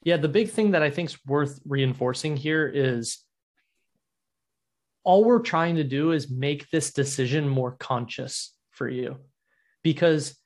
Yeah, 0.03 0.17
the 0.17 0.29
big 0.29 0.49
thing 0.49 0.71
that 0.71 0.83
I 0.83 0.89
think 0.89 1.09
is 1.09 1.17
worth 1.25 1.59
reinforcing 1.65 2.37
here 2.37 2.67
is 2.67 3.19
all 5.03 5.23
we're 5.23 5.39
trying 5.39 5.75
to 5.75 5.83
do 5.83 6.11
is 6.11 6.29
make 6.29 6.69
this 6.69 6.93
decision 6.93 7.47
more 7.47 7.71
conscious 7.71 8.53
for 8.71 8.87
you. 8.87 9.17
Because 9.83 10.37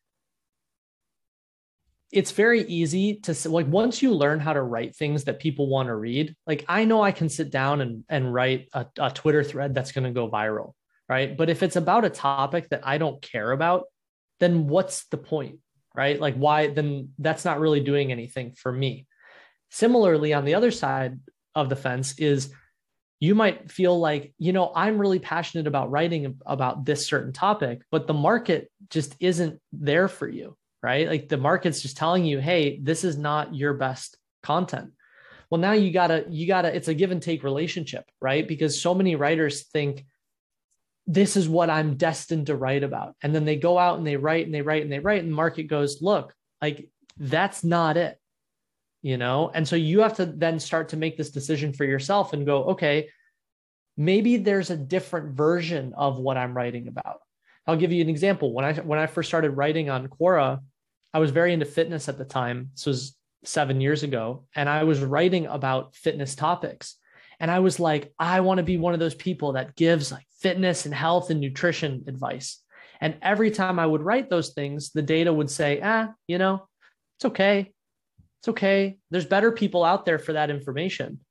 it's 2.12 2.32
very 2.32 2.62
easy 2.62 3.16
to 3.22 3.50
like 3.50 3.68
once 3.68 4.02
you 4.02 4.14
learn 4.14 4.40
how 4.40 4.54
to 4.54 4.62
write 4.62 4.96
things 4.96 5.24
that 5.24 5.40
people 5.40 5.68
want 5.68 5.88
to 5.88 5.96
read 5.96 6.36
like 6.46 6.64
i 6.68 6.86
know 6.86 7.02
i 7.02 7.12
can 7.12 7.28
sit 7.28 7.50
down 7.50 7.82
and, 7.82 8.04
and 8.08 8.32
write 8.32 8.70
a, 8.74 8.86
a 9.00 9.10
twitter 9.10 9.44
thread 9.44 9.74
that's 9.74 9.92
going 9.92 10.04
to 10.04 10.12
go 10.12 10.30
viral 10.30 10.74
right? 11.10 11.36
But 11.36 11.50
if 11.50 11.64
it's 11.64 11.76
about 11.76 12.06
a 12.06 12.12
topic 12.12 12.70
that 12.70 12.86
i 12.86 13.00
don't 13.00 13.20
care 13.20 13.52
about 13.52 13.86
then 14.40 14.68
what's 14.68 15.06
the 15.08 15.18
point 15.18 15.60
right? 15.96 16.20
Like 16.20 16.36
why 16.36 16.68
then 16.68 17.10
that's 17.20 17.46
not 17.46 17.60
really 17.60 17.80
doing 17.80 18.12
anything 18.12 18.54
for 18.54 18.72
me 18.72 19.08
similarly 19.74 20.34
on 20.34 20.46
the 20.46 20.56
other 20.56 20.72
side 20.72 21.20
of 21.56 21.68
the 21.68 21.76
fence 21.76 22.18
is 22.18 22.52
you 23.20 23.36
might 23.36 23.72
feel 23.72 24.00
like 24.00 24.34
you 24.38 24.54
know 24.54 24.72
i'm 24.76 24.98
really 24.98 25.20
passionate 25.20 25.68
about 25.68 25.92
writing 25.92 26.40
about 26.46 26.86
this 26.86 27.06
certain 27.06 27.34
topic 27.34 27.82
but 27.92 28.08
the 28.08 28.14
market 28.14 28.72
just 28.90 29.16
isn't 29.20 29.60
there 29.72 30.08
for 30.08 30.28
you 30.28 30.56
right? 30.84 31.08
Like 31.08 31.30
the 31.30 31.38
market's 31.38 31.82
just 31.82 31.98
telling 31.98 32.26
you, 32.26 32.40
hey, 32.40 32.78
this 32.84 33.06
is 33.06 33.18
not 33.18 33.56
your 33.56 33.74
best 33.74 34.18
content. 34.44 34.92
Well, 35.50 35.62
now 35.62 35.72
you 35.72 35.92
gotta, 35.92 36.26
you 36.30 36.46
gotta, 36.46 36.76
it's 36.76 36.90
a 36.90 36.94
give 36.94 37.12
and 37.12 37.22
take 37.22 37.44
relationship, 37.44 38.04
right? 38.22 38.46
Because 38.46 38.80
so 38.80 38.94
many 38.94 39.16
writers 39.16 39.64
think 39.68 40.06
this 41.08 41.38
is 41.38 41.48
what 41.48 41.70
I'm 41.70 41.96
destined 41.96 42.48
to 42.48 42.56
write 42.56 42.84
about. 42.84 43.16
And 43.22 43.34
then 43.34 43.46
they 43.46 43.56
go 43.56 43.78
out 43.78 43.98
and 43.98 44.06
they 44.06 44.18
write 44.18 44.46
and 44.46 44.54
they 44.54 44.62
write 44.62 44.84
and 44.84 44.92
they 44.92 45.00
write, 45.00 45.22
and 45.24 45.32
the 45.32 45.36
market 45.36 45.64
goes, 45.64 46.02
look, 46.02 46.34
like 46.62 46.90
that's 47.18 47.64
not 47.64 47.98
it. 47.98 48.18
You 49.04 49.18
know, 49.18 49.52
and 49.54 49.68
so 49.68 49.76
you 49.76 50.00
have 50.00 50.16
to 50.16 50.26
then 50.26 50.60
start 50.60 50.90
to 50.90 50.98
make 50.98 51.18
this 51.18 51.30
decision 51.30 51.74
for 51.74 51.84
yourself 51.84 52.34
and 52.34 52.46
go, 52.46 52.64
okay, 52.70 53.10
maybe 53.98 54.38
there's 54.38 54.70
a 54.70 54.78
different 54.78 55.36
version 55.36 55.94
of 55.96 56.18
what 56.18 56.38
I'm 56.38 56.56
writing 56.56 56.88
about. 56.88 57.20
I'll 57.68 57.76
give 57.76 57.92
you 57.92 58.02
an 58.02 58.10
example. 58.10 58.54
When 58.54 58.66
I 58.66 58.74
when 58.76 59.00
I 59.00 59.08
first 59.08 59.30
started 59.30 59.52
writing 59.52 59.90
on 59.90 60.08
Quora, 60.08 60.60
I 61.14 61.20
was 61.20 61.32
very 61.32 61.54
into 61.54 61.66
fitness 61.66 62.10
at 62.10 62.18
the 62.18 62.26
time. 62.26 62.70
This 62.74 62.86
was 62.86 63.16
seven 63.44 63.82
years 63.82 64.04
ago. 64.04 64.46
And 64.56 64.70
I 64.70 64.84
was 64.84 65.02
writing 65.02 65.46
about 65.46 65.96
fitness 65.96 66.36
topics. 66.36 66.96
And 67.40 67.52
I 67.52 67.60
was 67.60 67.80
like, 67.80 68.14
I 68.18 68.40
want 68.40 68.60
to 68.60 68.64
be 68.64 68.78
one 68.78 68.94
of 68.94 69.00
those 69.00 69.16
people 69.16 69.54
that 69.54 69.76
gives 69.76 70.12
like 70.12 70.26
fitness 70.40 70.86
and 70.86 70.94
health 70.94 71.30
and 71.30 71.40
nutrition 71.40 72.06
advice. 72.08 72.60
And 73.02 73.16
every 73.22 73.52
time 73.52 73.80
I 73.80 73.86
would 73.86 74.02
write 74.02 74.30
those 74.30 74.54
things, 74.54 74.92
the 74.92 75.02
data 75.02 75.34
would 75.34 75.50
say, 75.50 75.82
ah, 75.84 76.14
you 76.28 76.38
know, 76.38 76.68
it's 77.18 77.26
okay. 77.26 77.74
It's 78.44 78.50
okay. 78.50 78.98
There's 79.10 79.26
better 79.26 79.54
people 79.54 79.86
out 79.86 80.04
there 80.04 80.20
for 80.20 80.34
that 80.34 80.50
information. 80.50 81.22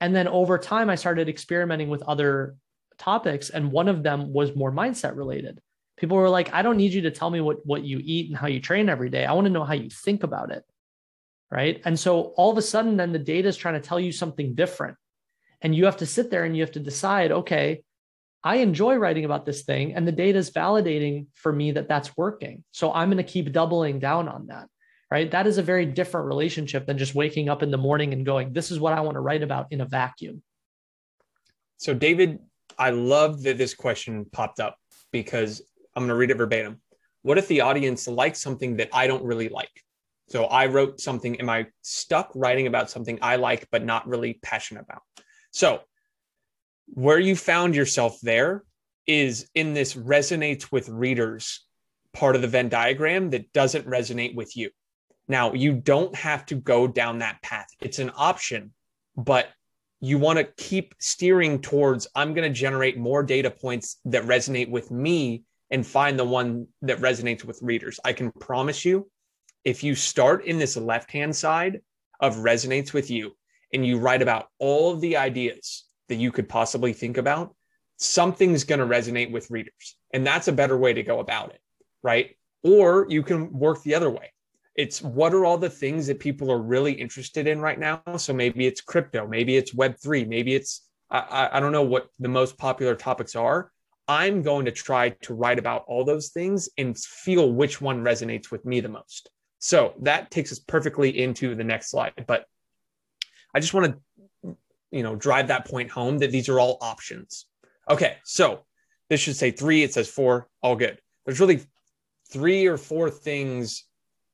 And 0.00 0.12
then 0.12 0.26
over 0.26 0.58
time, 0.58 0.90
I 0.90 0.96
started 0.96 1.28
experimenting 1.28 1.88
with 1.88 2.02
other 2.02 2.56
topics. 2.98 3.50
And 3.50 3.70
one 3.70 3.86
of 3.86 4.02
them 4.02 4.32
was 4.32 4.56
more 4.56 4.72
mindset 4.72 5.16
related. 5.16 5.60
People 5.96 6.16
were 6.16 6.28
like, 6.28 6.52
I 6.52 6.62
don't 6.62 6.76
need 6.76 6.92
you 6.92 7.02
to 7.02 7.12
tell 7.12 7.30
me 7.30 7.40
what, 7.40 7.64
what 7.64 7.84
you 7.84 8.00
eat 8.02 8.30
and 8.30 8.36
how 8.36 8.48
you 8.48 8.58
train 8.58 8.88
every 8.88 9.10
day. 9.10 9.24
I 9.24 9.32
want 9.32 9.44
to 9.44 9.52
know 9.52 9.62
how 9.62 9.74
you 9.74 9.88
think 9.90 10.24
about 10.24 10.50
it. 10.50 10.64
Right. 11.52 11.80
And 11.84 11.96
so 11.96 12.34
all 12.36 12.50
of 12.50 12.58
a 12.58 12.62
sudden, 12.62 12.96
then 12.96 13.12
the 13.12 13.20
data 13.20 13.46
is 13.46 13.56
trying 13.56 13.80
to 13.80 13.88
tell 13.88 14.00
you 14.00 14.10
something 14.10 14.56
different. 14.56 14.96
And 15.62 15.72
you 15.72 15.84
have 15.84 15.98
to 15.98 16.06
sit 16.06 16.32
there 16.32 16.42
and 16.42 16.56
you 16.56 16.64
have 16.64 16.72
to 16.72 16.80
decide, 16.80 17.30
okay, 17.30 17.84
I 18.42 18.56
enjoy 18.56 18.96
writing 18.96 19.24
about 19.24 19.46
this 19.46 19.62
thing, 19.62 19.94
and 19.94 20.06
the 20.06 20.12
data 20.12 20.38
is 20.38 20.50
validating 20.50 21.26
for 21.34 21.52
me 21.52 21.72
that 21.72 21.88
that's 21.88 22.16
working. 22.16 22.64
So 22.72 22.92
I'm 22.92 23.08
going 23.08 23.24
to 23.24 23.32
keep 23.32 23.52
doubling 23.52 24.00
down 24.00 24.28
on 24.28 24.48
that. 24.48 24.68
Right. 25.10 25.30
That 25.30 25.46
is 25.46 25.58
a 25.58 25.62
very 25.62 25.86
different 25.86 26.26
relationship 26.26 26.86
than 26.86 26.98
just 26.98 27.14
waking 27.14 27.48
up 27.48 27.62
in 27.62 27.70
the 27.70 27.78
morning 27.78 28.12
and 28.12 28.26
going, 28.26 28.52
this 28.52 28.72
is 28.72 28.80
what 28.80 28.92
I 28.92 29.00
want 29.02 29.14
to 29.14 29.20
write 29.20 29.42
about 29.42 29.66
in 29.70 29.80
a 29.80 29.84
vacuum. 29.84 30.42
So, 31.76 31.94
David, 31.94 32.40
I 32.76 32.90
love 32.90 33.42
that 33.44 33.56
this 33.56 33.72
question 33.72 34.24
popped 34.32 34.58
up 34.58 34.76
because 35.12 35.62
I'm 35.94 36.02
going 36.02 36.08
to 36.08 36.16
read 36.16 36.30
it 36.30 36.36
verbatim. 36.36 36.80
What 37.22 37.38
if 37.38 37.46
the 37.48 37.60
audience 37.60 38.08
likes 38.08 38.40
something 38.40 38.76
that 38.76 38.90
I 38.92 39.06
don't 39.06 39.24
really 39.24 39.48
like? 39.48 39.70
So 40.28 40.44
I 40.44 40.66
wrote 40.66 41.00
something. 41.00 41.40
Am 41.40 41.48
I 41.48 41.66
stuck 41.82 42.32
writing 42.34 42.66
about 42.66 42.90
something 42.90 43.18
I 43.22 43.36
like, 43.36 43.68
but 43.70 43.84
not 43.84 44.08
really 44.08 44.40
passionate 44.42 44.82
about? 44.82 45.02
So 45.52 45.80
where 46.86 47.18
you 47.18 47.36
found 47.36 47.74
yourself 47.74 48.18
there 48.22 48.64
is 49.06 49.48
in 49.54 49.72
this 49.72 49.94
resonates 49.94 50.72
with 50.72 50.88
readers 50.88 51.64
part 52.12 52.34
of 52.34 52.42
the 52.42 52.48
Venn 52.48 52.68
diagram 52.68 53.30
that 53.30 53.52
doesn't 53.52 53.86
resonate 53.86 54.34
with 54.34 54.56
you. 54.56 54.70
Now, 55.28 55.52
you 55.52 55.72
don't 55.72 56.14
have 56.14 56.46
to 56.46 56.54
go 56.54 56.86
down 56.86 57.18
that 57.18 57.42
path. 57.42 57.66
It's 57.80 57.98
an 57.98 58.12
option, 58.16 58.72
but 59.16 59.48
you 60.00 60.18
want 60.18 60.38
to 60.38 60.44
keep 60.44 60.94
steering 60.98 61.60
towards 61.60 62.06
I'm 62.14 62.34
going 62.34 62.50
to 62.50 62.58
generate 62.58 62.98
more 62.98 63.22
data 63.22 63.50
points 63.50 63.96
that 64.04 64.24
resonate 64.24 64.70
with 64.70 64.90
me 64.90 65.44
and 65.70 65.86
find 65.86 66.18
the 66.18 66.24
one 66.24 66.68
that 66.82 67.00
resonates 67.00 67.44
with 67.44 67.60
readers. 67.62 67.98
I 68.04 68.12
can 68.12 68.30
promise 68.30 68.84
you, 68.84 69.10
if 69.64 69.82
you 69.82 69.94
start 69.94 70.44
in 70.44 70.58
this 70.58 70.76
left 70.76 71.10
hand 71.10 71.34
side 71.34 71.80
of 72.20 72.36
resonates 72.36 72.92
with 72.92 73.10
you 73.10 73.36
and 73.72 73.84
you 73.84 73.98
write 73.98 74.22
about 74.22 74.48
all 74.58 74.92
of 74.92 75.00
the 75.00 75.16
ideas 75.16 75.84
that 76.08 76.16
you 76.16 76.30
could 76.30 76.48
possibly 76.48 76.92
think 76.92 77.16
about, 77.16 77.54
something's 77.96 78.64
going 78.64 78.78
to 78.78 78.86
resonate 78.86 79.32
with 79.32 79.50
readers. 79.50 79.96
And 80.12 80.24
that's 80.24 80.46
a 80.48 80.52
better 80.52 80.76
way 80.76 80.92
to 80.92 81.02
go 81.02 81.18
about 81.18 81.50
it, 81.50 81.60
right? 82.02 82.36
Or 82.62 83.06
you 83.08 83.22
can 83.22 83.52
work 83.52 83.82
the 83.82 83.94
other 83.94 84.10
way. 84.10 84.30
It's 84.76 85.00
what 85.02 85.32
are 85.32 85.44
all 85.44 85.58
the 85.58 85.70
things 85.70 86.06
that 86.06 86.20
people 86.20 86.52
are 86.52 86.60
really 86.60 86.92
interested 86.92 87.46
in 87.46 87.60
right 87.60 87.78
now? 87.78 88.02
So 88.16 88.32
maybe 88.32 88.66
it's 88.66 88.80
crypto, 88.80 89.26
maybe 89.26 89.56
it's 89.56 89.74
Web3, 89.74 90.28
maybe 90.28 90.54
it's, 90.54 90.86
I, 91.10 91.48
I 91.52 91.60
don't 91.60 91.72
know 91.72 91.82
what 91.82 92.08
the 92.18 92.28
most 92.28 92.58
popular 92.58 92.94
topics 92.94 93.34
are, 93.34 93.70
I'm 94.08 94.42
going 94.42 94.66
to 94.66 94.70
try 94.70 95.10
to 95.22 95.34
write 95.34 95.58
about 95.58 95.84
all 95.88 96.04
those 96.04 96.28
things 96.28 96.68
and 96.78 96.96
feel 96.96 97.52
which 97.52 97.80
one 97.80 98.04
resonates 98.04 98.50
with 98.50 98.64
me 98.64 98.80
the 98.80 98.88
most. 98.88 99.30
So 99.58 99.94
that 100.02 100.30
takes 100.30 100.52
us 100.52 100.58
perfectly 100.58 101.18
into 101.18 101.54
the 101.54 101.64
next 101.64 101.90
slide. 101.90 102.24
But 102.26 102.44
I 103.54 103.60
just 103.60 103.74
want 103.74 103.96
to, 104.44 104.56
you 104.90 105.02
know, 105.02 105.16
drive 105.16 105.48
that 105.48 105.66
point 105.66 105.90
home 105.90 106.18
that 106.18 106.30
these 106.30 106.48
are 106.48 106.60
all 106.60 106.78
options. 106.80 107.46
Okay, 107.90 108.16
so 108.24 108.64
this 109.08 109.20
should 109.20 109.36
say 109.36 109.50
three, 109.50 109.82
it 109.82 109.92
says 109.92 110.08
four, 110.08 110.48
all 110.62 110.76
good. 110.76 111.00
There's 111.24 111.40
really 111.40 111.60
three 112.30 112.66
or 112.66 112.76
four 112.76 113.10
things 113.10 113.84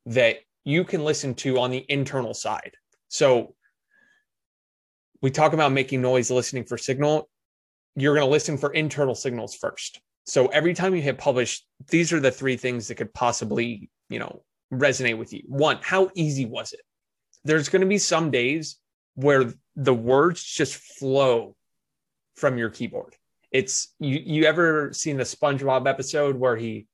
that 0.07 0.39
you 0.65 0.85
can 0.85 1.05
listen 1.05 1.35
to 1.35 1.59
on 1.59 1.71
the 1.71 1.85
internal 1.89 2.35
side. 2.35 2.75
So 3.09 3.55
we 5.21 5.31
talk 5.31 5.53
about 5.53 5.73
making 5.73 6.03
noise 6.03 6.31
listening 6.31 6.65
for 6.65 6.79
signal 6.79 7.29
you're 7.95 8.15
going 8.15 8.27
to 8.27 8.31
listen 8.31 8.57
for 8.57 8.73
internal 8.73 9.15
signals 9.15 9.55
first. 9.55 10.01
So 10.25 10.47
every 10.49 10.75
time 10.75 10.95
you 10.95 11.03
hit 11.03 11.19
publish, 11.19 11.65
these 11.89 12.13
are 12.13 12.21
the 12.21 12.31
three 12.31 12.57
things 12.57 12.89
that 12.89 12.95
could 12.95 13.13
possibly, 13.13 13.91
you 14.09 14.19
know, 14.19 14.43
resonate 14.73 15.19
with 15.19 15.33
you. 15.33 15.43
One, 15.47 15.79
how 15.83 16.11
easy 16.15 16.47
was 16.47 16.73
it? 16.73 16.81
There's 17.45 17.69
going 17.69 17.81
to 17.81 17.89
be 17.89 17.99
some 17.99 18.31
days 18.31 18.79
where 19.15 19.53
the 19.77 19.95
words 19.95 20.43
just 20.43 20.77
flow 20.77 21.57
from 22.37 22.57
your 22.57 22.71
keyboard. 22.71 23.17
It's 23.51 23.93
you 23.99 24.19
you 24.25 24.45
ever 24.45 24.93
seen 24.95 25.19
the 25.19 25.25
SpongeBob 25.25 25.87
episode 25.87 26.37
where 26.37 26.57
he 26.57 26.87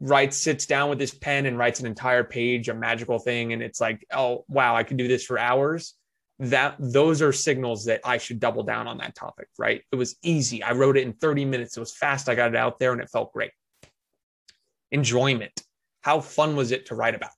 writes 0.00 0.36
sits 0.36 0.66
down 0.66 0.90
with 0.90 1.00
his 1.00 1.14
pen 1.14 1.46
and 1.46 1.58
writes 1.58 1.80
an 1.80 1.86
entire 1.86 2.24
page, 2.24 2.68
a 2.68 2.74
magical 2.74 3.18
thing 3.18 3.52
and 3.52 3.62
it's 3.62 3.80
like, 3.80 4.04
"Oh, 4.12 4.44
wow, 4.48 4.76
I 4.76 4.82
could 4.82 4.96
do 4.96 5.08
this 5.08 5.24
for 5.24 5.38
hours." 5.38 5.94
that 6.38 6.76
those 6.78 7.22
are 7.22 7.32
signals 7.32 7.86
that 7.86 8.02
I 8.04 8.18
should 8.18 8.38
double 8.38 8.62
down 8.62 8.86
on 8.86 8.98
that 8.98 9.14
topic, 9.14 9.48
right? 9.58 9.80
It 9.90 9.96
was 9.96 10.16
easy. 10.22 10.62
I 10.62 10.72
wrote 10.72 10.98
it 10.98 11.04
in 11.04 11.14
30 11.14 11.46
minutes. 11.46 11.78
It 11.78 11.80
was 11.80 11.96
fast. 11.96 12.28
I 12.28 12.34
got 12.34 12.50
it 12.50 12.56
out 12.56 12.78
there 12.78 12.92
and 12.92 13.00
it 13.00 13.08
felt 13.08 13.32
great. 13.32 13.52
Enjoyment. 14.92 15.62
How 16.02 16.20
fun 16.20 16.54
was 16.54 16.72
it 16.72 16.84
to 16.86 16.94
write 16.94 17.14
about? 17.14 17.30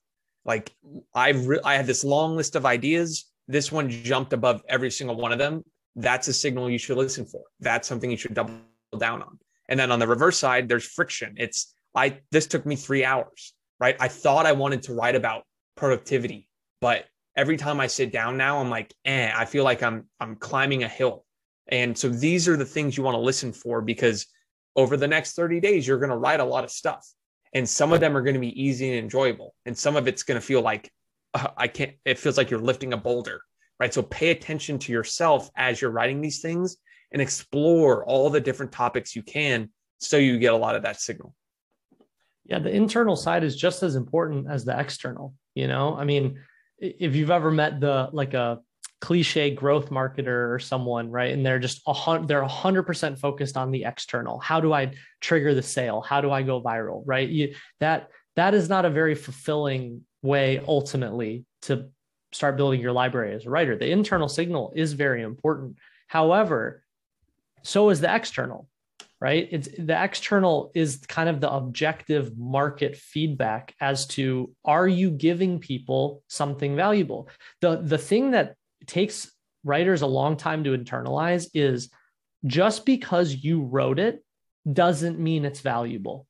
Like 0.43 0.75
I 1.15 1.29
re- 1.29 1.61
I 1.63 1.75
had 1.75 1.87
this 1.87 2.03
long 2.03 2.35
list 2.35 2.57
of 2.57 2.65
ideas. 2.65 3.31
This 3.47 3.71
one 3.71 3.89
jumped 3.89 4.33
above 4.33 4.63
every 4.67 4.91
single 4.91 5.15
one 5.15 5.31
of 5.31 5.39
them 5.39 5.63
that's 5.95 6.27
a 6.27 6.33
signal 6.33 6.69
you 6.69 6.77
should 6.77 6.97
listen 6.97 7.25
for. 7.25 7.43
That's 7.59 7.87
something 7.87 8.09
you 8.09 8.17
should 8.17 8.33
double 8.33 8.55
down 8.97 9.21
on. 9.21 9.37
And 9.67 9.79
then 9.79 9.91
on 9.91 9.99
the 9.99 10.07
reverse 10.07 10.37
side, 10.37 10.67
there's 10.67 10.85
friction. 10.85 11.35
It's 11.37 11.73
I 11.95 12.19
this 12.31 12.47
took 12.47 12.65
me 12.65 12.75
three 12.75 13.03
hours, 13.03 13.53
right? 13.79 13.95
I 13.99 14.07
thought 14.07 14.45
I 14.45 14.51
wanted 14.53 14.83
to 14.83 14.93
write 14.93 15.15
about 15.15 15.43
productivity, 15.75 16.49
but 16.81 17.05
every 17.35 17.57
time 17.57 17.79
I 17.79 17.87
sit 17.87 18.11
down 18.11 18.37
now, 18.37 18.59
I'm 18.59 18.69
like, 18.69 18.93
eh, 19.05 19.31
I 19.35 19.45
feel 19.45 19.63
like 19.63 19.83
I'm 19.83 20.05
I'm 20.19 20.35
climbing 20.35 20.83
a 20.83 20.87
hill. 20.87 21.25
And 21.69 21.97
so 21.97 22.09
these 22.09 22.47
are 22.47 22.57
the 22.57 22.65
things 22.65 22.97
you 22.97 23.03
want 23.03 23.15
to 23.15 23.21
listen 23.21 23.53
for 23.53 23.81
because 23.81 24.25
over 24.75 24.97
the 24.97 25.07
next 25.07 25.35
30 25.35 25.59
days, 25.59 25.87
you're 25.87 25.99
going 25.99 26.09
to 26.09 26.17
write 26.17 26.39
a 26.39 26.45
lot 26.45 26.63
of 26.63 26.71
stuff. 26.71 27.07
And 27.53 27.67
some 27.67 27.93
of 27.93 27.99
them 27.99 28.15
are 28.15 28.21
going 28.21 28.35
to 28.35 28.39
be 28.39 28.61
easy 28.61 28.89
and 28.89 28.97
enjoyable. 28.97 29.53
And 29.65 29.77
some 29.77 29.95
of 29.95 30.07
it's 30.07 30.23
going 30.23 30.39
to 30.39 30.45
feel 30.45 30.61
like 30.61 30.91
uh, 31.33 31.47
I 31.57 31.67
can't, 31.67 31.93
it 32.05 32.19
feels 32.19 32.37
like 32.37 32.49
you're 32.49 32.59
lifting 32.59 32.93
a 32.93 32.97
boulder, 32.97 33.41
right? 33.79 33.93
So 33.93 34.03
pay 34.03 34.29
attention 34.29 34.79
to 34.79 34.91
yourself 34.91 35.49
as 35.55 35.81
you're 35.81 35.91
writing 35.91 36.21
these 36.21 36.41
things 36.41 36.77
and 37.11 37.21
explore 37.21 38.05
all 38.05 38.29
the 38.29 38.41
different 38.41 38.71
topics 38.71 39.15
you 39.15 39.23
can 39.23 39.69
so 39.97 40.17
you 40.17 40.39
get 40.39 40.53
a 40.53 40.57
lot 40.57 40.75
of 40.75 40.83
that 40.83 41.01
signal. 41.01 41.33
Yeah, 42.49 42.59
the 42.59 42.75
internal 42.75 43.15
side 43.15 43.43
is 43.43 43.55
just 43.55 43.83
as 43.83 43.95
important 43.95 44.47
as 44.49 44.65
the 44.65 44.77
external. 44.77 45.35
You 45.53 45.67
know, 45.67 45.95
I 45.95 46.03
mean, 46.03 46.39
if 46.79 47.15
you've 47.15 47.31
ever 47.31 47.51
met 47.51 47.79
the 47.79 48.09
like 48.11 48.33
a 48.33 48.59
cliche 49.01 49.51
growth 49.51 49.89
marketer 49.89 50.53
or 50.53 50.59
someone, 50.59 51.09
right? 51.09 51.31
And 51.31 51.45
they're 51.45 51.59
just 51.59 51.81
a 51.87 52.23
they're 52.25 52.41
a 52.41 52.47
hundred 52.47 52.83
percent 52.83 53.19
focused 53.19 53.55
on 53.55 53.71
the 53.71 53.85
external. 53.85 54.39
How 54.39 54.59
do 54.59 54.73
I 54.73 54.93
trigger 55.21 55.53
the 55.53 55.61
sale? 55.61 56.01
How 56.01 56.21
do 56.21 56.31
I 56.31 56.41
go 56.41 56.61
viral? 56.61 57.03
Right? 57.05 57.29
You, 57.29 57.55
that 57.79 58.09
that 58.35 58.53
is 58.53 58.67
not 58.67 58.85
a 58.85 58.89
very 58.89 59.15
fulfilling 59.15 60.01
way 60.21 60.61
ultimately 60.67 61.45
to 61.63 61.89
start 62.31 62.57
building 62.57 62.81
your 62.81 62.91
library 62.91 63.33
as 63.33 63.45
a 63.45 63.49
writer. 63.49 63.77
The 63.77 63.91
internal 63.91 64.27
signal 64.27 64.73
is 64.75 64.93
very 64.93 65.21
important. 65.21 65.77
However, 66.07 66.83
so 67.63 67.89
is 67.89 68.01
the 68.01 68.13
external, 68.13 68.67
right? 69.21 69.47
It's 69.51 69.67
the 69.77 70.01
external 70.01 70.71
is 70.73 70.97
kind 71.07 71.29
of 71.29 71.41
the 71.41 71.51
objective 71.51 72.37
market 72.37 72.95
feedback 72.95 73.75
as 73.81 74.07
to 74.07 74.53
are 74.63 74.87
you 74.87 75.11
giving 75.11 75.59
people 75.59 76.23
something 76.27 76.75
valuable? 76.75 77.29
The 77.61 77.77
the 77.77 77.97
thing 77.97 78.31
that 78.31 78.55
takes 78.85 79.31
writers 79.63 80.01
a 80.01 80.07
long 80.07 80.37
time 80.37 80.63
to 80.63 80.77
internalize 80.77 81.49
is 81.53 81.89
just 82.45 82.85
because 82.85 83.35
you 83.35 83.61
wrote 83.61 83.99
it 83.99 84.23
doesn't 84.71 85.19
mean 85.19 85.45
it's 85.45 85.61
valuable. 85.61 86.25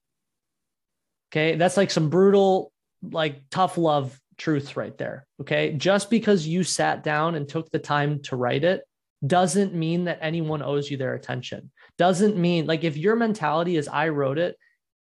Okay. 1.32 1.56
That's 1.56 1.78
like 1.78 1.92
some 1.92 2.10
brutal, 2.10 2.72
like 3.04 3.44
tough 3.52 3.78
love 3.78 4.20
truth 4.38 4.76
right 4.76 4.98
there. 4.98 5.28
Okay. 5.42 5.74
Just 5.74 6.10
because 6.10 6.48
you 6.48 6.64
sat 6.64 7.04
down 7.04 7.36
and 7.36 7.48
took 7.48 7.70
the 7.70 7.80
time 7.80 8.22
to 8.24 8.36
write 8.36 8.64
it 8.64 8.82
doesn't 9.26 9.74
mean 9.74 10.06
that 10.06 10.20
anyone 10.22 10.64
owes 10.64 10.90
you 10.90 10.98
their 10.98 11.14
attention. 11.14 11.72
Doesn't 12.00 12.38
mean 12.38 12.66
like 12.66 12.84
if 12.84 12.97
your 12.97 13.16
mentality 13.16 13.76
is 13.78 13.88
I 13.88 14.08
wrote 14.08 14.39
it 14.39 14.58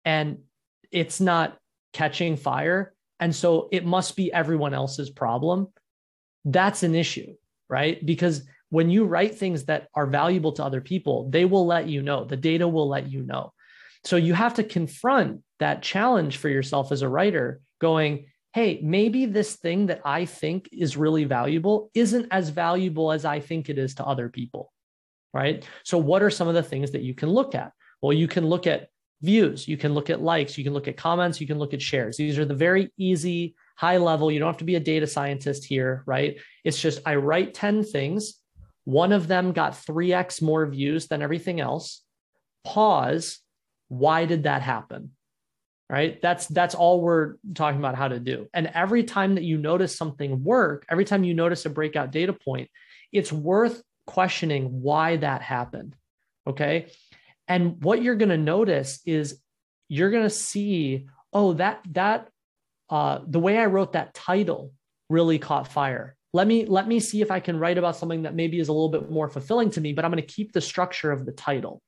and 0.06 0.40
it's 0.92 1.20
not 1.20 1.58
catching 1.94 2.38
fire. 2.38 2.94
And 3.20 3.36
so 3.36 3.70
it 3.72 3.86
must 3.86 4.16
be 4.16 4.32
everyone 4.34 4.74
else's 4.74 5.10
problem. 5.10 5.68
That's 6.46 6.84
an 6.84 6.96
issue, 6.96 7.36
right? 7.70 8.04
Because 8.04 8.44
when 8.70 8.90
you 8.90 9.06
write 9.06 9.38
things 9.38 9.66
that 9.66 9.90
are 9.94 10.08
valuable 10.08 10.54
to 10.54 10.64
other 10.64 10.82
people, 10.82 11.30
they 11.30 11.46
will 11.46 11.66
let 11.66 11.88
you 11.88 12.02
know. 12.02 12.24
The 12.24 12.38
data 12.38 12.68
will 12.68 12.88
let 12.88 13.10
you 13.10 13.22
know. 13.24 13.52
So 14.06 14.16
you 14.16 14.34
have 14.34 14.54
to 14.56 14.64
confront 14.64 15.42
that 15.60 15.82
challenge 15.82 16.38
for 16.38 16.50
yourself 16.50 16.92
as 16.92 17.02
a 17.02 17.10
writer, 17.10 17.62
going, 17.80 18.28
hey, 18.54 18.80
maybe 18.82 19.26
this 19.26 19.56
thing 19.56 19.88
that 19.88 20.02
I 20.06 20.24
think 20.24 20.70
is 20.72 20.96
really 20.96 21.26
valuable 21.26 21.90
isn't 21.94 22.28
as 22.32 22.50
valuable 22.50 23.12
as 23.12 23.26
I 23.26 23.42
think 23.42 23.70
it 23.70 23.78
is 23.78 23.96
to 23.96 24.06
other 24.06 24.30
people. 24.30 24.72
Right. 25.36 25.68
So, 25.84 25.98
what 25.98 26.24
are 26.24 26.30
some 26.30 26.48
of 26.48 26.54
the 26.54 26.64
things 26.64 26.92
that 26.92 27.02
you 27.02 27.14
can 27.14 27.30
look 27.30 27.56
at? 27.56 27.74
Well, 28.02 28.14
you 28.14 28.26
can 28.26 28.48
look 28.48 28.68
at 28.68 28.88
views, 29.22 29.68
you 29.68 29.76
can 29.76 29.94
look 29.94 30.10
at 30.10 30.22
likes, 30.22 30.58
you 30.58 30.64
can 30.64 30.72
look 30.72 30.88
at 30.88 30.96
comments, 30.96 31.42
you 31.42 31.48
can 31.48 31.60
look 31.60 31.74
at 31.74 31.82
shares. 31.82 32.16
These 32.16 32.40
are 32.40 32.46
the 32.46 32.56
very 32.56 32.90
easy, 32.98 33.54
high 33.76 33.98
level. 33.98 34.32
You 34.32 34.40
don't 34.40 34.48
have 34.48 34.60
to 34.60 34.64
be 34.64 34.76
a 34.76 34.80
data 34.80 35.06
scientist 35.06 35.66
here, 35.66 36.04
right? 36.06 36.38
It's 36.64 36.82
just 36.82 37.02
I 37.06 37.16
write 37.16 37.54
10 37.54 37.84
things. 37.84 38.36
One 38.86 39.12
of 39.12 39.28
them 39.28 39.52
got 39.52 39.74
3x 39.74 40.42
more 40.42 40.66
views 40.68 41.08
than 41.08 41.22
everything 41.22 41.60
else. 41.60 42.02
Pause. 42.64 43.40
Why 43.90 44.24
did 44.26 44.44
that 44.44 44.62
happen? 44.62 45.12
Right? 45.90 46.22
That's 46.22 46.48
that's 46.48 46.76
all 46.76 47.02
we're 47.02 47.36
talking 47.54 47.80
about 47.80 47.96
how 47.96 48.08
to 48.08 48.22
do. 48.22 48.48
And 48.54 48.68
every 48.74 49.04
time 49.04 49.36
that 49.36 49.44
you 49.44 49.58
notice 49.58 49.98
something 49.98 50.46
work, 50.46 50.86
every 50.90 51.04
time 51.04 51.26
you 51.26 51.34
notice 51.34 51.66
a 51.66 51.70
breakout 51.70 52.12
data 52.12 52.32
point, 52.32 52.70
it's 53.12 53.34
worth 53.34 53.84
questioning 54.06 54.82
why 54.82 55.18
that 55.18 55.42
happened. 55.42 55.96
Okay? 56.48 56.88
And 57.48 57.84
what 57.84 58.02
you're 58.02 58.16
going 58.16 58.30
to 58.30 58.38
notice 58.38 59.00
is 59.06 59.40
you're 59.88 60.12
going 60.12 60.24
to 60.24 60.30
see, 60.30 61.08
oh, 61.34 61.54
that 61.54 61.82
that 61.92 62.30
uh, 62.90 63.20
the 63.28 63.40
way 63.40 63.58
I 63.58 63.66
wrote 63.66 63.94
that 63.94 64.14
title 64.14 64.74
really 65.10 65.40
caught 65.40 65.68
fire. 65.68 66.16
Let 66.34 66.48
me 66.48 66.66
let 66.66 66.88
me 66.88 67.00
see 67.00 67.22
if 67.22 67.32
I 67.32 67.40
can 67.40 67.58
write 67.60 67.78
about 67.78 67.96
something 67.96 68.24
that 68.24 68.36
maybe 68.36 68.60
is 68.60 68.68
a 68.68 68.74
little 68.74 68.90
bit 68.90 69.10
more 69.10 69.30
fulfilling 69.30 69.70
to 69.72 69.82
me, 69.82 69.94
but 69.94 70.04
I'm 70.04 70.12
going 70.12 70.22
to 70.22 70.34
keep 70.34 70.52
the 70.52 70.62
structure 70.62 71.12
of 71.12 71.26
the 71.26 71.32
title, 71.32 71.82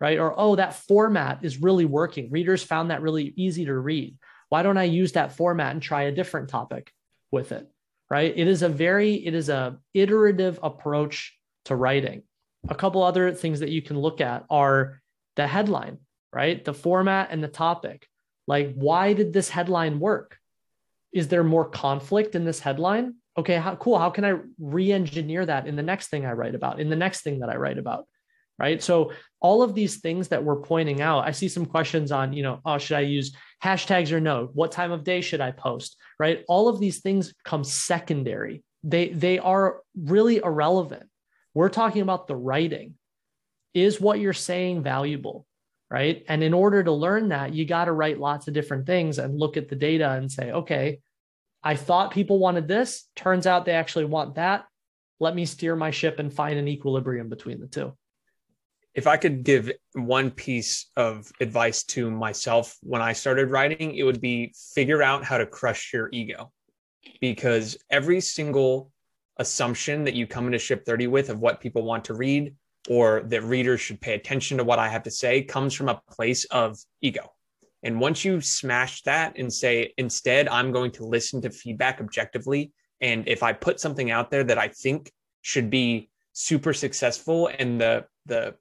right? 0.00 0.18
Or 0.18 0.34
oh, 0.36 0.56
that 0.56 0.74
format 0.74 1.44
is 1.44 1.62
really 1.62 1.84
working. 1.84 2.30
Readers 2.30 2.62
found 2.62 2.90
that 2.90 3.02
really 3.02 3.32
easy 3.36 3.64
to 3.64 3.76
read. 3.76 4.16
Why 4.48 4.62
don't 4.62 4.76
I 4.76 4.84
use 4.84 5.12
that 5.12 5.32
format 5.32 5.72
and 5.72 5.82
try 5.82 6.02
a 6.02 6.12
different 6.12 6.48
topic 6.48 6.92
with 7.30 7.52
it? 7.52 7.66
Right? 8.10 8.32
It 8.36 8.46
is 8.46 8.62
a 8.62 8.68
very 8.68 9.14
it 9.14 9.34
is 9.34 9.48
a 9.48 9.78
iterative 9.94 10.60
approach 10.62 11.36
to 11.66 11.76
writing 11.76 12.22
a 12.68 12.74
couple 12.74 13.02
other 13.02 13.32
things 13.32 13.60
that 13.60 13.70
you 13.70 13.82
can 13.82 13.98
look 13.98 14.20
at 14.20 14.44
are 14.50 15.00
the 15.36 15.46
headline, 15.46 15.98
right? 16.32 16.64
The 16.64 16.74
format 16.74 17.28
and 17.30 17.42
the 17.42 17.48
topic. 17.48 18.06
Like, 18.46 18.74
why 18.74 19.12
did 19.12 19.32
this 19.32 19.48
headline 19.48 19.98
work? 19.98 20.38
Is 21.12 21.28
there 21.28 21.44
more 21.44 21.68
conflict 21.68 22.34
in 22.34 22.44
this 22.44 22.60
headline? 22.60 23.14
Okay, 23.38 23.56
how 23.56 23.76
cool. 23.76 23.98
How 23.98 24.10
can 24.10 24.24
I 24.24 24.38
re 24.58 24.92
engineer 24.92 25.44
that 25.44 25.66
in 25.66 25.76
the 25.76 25.82
next 25.82 26.08
thing 26.08 26.24
I 26.24 26.32
write 26.32 26.54
about, 26.54 26.80
in 26.80 26.88
the 26.88 26.96
next 26.96 27.22
thing 27.22 27.40
that 27.40 27.50
I 27.50 27.56
write 27.56 27.78
about? 27.78 28.06
Right. 28.58 28.82
So, 28.82 29.12
all 29.40 29.62
of 29.62 29.74
these 29.74 29.96
things 29.96 30.28
that 30.28 30.42
we're 30.42 30.62
pointing 30.62 31.02
out, 31.02 31.26
I 31.26 31.32
see 31.32 31.48
some 31.48 31.66
questions 31.66 32.10
on, 32.10 32.32
you 32.32 32.42
know, 32.42 32.60
oh, 32.64 32.78
should 32.78 32.96
I 32.96 33.00
use 33.00 33.36
hashtags 33.62 34.12
or 34.12 34.20
no? 34.20 34.48
What 34.54 34.72
time 34.72 34.92
of 34.92 35.04
day 35.04 35.20
should 35.20 35.42
I 35.42 35.50
post? 35.50 35.96
Right. 36.18 36.42
All 36.48 36.68
of 36.68 36.80
these 36.80 37.00
things 37.00 37.34
come 37.44 37.64
secondary. 37.64 38.62
They, 38.82 39.08
they 39.08 39.38
are 39.38 39.82
really 39.94 40.38
irrelevant 40.38 41.10
we're 41.56 41.70
talking 41.70 42.02
about 42.02 42.26
the 42.26 42.36
writing. 42.36 42.96
Is 43.72 43.98
what 43.98 44.20
you're 44.20 44.34
saying 44.34 44.82
valuable? 44.82 45.46
Right. 45.90 46.22
And 46.28 46.42
in 46.42 46.52
order 46.52 46.84
to 46.84 46.92
learn 46.92 47.30
that, 47.30 47.54
you 47.54 47.64
got 47.64 47.86
to 47.86 47.92
write 47.92 48.20
lots 48.20 48.46
of 48.46 48.52
different 48.52 48.84
things 48.84 49.18
and 49.18 49.38
look 49.38 49.56
at 49.56 49.70
the 49.70 49.76
data 49.76 50.10
and 50.10 50.30
say, 50.30 50.52
okay, 50.52 51.00
I 51.62 51.74
thought 51.76 52.10
people 52.10 52.38
wanted 52.38 52.68
this. 52.68 53.08
Turns 53.16 53.46
out 53.46 53.64
they 53.64 53.72
actually 53.72 54.04
want 54.04 54.34
that. 54.34 54.66
Let 55.18 55.34
me 55.34 55.46
steer 55.46 55.74
my 55.76 55.92
ship 55.92 56.18
and 56.18 56.30
find 56.30 56.58
an 56.58 56.68
equilibrium 56.68 57.30
between 57.30 57.60
the 57.60 57.68
two. 57.68 57.96
If 58.94 59.06
I 59.06 59.16
could 59.16 59.42
give 59.42 59.72
one 59.94 60.30
piece 60.32 60.90
of 60.94 61.32
advice 61.40 61.84
to 61.84 62.10
myself 62.10 62.76
when 62.82 63.00
I 63.00 63.14
started 63.14 63.50
writing, 63.50 63.94
it 63.94 64.02
would 64.02 64.20
be 64.20 64.52
figure 64.74 65.02
out 65.02 65.24
how 65.24 65.38
to 65.38 65.46
crush 65.46 65.94
your 65.94 66.10
ego 66.12 66.52
because 67.22 67.78
every 67.88 68.20
single 68.20 68.90
assumption 69.38 70.04
that 70.04 70.14
you 70.14 70.26
come 70.26 70.46
into 70.46 70.58
ship 70.58 70.84
30 70.84 71.08
with 71.08 71.30
of 71.30 71.40
what 71.40 71.60
people 71.60 71.82
want 71.82 72.04
to 72.06 72.14
read 72.14 72.54
or 72.88 73.22
that 73.26 73.42
readers 73.42 73.80
should 73.80 74.00
pay 74.00 74.14
attention 74.14 74.58
to 74.58 74.64
what 74.64 74.78
I 74.78 74.88
have 74.88 75.02
to 75.04 75.10
say 75.10 75.42
comes 75.42 75.74
from 75.74 75.88
a 75.88 76.00
place 76.10 76.44
of 76.46 76.78
ego. 77.00 77.32
And 77.82 78.00
once 78.00 78.24
you 78.24 78.40
smash 78.40 79.02
that 79.02 79.38
and 79.38 79.52
say, 79.52 79.92
instead, 79.98 80.48
I'm 80.48 80.72
going 80.72 80.90
to 80.92 81.04
listen 81.04 81.40
to 81.42 81.50
feedback 81.50 82.00
objectively. 82.00 82.72
And 83.00 83.28
if 83.28 83.42
I 83.42 83.52
put 83.52 83.80
something 83.80 84.10
out 84.10 84.30
there 84.30 84.44
that 84.44 84.58
I 84.58 84.68
think 84.68 85.12
should 85.42 85.70
be 85.70 86.10
super 86.32 86.72
successful 86.72 87.50
and 87.58 87.80
the, 87.80 88.06
the 88.26 88.54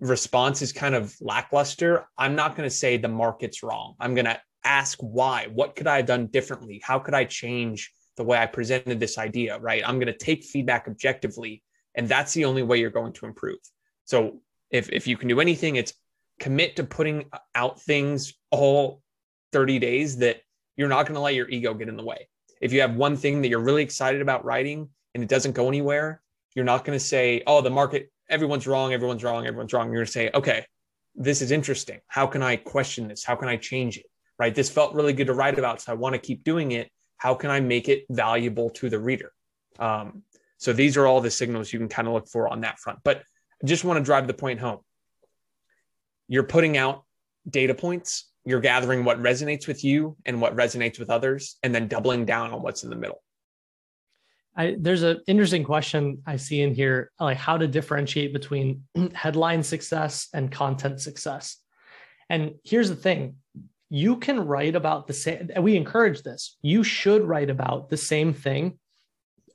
response 0.00 0.62
is 0.62 0.72
kind 0.72 0.94
of 0.94 1.14
lackluster, 1.20 2.06
I'm 2.16 2.34
not 2.34 2.56
going 2.56 2.68
to 2.68 2.74
say 2.74 2.96
the 2.96 3.08
market's 3.08 3.62
wrong. 3.62 3.94
I'm 3.98 4.14
going 4.14 4.26
to 4.26 4.40
ask 4.64 4.98
why. 5.00 5.48
What 5.52 5.74
could 5.74 5.86
I 5.86 5.96
have 5.96 6.06
done 6.06 6.26
differently? 6.26 6.80
How 6.84 6.98
could 6.98 7.14
I 7.14 7.24
change 7.24 7.90
the 8.18 8.24
way 8.24 8.36
I 8.36 8.44
presented 8.44 9.00
this 9.00 9.16
idea, 9.16 9.58
right? 9.58 9.82
I'm 9.86 9.98
going 9.98 10.12
to 10.12 10.18
take 10.18 10.44
feedback 10.44 10.86
objectively, 10.86 11.62
and 11.94 12.06
that's 12.06 12.34
the 12.34 12.44
only 12.44 12.62
way 12.62 12.78
you're 12.78 12.90
going 12.90 13.14
to 13.14 13.26
improve. 13.26 13.58
So 14.04 14.40
if 14.70 14.90
if 14.92 15.06
you 15.06 15.16
can 15.16 15.28
do 15.28 15.40
anything, 15.40 15.76
it's 15.76 15.94
commit 16.38 16.76
to 16.76 16.84
putting 16.84 17.30
out 17.54 17.80
things 17.80 18.34
all 18.50 19.02
30 19.52 19.78
days 19.78 20.18
that 20.18 20.42
you're 20.76 20.88
not 20.88 21.06
going 21.06 21.14
to 21.14 21.20
let 21.20 21.34
your 21.34 21.48
ego 21.48 21.74
get 21.74 21.88
in 21.88 21.96
the 21.96 22.04
way. 22.04 22.28
If 22.60 22.72
you 22.72 22.80
have 22.82 22.94
one 22.94 23.16
thing 23.16 23.40
that 23.42 23.48
you're 23.48 23.60
really 23.60 23.82
excited 23.82 24.20
about 24.20 24.44
writing 24.44 24.88
and 25.14 25.22
it 25.22 25.28
doesn't 25.28 25.52
go 25.52 25.68
anywhere, 25.68 26.20
you're 26.54 26.64
not 26.64 26.84
going 26.84 26.98
to 26.98 27.04
say, 27.04 27.42
"Oh, 27.46 27.60
the 27.60 27.70
market, 27.70 28.10
everyone's 28.28 28.66
wrong, 28.66 28.92
everyone's 28.92 29.24
wrong, 29.24 29.46
everyone's 29.46 29.72
wrong." 29.72 29.86
You're 29.86 30.00
going 30.00 30.06
to 30.06 30.12
say, 30.12 30.30
"Okay, 30.34 30.66
this 31.14 31.40
is 31.40 31.50
interesting. 31.50 32.00
How 32.08 32.26
can 32.26 32.42
I 32.42 32.56
question 32.56 33.08
this? 33.08 33.24
How 33.24 33.36
can 33.36 33.48
I 33.48 33.56
change 33.56 33.96
it?" 33.96 34.06
Right? 34.38 34.54
This 34.54 34.70
felt 34.70 34.94
really 34.94 35.12
good 35.12 35.28
to 35.28 35.34
write 35.34 35.58
about, 35.58 35.80
so 35.80 35.92
I 35.92 35.94
want 35.94 36.14
to 36.14 36.20
keep 36.20 36.44
doing 36.44 36.72
it 36.72 36.90
how 37.18 37.34
can 37.34 37.50
I 37.50 37.60
make 37.60 37.88
it 37.88 38.06
valuable 38.08 38.70
to 38.70 38.88
the 38.88 38.98
reader? 38.98 39.32
Um, 39.78 40.22
So 40.56 40.72
these 40.72 40.96
are 40.96 41.06
all 41.06 41.20
the 41.20 41.30
signals 41.30 41.72
you 41.72 41.78
can 41.78 41.88
kind 41.88 42.08
of 42.08 42.14
look 42.14 42.28
for 42.28 42.48
on 42.48 42.62
that 42.62 42.78
front. 42.80 42.98
But 43.04 43.22
I 43.62 43.66
just 43.66 43.84
want 43.84 43.98
to 43.98 44.04
drive 44.04 44.26
the 44.26 44.34
point 44.34 44.58
home. 44.58 44.80
You're 46.26 46.42
putting 46.44 46.76
out 46.76 47.04
data 47.48 47.74
points, 47.74 48.30
you're 48.44 48.60
gathering 48.60 49.04
what 49.04 49.22
resonates 49.22 49.68
with 49.68 49.84
you 49.84 50.16
and 50.26 50.40
what 50.40 50.56
resonates 50.56 50.98
with 50.98 51.10
others, 51.10 51.56
and 51.62 51.74
then 51.74 51.86
doubling 51.86 52.24
down 52.24 52.52
on 52.52 52.62
what's 52.62 52.82
in 52.82 52.90
the 52.90 52.96
middle. 52.96 53.22
I, 54.56 54.76
there's 54.78 55.04
an 55.04 55.20
interesting 55.28 55.62
question 55.62 56.22
I 56.26 56.36
see 56.36 56.62
in 56.62 56.74
here, 56.74 57.12
like 57.20 57.36
how 57.36 57.56
to 57.56 57.68
differentiate 57.68 58.32
between 58.32 58.82
headline 59.14 59.62
success 59.62 60.28
and 60.34 60.50
content 60.50 61.00
success. 61.00 61.58
And 62.28 62.54
here's 62.64 62.88
the 62.88 62.96
thing 62.96 63.36
you 63.90 64.16
can 64.16 64.40
write 64.40 64.76
about 64.76 65.06
the 65.06 65.12
same, 65.12 65.50
and 65.54 65.64
we 65.64 65.76
encourage 65.76 66.22
this. 66.22 66.56
You 66.62 66.84
should 66.84 67.22
write 67.22 67.50
about 67.50 67.88
the 67.88 67.96
same 67.96 68.32
thing 68.34 68.78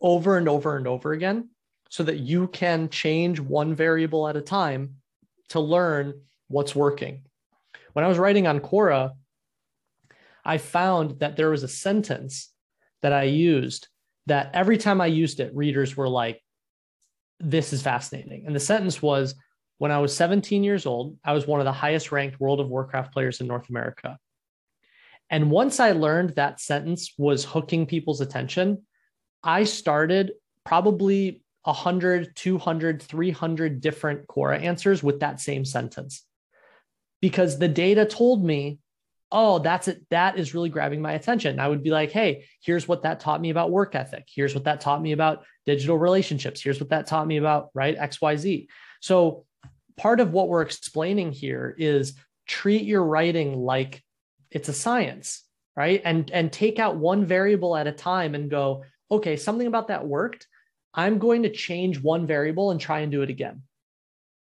over 0.01 0.38
and 0.38 0.49
over 0.49 0.75
and 0.75 0.88
over 0.88 1.13
again 1.13 1.49
so 1.89 2.03
that 2.03 2.17
you 2.19 2.47
can 2.47 2.89
change 2.89 3.39
one 3.39 3.75
variable 3.75 4.27
at 4.27 4.36
a 4.36 4.41
time 4.41 4.95
to 5.49 5.59
learn 5.59 6.21
what's 6.47 6.75
working. 6.75 7.23
When 7.93 8.03
I 8.03 8.07
was 8.07 8.17
writing 8.17 8.47
on 8.47 8.59
Quora, 8.59 9.11
I 10.43 10.57
found 10.57 11.19
that 11.19 11.38
there 11.38 11.51
was 11.51 11.63
a 11.63 11.67
sentence 11.67 12.49
that 13.01 13.13
I 13.13 13.23
used 13.23 13.88
that 14.25 14.49
every 14.53 14.77
time 14.77 14.99
I 15.01 15.07
used 15.07 15.39
it, 15.39 15.55
readers 15.55 15.95
were 15.95 16.09
like, 16.09 16.41
this 17.39 17.73
is 17.73 17.81
fascinating. 17.81 18.45
And 18.47 18.55
the 18.55 18.59
sentence 18.59 19.01
was, 19.01 19.36
when 19.84 19.91
I 19.91 19.99
was 19.99 20.15
17 20.15 20.63
years 20.63 20.86
old, 20.86 21.17
I 21.25 21.34
was 21.34 21.45
one 21.45 21.59
of 21.59 21.65
the 21.65 21.73
highest 21.73 22.13
ranked 22.13 22.39
World 22.39 22.61
of 22.61 22.69
Warcraft 22.69 23.11
players 23.11 23.41
in 23.41 23.47
North 23.47 23.67
America. 23.67 24.17
And 25.29 25.51
once 25.51 25.81
I 25.81 25.91
learned 25.91 26.29
that 26.38 26.61
sentence 26.61 27.13
was 27.17 27.43
hooking 27.43 27.86
people's 27.86 28.21
attention, 28.21 28.84
I 29.43 29.65
started 29.65 30.31
probably 30.63 31.41
100, 31.65 32.34
200, 32.34 33.01
300 33.01 33.81
different 33.81 34.25
Quora 34.25 34.63
answers 34.63 35.03
with 35.03 35.19
that 35.19 35.41
same 35.41 35.65
sentence 35.65 36.23
because 37.19 37.59
the 37.59 37.67
data 37.67 38.05
told 38.05 38.41
me, 38.41 38.79
oh, 39.34 39.59
that's 39.59 39.89
it. 39.89 40.05
That 40.11 40.39
is 40.39 40.53
really 40.53 40.69
grabbing 40.69 41.01
my 41.01 41.11
attention. 41.11 41.59
I 41.59 41.67
would 41.67 41.84
be 41.84 41.89
like, 41.89 42.11
hey, 42.11 42.45
here's 42.61 42.88
what 42.88 43.03
that 43.03 43.19
taught 43.19 43.41
me 43.41 43.49
about 43.49 43.69
work 43.69 43.95
ethic. 43.95 44.29
Here's 44.34 44.55
what 44.55 44.63
that 44.63 44.79
taught 44.79 45.01
me 45.01 45.11
about 45.11 45.43
digital 45.65 45.97
relationships. 45.97 46.61
Here's 46.61 46.79
what 46.79 46.91
that 46.91 47.05
taught 47.05 47.27
me 47.27 47.36
about, 47.36 47.67
right? 47.73 47.97
XYZ. 47.97 48.67
So 49.01 49.43
part 49.98 50.20
of 50.20 50.32
what 50.32 50.48
we're 50.48 50.62
explaining 50.62 51.32
here 51.32 51.76
is 51.78 52.14
treat 52.48 52.84
your 52.84 53.04
writing 53.04 53.56
like 53.58 54.04
it's 54.52 54.70
a 54.70 54.74
science, 54.74 55.44
right? 55.76 56.02
And 56.04 56.30
and 56.32 56.52
take 56.52 56.80
out 56.80 56.98
one 56.98 57.26
variable 57.26 57.76
at 57.76 57.88
a 57.88 57.91
time 57.91 58.36
and 58.36 58.50
go, 58.50 58.84
okay, 59.10 59.36
something 59.36 59.68
about 59.68 59.88
that 59.88 60.06
worked. 60.06 60.48
I'm 60.94 61.18
going 61.18 61.44
to 61.44 61.50
change 61.50 62.02
one 62.02 62.28
variable 62.28 62.72
and 62.72 62.80
try 62.80 63.00
and 63.00 63.12
do 63.12 63.24
it 63.24 63.30
again. 63.30 63.64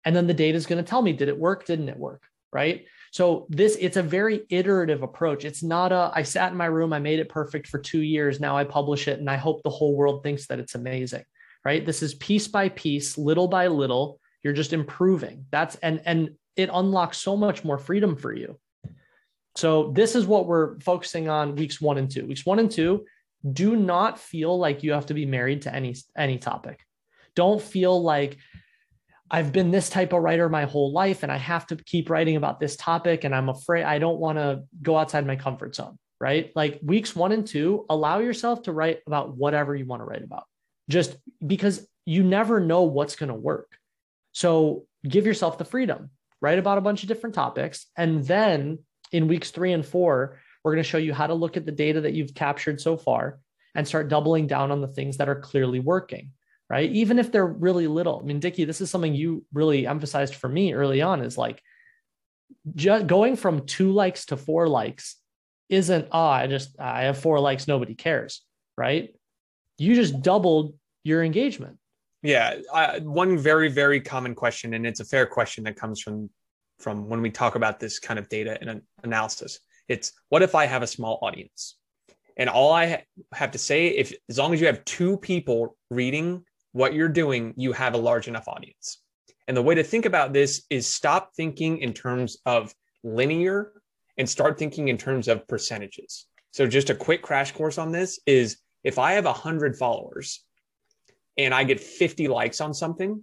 And 0.04 0.16
then 0.16 0.26
the 0.26 0.34
data 0.34 0.56
is 0.56 0.66
going 0.66 0.82
to 0.82 0.88
tell 0.88 1.02
me, 1.02 1.12
did 1.12 1.28
it 1.28 1.38
work? 1.38 1.66
Didn't 1.66 1.88
it 1.88 1.98
work? 1.98 2.22
Right. 2.52 2.86
So 3.12 3.46
this, 3.48 3.76
it's 3.80 3.96
a 3.96 4.02
very 4.02 4.42
iterative 4.50 5.02
approach. 5.02 5.44
It's 5.44 5.62
not 5.62 5.92
a, 5.92 6.10
I 6.14 6.22
sat 6.22 6.52
in 6.52 6.58
my 6.58 6.66
room, 6.66 6.92
I 6.92 7.00
made 7.00 7.18
it 7.18 7.28
perfect 7.28 7.66
for 7.66 7.78
two 7.78 8.00
years. 8.00 8.40
Now 8.40 8.56
I 8.56 8.64
publish 8.64 9.08
it 9.08 9.18
and 9.18 9.28
I 9.28 9.36
hope 9.36 9.62
the 9.62 9.70
whole 9.70 9.96
world 9.96 10.22
thinks 10.22 10.46
that 10.46 10.60
it's 10.60 10.74
amazing. 10.74 11.24
Right. 11.64 11.84
This 11.84 12.02
is 12.02 12.14
piece 12.14 12.48
by 12.48 12.70
piece, 12.70 13.18
little 13.18 13.46
by 13.46 13.66
little. 13.66 14.19
You're 14.42 14.52
just 14.52 14.72
improving. 14.72 15.46
That's, 15.50 15.76
and, 15.76 16.00
and 16.06 16.30
it 16.56 16.70
unlocks 16.72 17.18
so 17.18 17.36
much 17.36 17.64
more 17.64 17.78
freedom 17.78 18.16
for 18.16 18.32
you. 18.32 18.58
So 19.56 19.90
this 19.92 20.14
is 20.14 20.26
what 20.26 20.46
we're 20.46 20.78
focusing 20.80 21.28
on 21.28 21.56
weeks 21.56 21.80
one 21.80 21.98
and 21.98 22.10
two. 22.10 22.26
Weeks 22.26 22.46
one 22.46 22.58
and 22.58 22.70
two, 22.70 23.04
do 23.52 23.76
not 23.76 24.18
feel 24.18 24.58
like 24.58 24.82
you 24.82 24.92
have 24.92 25.06
to 25.06 25.14
be 25.14 25.26
married 25.26 25.62
to 25.62 25.74
any 25.74 25.96
any 26.16 26.38
topic. 26.38 26.80
Don't 27.34 27.60
feel 27.60 28.02
like 28.02 28.38
I've 29.30 29.52
been 29.52 29.70
this 29.70 29.88
type 29.88 30.12
of 30.12 30.22
writer 30.22 30.48
my 30.48 30.64
whole 30.64 30.92
life 30.92 31.22
and 31.22 31.30
I 31.30 31.36
have 31.36 31.66
to 31.68 31.76
keep 31.76 32.10
writing 32.10 32.36
about 32.36 32.58
this 32.58 32.76
topic 32.76 33.24
and 33.24 33.34
I'm 33.34 33.48
afraid 33.48 33.84
I 33.84 33.98
don't 33.98 34.18
want 34.18 34.38
to 34.38 34.64
go 34.82 34.96
outside 34.96 35.26
my 35.26 35.36
comfort 35.36 35.76
zone, 35.76 35.98
right? 36.20 36.50
Like 36.56 36.80
weeks 36.82 37.14
1 37.14 37.30
and 37.32 37.46
2, 37.46 37.86
allow 37.88 38.18
yourself 38.18 38.62
to 38.62 38.72
write 38.72 39.00
about 39.06 39.36
whatever 39.36 39.74
you 39.76 39.86
want 39.86 40.00
to 40.00 40.04
write 40.04 40.24
about. 40.24 40.44
Just 40.88 41.16
because 41.46 41.86
you 42.06 42.24
never 42.24 42.58
know 42.58 42.82
what's 42.82 43.14
going 43.14 43.28
to 43.28 43.34
work. 43.34 43.70
So 44.32 44.86
give 45.06 45.26
yourself 45.26 45.58
the 45.58 45.64
freedom. 45.64 46.10
Write 46.40 46.58
about 46.58 46.78
a 46.78 46.82
bunch 46.82 47.02
of 47.02 47.08
different 47.08 47.34
topics 47.34 47.86
and 47.96 48.24
then 48.24 48.78
in 49.12 49.28
weeks 49.28 49.50
3 49.50 49.72
and 49.72 49.84
4 49.84 50.38
we're 50.62 50.72
going 50.72 50.82
to 50.82 50.88
show 50.88 50.98
you 50.98 51.14
how 51.14 51.26
to 51.26 51.34
look 51.34 51.56
at 51.56 51.66
the 51.66 51.72
data 51.72 52.02
that 52.02 52.12
you've 52.12 52.34
captured 52.34 52.80
so 52.80 52.96
far 52.96 53.38
and 53.74 53.86
start 53.86 54.08
doubling 54.08 54.46
down 54.46 54.70
on 54.70 54.80
the 54.80 54.88
things 54.88 55.16
that 55.18 55.28
are 55.28 55.40
clearly 55.40 55.80
working, 55.80 56.32
right? 56.68 56.90
Even 56.90 57.18
if 57.18 57.32
they're 57.32 57.46
really 57.46 57.86
little. 57.86 58.20
I 58.20 58.26
mean, 58.26 58.40
Dickie, 58.40 58.64
this 58.64 58.80
is 58.80 58.90
something 58.90 59.14
you 59.14 59.44
really 59.52 59.86
emphasized 59.86 60.34
for 60.34 60.48
me 60.48 60.72
early 60.74 61.02
on 61.02 61.22
is 61.22 61.38
like 61.38 61.62
just 62.74 63.06
going 63.06 63.36
from 63.36 63.66
two 63.66 63.92
likes 63.92 64.26
to 64.26 64.36
four 64.36 64.68
likes 64.68 65.16
isn't, 65.68 66.08
oh, 66.10 66.26
I 66.26 66.46
just, 66.46 66.78
I 66.78 67.02
have 67.02 67.18
four 67.18 67.38
likes, 67.40 67.68
nobody 67.68 67.94
cares, 67.94 68.42
right? 68.76 69.14
You 69.78 69.94
just 69.94 70.20
doubled 70.20 70.74
your 71.04 71.22
engagement. 71.22 71.78
Yeah, 72.22 72.56
uh, 72.72 73.00
one 73.00 73.38
very 73.38 73.68
very 73.68 74.00
common 74.00 74.34
question, 74.34 74.74
and 74.74 74.86
it's 74.86 75.00
a 75.00 75.04
fair 75.04 75.26
question 75.26 75.64
that 75.64 75.76
comes 75.76 76.00
from 76.00 76.30
from 76.78 77.08
when 77.08 77.22
we 77.22 77.30
talk 77.30 77.54
about 77.54 77.80
this 77.80 77.98
kind 77.98 78.18
of 78.18 78.28
data 78.28 78.58
and 78.60 78.82
analysis. 79.02 79.60
It's 79.88 80.12
what 80.28 80.42
if 80.42 80.54
I 80.54 80.66
have 80.66 80.82
a 80.82 80.86
small 80.86 81.18
audience? 81.22 81.76
And 82.36 82.48
all 82.48 82.72
I 82.72 83.04
have 83.32 83.50
to 83.52 83.58
say, 83.58 83.88
if 83.88 84.12
as 84.28 84.38
long 84.38 84.54
as 84.54 84.60
you 84.60 84.66
have 84.66 84.84
two 84.84 85.16
people 85.18 85.76
reading 85.90 86.44
what 86.72 86.94
you're 86.94 87.08
doing, 87.08 87.54
you 87.56 87.72
have 87.72 87.94
a 87.94 87.98
large 87.98 88.28
enough 88.28 88.48
audience. 88.48 89.02
And 89.48 89.56
the 89.56 89.62
way 89.62 89.74
to 89.74 89.82
think 89.82 90.06
about 90.06 90.32
this 90.32 90.64
is 90.70 90.86
stop 90.86 91.34
thinking 91.34 91.78
in 91.78 91.92
terms 91.92 92.38
of 92.46 92.72
linear 93.02 93.72
and 94.16 94.28
start 94.28 94.58
thinking 94.58 94.88
in 94.88 94.96
terms 94.96 95.26
of 95.28 95.46
percentages. 95.48 96.26
So 96.52 96.66
just 96.66 96.90
a 96.90 96.94
quick 96.94 97.22
crash 97.22 97.52
course 97.52 97.78
on 97.78 97.92
this 97.92 98.20
is 98.26 98.58
if 98.84 98.98
I 98.98 99.12
have 99.12 99.24
100 99.24 99.76
followers 99.76 100.44
and 101.44 101.54
I 101.54 101.64
get 101.64 101.80
50 101.80 102.28
likes 102.28 102.60
on 102.60 102.74
something, 102.74 103.22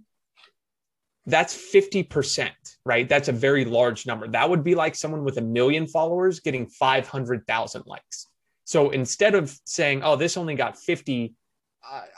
that's 1.26 1.54
50%, 1.54 2.50
right? 2.84 3.08
That's 3.08 3.28
a 3.28 3.32
very 3.32 3.64
large 3.64 4.06
number. 4.06 4.28
That 4.28 4.48
would 4.48 4.64
be 4.64 4.74
like 4.74 4.94
someone 4.94 5.24
with 5.24 5.36
a 5.36 5.42
million 5.42 5.86
followers 5.86 6.40
getting 6.40 6.66
500,000 6.66 7.84
likes. 7.86 8.26
So 8.64 8.90
instead 8.90 9.34
of 9.34 9.56
saying, 9.64 10.02
oh, 10.02 10.16
this 10.16 10.36
only 10.36 10.54
got 10.54 10.78
50, 10.78 11.34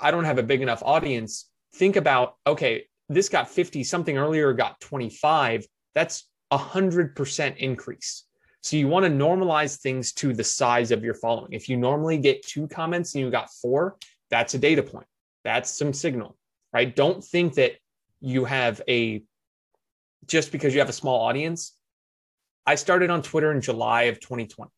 I 0.01 0.11
don't 0.11 0.25
have 0.25 0.39
a 0.39 0.43
big 0.43 0.63
enough 0.63 0.83
audience, 0.85 1.49
think 1.75 1.97
about, 1.97 2.37
okay, 2.47 2.87
this 3.09 3.29
got 3.29 3.51
50, 3.51 3.83
something 3.85 4.17
earlier 4.17 4.53
got 4.53 4.81
25. 4.81 5.67
That's 5.95 6.29
a 6.51 6.59
100% 6.59 7.57
increase. 7.57 8.25
So 8.63 8.77
you 8.77 8.89
want 8.89 9.07
to 9.07 9.11
normalize 9.11 9.81
things 9.81 10.13
to 10.15 10.33
the 10.33 10.45
size 10.45 10.91
of 10.91 11.03
your 11.03 11.15
following. 11.15 11.53
If 11.53 11.69
you 11.69 11.77
normally 11.77 12.19
get 12.19 12.47
two 12.47 12.69
comments 12.69 13.15
and 13.15 13.25
you 13.25 13.31
got 13.31 13.51
four, 13.51 13.97
that's 14.31 14.55
a 14.55 14.59
data 14.59 14.83
point. 14.83 15.07
That's 15.45 15.71
some 15.71 15.93
signal, 15.93 16.37
right? 16.73 16.95
Don't 16.95 17.23
think 17.23 17.55
that 17.55 17.73
you 18.21 18.45
have 18.45 18.83
a 18.89 19.23
just 20.27 20.53
because 20.53 20.75
you 20.75 20.81
have 20.81 20.89
a 20.89 20.95
small 20.95 21.21
audience. 21.21 21.75
I 22.67 22.75
started 22.75 23.11
on 23.11 23.23
Twitter 23.23 23.51
in 23.53 23.61
July 23.61 24.03
of 24.03 24.21
2020 24.21 24.71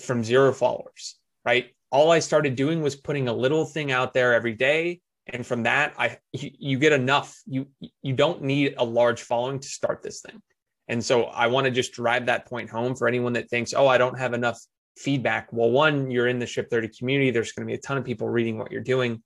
from 0.00 0.24
zero 0.24 0.52
followers, 0.52 1.16
right? 1.44 1.70
All 1.90 2.10
I 2.10 2.18
started 2.18 2.56
doing 2.56 2.82
was 2.82 2.96
putting 2.96 3.28
a 3.28 3.32
little 3.32 3.64
thing 3.64 3.92
out 3.92 4.12
there 4.12 4.34
every 4.34 4.54
day 4.54 5.00
and 5.28 5.44
from 5.44 5.64
that 5.64 5.94
I 5.98 6.18
you, 6.32 6.50
you 6.58 6.78
get 6.78 6.92
enough 6.92 7.36
you 7.46 7.66
you 8.02 8.14
don't 8.14 8.42
need 8.42 8.74
a 8.78 8.84
large 8.84 9.22
following 9.22 9.58
to 9.60 9.68
start 9.68 10.02
this 10.02 10.20
thing. 10.20 10.40
And 10.88 11.04
so 11.04 11.24
I 11.24 11.48
want 11.48 11.64
to 11.64 11.70
just 11.72 11.92
drive 11.92 12.26
that 12.26 12.46
point 12.46 12.70
home 12.70 12.94
for 12.94 13.08
anyone 13.08 13.32
that 13.32 13.50
thinks, 13.50 13.74
"Oh, 13.74 13.88
I 13.88 13.98
don't 13.98 14.18
have 14.18 14.34
enough 14.34 14.60
feedback." 14.96 15.52
Well, 15.52 15.70
one, 15.70 16.10
you're 16.12 16.28
in 16.28 16.38
the 16.38 16.46
Ship 16.46 16.68
30 16.70 16.88
community. 16.96 17.30
There's 17.32 17.52
going 17.52 17.66
to 17.66 17.70
be 17.70 17.76
a 17.76 17.80
ton 17.80 17.98
of 17.98 18.04
people 18.04 18.28
reading 18.28 18.56
what 18.56 18.70
you're 18.70 18.82
doing 18.82 19.22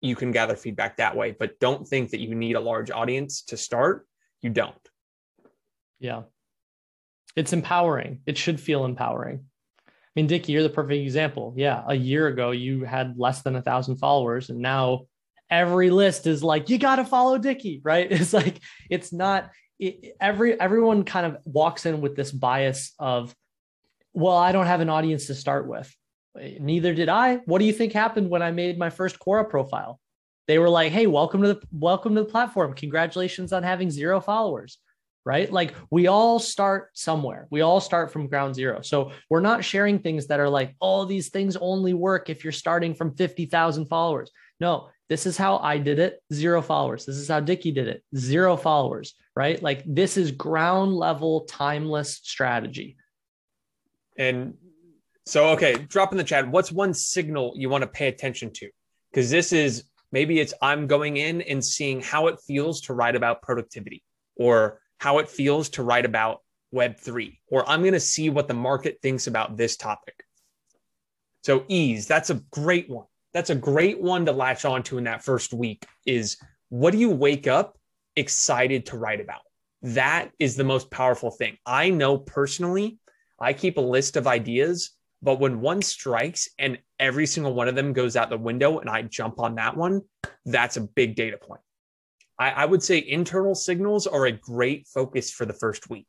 you 0.00 0.16
can 0.16 0.30
gather 0.30 0.56
feedback 0.56 0.96
that 0.96 1.16
way. 1.16 1.32
But 1.32 1.58
don't 1.60 1.86
think 1.86 2.10
that 2.10 2.20
you 2.20 2.34
need 2.34 2.56
a 2.56 2.60
large 2.60 2.90
audience 2.90 3.42
to 3.42 3.56
start. 3.56 4.06
You 4.42 4.50
don't. 4.50 4.74
Yeah. 5.98 6.22
It's 7.36 7.52
empowering. 7.52 8.20
It 8.26 8.38
should 8.38 8.60
feel 8.60 8.84
empowering. 8.84 9.44
I 9.88 9.92
mean, 10.16 10.26
Dickie, 10.26 10.52
you're 10.52 10.62
the 10.62 10.68
perfect 10.68 11.02
example. 11.02 11.54
Yeah. 11.56 11.82
A 11.86 11.94
year 11.94 12.28
ago, 12.28 12.50
you 12.50 12.84
had 12.84 13.18
less 13.18 13.42
than 13.42 13.56
a 13.56 13.62
thousand 13.62 13.96
followers, 13.96 14.50
and 14.50 14.60
now 14.60 15.06
every 15.50 15.90
list 15.90 16.26
is 16.26 16.42
like, 16.42 16.68
you 16.68 16.78
got 16.78 16.96
to 16.96 17.04
follow 17.04 17.38
Dickie, 17.38 17.80
right? 17.84 18.10
It's 18.10 18.32
like, 18.32 18.60
it's 18.90 19.12
not, 19.12 19.50
it, 19.78 20.16
every, 20.20 20.58
everyone 20.58 21.04
kind 21.04 21.26
of 21.26 21.38
walks 21.44 21.86
in 21.86 22.00
with 22.00 22.16
this 22.16 22.32
bias 22.32 22.92
of, 22.98 23.34
well, 24.12 24.36
I 24.36 24.52
don't 24.52 24.66
have 24.66 24.80
an 24.80 24.88
audience 24.88 25.26
to 25.26 25.34
start 25.34 25.68
with. 25.68 25.94
Neither 26.60 26.94
did 26.94 27.08
I. 27.08 27.36
What 27.46 27.58
do 27.58 27.64
you 27.64 27.72
think 27.72 27.92
happened 27.92 28.30
when 28.30 28.42
I 28.42 28.50
made 28.50 28.78
my 28.78 28.90
first 28.90 29.18
Quora 29.18 29.48
profile? 29.48 30.00
They 30.46 30.58
were 30.58 30.68
like, 30.68 30.92
"Hey, 30.92 31.06
welcome 31.06 31.42
to 31.42 31.54
the 31.54 31.60
welcome 31.72 32.14
to 32.14 32.22
the 32.22 32.28
platform. 32.28 32.74
Congratulations 32.74 33.52
on 33.52 33.62
having 33.62 33.90
zero 33.90 34.20
followers." 34.20 34.78
Right? 35.24 35.52
Like 35.52 35.74
we 35.90 36.06
all 36.06 36.38
start 36.38 36.90
somewhere. 36.94 37.48
We 37.50 37.60
all 37.60 37.80
start 37.80 38.10
from 38.10 38.28
ground 38.28 38.54
zero. 38.54 38.80
So 38.80 39.12
we're 39.28 39.40
not 39.40 39.64
sharing 39.64 39.98
things 39.98 40.26
that 40.28 40.40
are 40.40 40.48
like, 40.48 40.74
"Oh, 40.80 41.04
these 41.04 41.28
things 41.28 41.56
only 41.56 41.92
work 41.92 42.30
if 42.30 42.44
you're 42.44 42.52
starting 42.52 42.94
from 42.94 43.14
50,000 43.14 43.86
followers." 43.86 44.30
No, 44.60 44.88
This 45.08 45.24
is 45.24 45.36
how 45.38 45.56
I 45.58 45.78
did 45.78 45.98
it, 45.98 46.22
zero 46.32 46.60
followers. 46.60 47.06
This 47.06 47.16
is 47.16 47.28
how 47.28 47.40
Dickie 47.40 47.72
did 47.72 47.88
it, 47.88 48.04
zero 48.14 48.56
followers, 48.56 49.14
right? 49.34 49.60
Like 49.62 49.82
this 49.86 50.16
is 50.16 50.30
ground 50.32 50.94
level, 50.94 51.42
timeless 51.42 52.20
strategy. 52.22 52.96
And 54.18 54.54
so, 55.28 55.48
okay, 55.50 55.74
drop 55.74 56.10
in 56.12 56.16
the 56.16 56.24
chat. 56.24 56.48
What's 56.48 56.72
one 56.72 56.94
signal 56.94 57.52
you 57.54 57.68
want 57.68 57.82
to 57.82 57.88
pay 57.88 58.08
attention 58.08 58.50
to? 58.54 58.70
Because 59.10 59.30
this 59.30 59.52
is 59.52 59.84
maybe 60.10 60.40
it's 60.40 60.54
I'm 60.62 60.86
going 60.86 61.18
in 61.18 61.42
and 61.42 61.62
seeing 61.62 62.00
how 62.00 62.28
it 62.28 62.40
feels 62.40 62.80
to 62.82 62.94
write 62.94 63.14
about 63.14 63.42
productivity 63.42 64.02
or 64.36 64.80
how 64.96 65.18
it 65.18 65.28
feels 65.28 65.68
to 65.70 65.82
write 65.82 66.06
about 66.06 66.40
Web3, 66.74 67.40
or 67.48 67.68
I'm 67.68 67.82
going 67.82 67.92
to 67.92 68.00
see 68.00 68.30
what 68.30 68.48
the 68.48 68.54
market 68.54 69.00
thinks 69.02 69.26
about 69.26 69.58
this 69.58 69.76
topic. 69.76 70.14
So, 71.44 71.66
ease, 71.68 72.06
that's 72.06 72.30
a 72.30 72.42
great 72.50 72.88
one. 72.88 73.06
That's 73.34 73.50
a 73.50 73.54
great 73.54 74.00
one 74.00 74.24
to 74.24 74.32
latch 74.32 74.64
onto 74.64 74.96
in 74.96 75.04
that 75.04 75.22
first 75.22 75.52
week 75.52 75.84
is 76.06 76.38
what 76.70 76.92
do 76.92 76.98
you 76.98 77.10
wake 77.10 77.46
up 77.46 77.76
excited 78.16 78.86
to 78.86 78.96
write 78.96 79.20
about? 79.20 79.42
That 79.82 80.30
is 80.38 80.56
the 80.56 80.64
most 80.64 80.90
powerful 80.90 81.30
thing. 81.30 81.58
I 81.66 81.90
know 81.90 82.16
personally, 82.16 82.98
I 83.38 83.52
keep 83.52 83.76
a 83.76 83.82
list 83.82 84.16
of 84.16 84.26
ideas, 84.26 84.92
but 85.22 85.40
when 85.40 85.60
one 85.60 85.82
strikes 85.82 86.48
and 86.58 86.78
every 86.98 87.26
single 87.26 87.54
one 87.54 87.68
of 87.68 87.74
them 87.74 87.92
goes 87.92 88.16
out 88.16 88.30
the 88.30 88.38
window 88.38 88.78
and 88.78 88.88
I 88.88 89.02
jump 89.02 89.40
on 89.40 89.56
that 89.56 89.76
one, 89.76 90.02
that's 90.44 90.76
a 90.76 90.82
big 90.82 91.16
data 91.16 91.36
point. 91.36 91.60
I, 92.38 92.50
I 92.50 92.64
would 92.64 92.82
say 92.82 92.98
internal 92.98 93.54
signals 93.54 94.06
are 94.06 94.26
a 94.26 94.32
great 94.32 94.86
focus 94.86 95.30
for 95.30 95.44
the 95.44 95.52
first 95.52 95.90
week, 95.90 96.06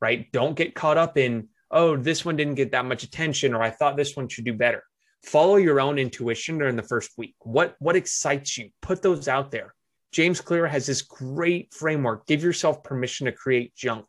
right? 0.00 0.30
Don't 0.32 0.56
get 0.56 0.74
caught 0.74 0.96
up 0.96 1.18
in, 1.18 1.48
oh, 1.70 1.96
this 1.96 2.24
one 2.24 2.36
didn't 2.36 2.54
get 2.54 2.72
that 2.72 2.84
much 2.84 3.02
attention, 3.02 3.54
or 3.54 3.62
I 3.62 3.70
thought 3.70 3.96
this 3.96 4.16
one 4.16 4.28
should 4.28 4.44
do 4.44 4.54
better. 4.54 4.84
Follow 5.24 5.56
your 5.56 5.80
own 5.80 5.98
intuition 5.98 6.58
during 6.58 6.76
the 6.76 6.82
first 6.82 7.12
week. 7.16 7.36
What 7.40 7.76
what 7.78 7.94
excites 7.94 8.58
you? 8.58 8.70
Put 8.80 9.02
those 9.02 9.28
out 9.28 9.52
there. 9.52 9.72
James 10.10 10.40
Clear 10.40 10.66
has 10.66 10.84
this 10.84 11.02
great 11.02 11.72
framework. 11.72 12.26
Give 12.26 12.42
yourself 12.42 12.82
permission 12.82 13.26
to 13.26 13.32
create 13.32 13.74
junk. 13.74 14.04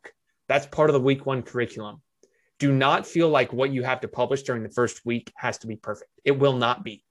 That's 0.48 0.66
part 0.66 0.90
of 0.90 0.94
the 0.94 1.00
week 1.00 1.24
one 1.24 1.42
curriculum. 1.42 2.02
Do 2.58 2.72
not 2.72 3.06
feel 3.06 3.28
like 3.28 3.52
what 3.52 3.70
you 3.70 3.82
have 3.82 4.00
to 4.00 4.08
publish 4.08 4.42
during 4.42 4.62
the 4.62 4.68
first 4.70 5.04
week 5.04 5.32
has 5.36 5.58
to 5.58 5.66
be 5.66 5.76
perfect. 5.76 6.10
It 6.24 6.38
will 6.38 6.56
not 6.56 6.84
be 6.84 7.04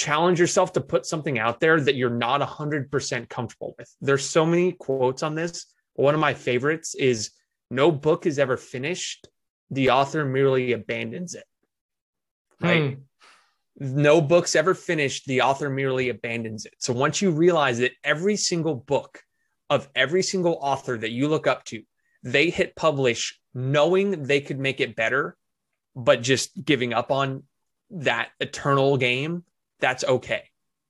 challenge 0.00 0.40
yourself 0.40 0.72
to 0.72 0.80
put 0.80 1.04
something 1.04 1.38
out 1.38 1.60
there 1.60 1.78
that 1.78 1.94
you're 1.94 2.08
not 2.08 2.40
100% 2.40 3.28
comfortable 3.28 3.74
with. 3.78 3.94
There's 4.00 4.24
so 4.24 4.46
many 4.46 4.72
quotes 4.72 5.22
on 5.22 5.34
this. 5.34 5.66
One 5.94 6.14
of 6.14 6.20
my 6.20 6.32
favorites 6.32 6.94
is 6.94 7.32
no 7.70 7.92
book 7.92 8.24
is 8.24 8.38
ever 8.38 8.56
finished. 8.56 9.28
The 9.70 9.90
author 9.90 10.24
merely 10.24 10.72
abandons 10.72 11.34
it. 11.34 11.44
Right? 12.62 12.94
Hmm. 12.94 13.00
No 14.02 14.22
book's 14.22 14.56
ever 14.56 14.74
finished. 14.74 15.26
The 15.26 15.42
author 15.42 15.68
merely 15.68 16.08
abandons 16.08 16.64
it. 16.64 16.74
So 16.78 16.94
once 16.94 17.20
you 17.20 17.30
realize 17.30 17.78
that 17.78 17.92
every 18.02 18.36
single 18.36 18.74
book 18.74 19.22
of 19.68 19.88
every 19.94 20.22
single 20.22 20.58
author 20.62 20.96
that 20.96 21.10
you 21.10 21.28
look 21.28 21.46
up 21.46 21.64
to, 21.66 21.82
they 22.22 22.50
hit 22.50 22.76
publish 22.76 23.38
knowing 23.54 24.24
they 24.24 24.40
could 24.40 24.58
make 24.58 24.80
it 24.80 24.96
better, 24.96 25.36
but 25.96 26.22
just 26.22 26.50
giving 26.64 26.92
up 26.92 27.10
on 27.10 27.42
that 27.90 28.28
eternal 28.40 28.96
game 28.96 29.44
that's 29.80 30.04
okay. 30.04 30.44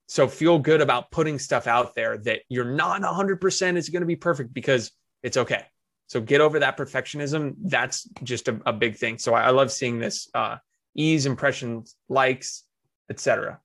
So 0.08 0.26
feel 0.26 0.58
good 0.58 0.80
about 0.80 1.10
putting 1.10 1.38
stuff 1.38 1.66
out 1.66 1.94
there 1.94 2.18
that 2.18 2.40
you're 2.48 2.64
not 2.64 3.02
100% 3.02 3.76
is 3.76 3.88
going 3.88 4.00
to 4.00 4.06
be 4.06 4.16
perfect 4.16 4.52
because 4.52 4.90
it's 5.22 5.36
okay. 5.36 5.64
So 6.08 6.20
get 6.20 6.40
over 6.40 6.58
that 6.58 6.76
perfectionism. 6.76 7.54
That's 7.62 8.08
just 8.24 8.48
a, 8.48 8.60
a 8.66 8.72
big 8.72 8.96
thing. 8.96 9.18
So 9.18 9.34
I, 9.34 9.42
I 9.42 9.50
love 9.50 9.70
seeing 9.70 10.00
this 10.00 10.28
uh, 10.34 10.56
ease, 10.96 11.26
impressions, 11.26 11.94
likes, 12.08 12.64
etc. 13.08 13.60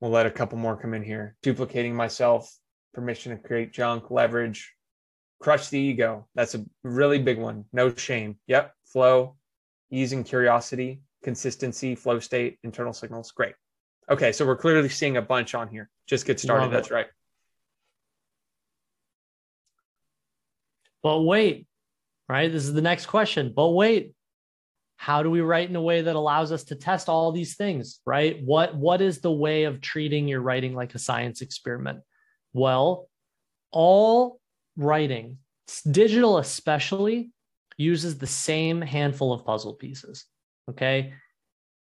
We'll 0.00 0.10
let 0.10 0.26
a 0.26 0.30
couple 0.30 0.58
more 0.58 0.76
come 0.76 0.94
in 0.94 1.04
here. 1.04 1.36
Duplicating 1.42 1.94
myself, 1.94 2.52
permission 2.92 3.36
to 3.36 3.42
create 3.42 3.72
junk, 3.72 4.10
leverage, 4.10 4.74
crush 5.40 5.68
the 5.68 5.78
ego. 5.78 6.26
That's 6.34 6.54
a 6.54 6.64
really 6.82 7.18
big 7.18 7.38
one. 7.38 7.64
No 7.72 7.94
shame. 7.94 8.38
Yep. 8.46 8.72
Flow, 8.84 9.36
using 9.88 10.24
curiosity, 10.24 11.02
consistency, 11.22 11.94
flow 11.94 12.20
state, 12.20 12.58
internal 12.62 12.92
signals. 12.92 13.30
Great. 13.32 13.54
Okay, 14.10 14.32
so 14.32 14.46
we're 14.46 14.56
clearly 14.56 14.88
seeing 14.88 15.16
a 15.16 15.22
bunch 15.22 15.54
on 15.54 15.68
here. 15.68 15.88
Just 16.06 16.26
get 16.26 16.40
started. 16.40 16.70
That's 16.72 16.90
right. 16.90 17.06
But 21.02 21.20
wait, 21.20 21.66
right? 22.28 22.50
This 22.50 22.64
is 22.64 22.74
the 22.74 22.82
next 22.82 23.06
question. 23.06 23.52
But 23.54 23.68
wait, 23.68 24.14
how 24.96 25.22
do 25.22 25.30
we 25.30 25.40
write 25.40 25.70
in 25.70 25.76
a 25.76 25.80
way 25.82 26.02
that 26.02 26.16
allows 26.16 26.52
us 26.52 26.64
to 26.64 26.74
test 26.74 27.08
all 27.08 27.32
these 27.32 27.56
things, 27.56 28.00
right? 28.04 28.42
What 28.44 28.74
what 28.74 29.00
is 29.00 29.20
the 29.20 29.32
way 29.32 29.64
of 29.64 29.80
treating 29.80 30.28
your 30.28 30.42
writing 30.42 30.74
like 30.74 30.94
a 30.94 30.98
science 30.98 31.40
experiment? 31.40 32.00
Well, 32.52 33.08
all 33.72 34.40
writing, 34.76 35.38
digital 35.90 36.38
especially, 36.38 37.30
uses 37.76 38.18
the 38.18 38.26
same 38.26 38.80
handful 38.80 39.32
of 39.32 39.44
puzzle 39.44 39.74
pieces. 39.74 40.26
Okay. 40.68 41.14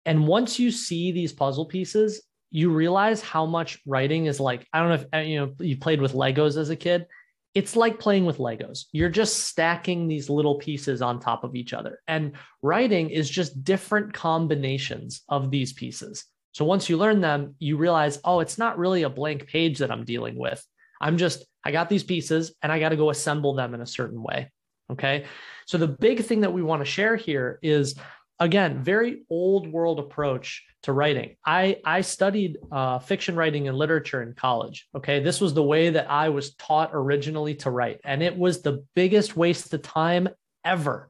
And 0.06 0.28
once 0.28 0.58
you 0.58 0.72
see 0.72 1.12
these 1.12 1.34
puzzle 1.34 1.66
pieces, 1.66 2.22
you 2.52 2.72
realize 2.72 3.22
how 3.22 3.46
much 3.46 3.80
writing 3.86 4.26
is 4.26 4.40
like. 4.40 4.66
I 4.74 4.80
don't 4.80 4.90
know 4.90 4.96
if 4.96 5.06
uh, 5.14 5.18
you 5.18 5.40
know 5.40 5.54
you 5.60 5.78
played 5.78 6.02
with 6.02 6.14
Legos 6.14 6.58
as 6.58 6.70
a 6.70 6.76
kid. 6.76 7.06
It's 7.54 7.76
like 7.76 8.00
playing 8.00 8.26
with 8.26 8.38
Legos. 8.38 8.86
You're 8.92 9.10
just 9.10 9.40
stacking 9.48 10.08
these 10.08 10.30
little 10.30 10.56
pieces 10.56 11.02
on 11.02 11.20
top 11.20 11.44
of 11.44 11.56
each 11.56 11.74
other. 11.74 12.00
And 12.08 12.34
writing 12.62 13.10
is 13.10 13.30
just 13.30 13.64
different 13.64 14.14
combinations 14.14 15.24
of 15.30 15.52
these 15.52 15.74
pieces. 15.74 16.26
So 16.60 16.66
once 16.66 16.90
you 16.90 16.98
learn 16.98 17.22
them, 17.22 17.56
you 17.60 17.78
realize, 17.78 18.20
oh, 18.26 18.42
it's 18.42 18.58
not 18.58 18.78
really 18.78 19.04
a 19.04 19.10
blank 19.10 19.48
page 19.48 19.78
that 19.78 19.92
I'm 19.92 20.04
dealing 20.04 20.38
with. 20.38 20.62
I'm 21.00 21.18
just, 21.18 21.46
I 21.64 21.72
got 21.72 21.88
these 21.88 22.04
pieces 22.04 22.54
and 22.62 22.70
I 22.70 22.82
got 22.82 22.90
to 22.90 22.98
go 22.98 23.12
assemble 23.12 23.54
them 23.54 23.74
in 23.74 23.80
a 23.80 23.86
certain 23.86 24.22
way. 24.22 24.52
Okay. 24.92 25.24
So 25.68 25.78
the 25.78 25.88
big 25.88 26.22
thing 26.22 26.42
that 26.42 26.52
we 26.52 26.62
want 26.62 26.82
to 26.82 26.86
share 26.86 27.16
here 27.16 27.60
is 27.62 27.96
again 28.42 28.84
very 28.84 29.22
old 29.30 29.72
world 29.72 30.00
approach 30.00 30.66
to 30.82 30.94
writing 30.94 31.36
i 31.46 31.76
i 31.84 32.00
studied 32.00 32.58
uh, 32.72 32.98
fiction 32.98 33.36
writing 33.36 33.68
and 33.68 33.78
literature 33.78 34.22
in 34.22 34.34
college 34.34 34.88
okay 34.96 35.20
this 35.20 35.42
was 35.42 35.54
the 35.54 35.62
way 35.62 35.90
that 35.90 36.10
i 36.10 36.30
was 36.30 36.56
taught 36.56 36.92
originally 36.94 37.54
to 37.54 37.70
write 37.70 38.00
and 38.06 38.24
it 38.24 38.38
was 38.38 38.62
the 38.62 38.86
biggest 38.96 39.36
waste 39.36 39.74
of 39.74 39.82
time 39.82 40.30
ever 40.64 41.10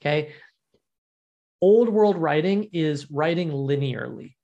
okay 0.00 0.32
old 1.60 1.88
world 1.88 2.16
writing 2.16 2.70
is 2.72 3.10
writing 3.10 3.50
linearly 3.50 4.36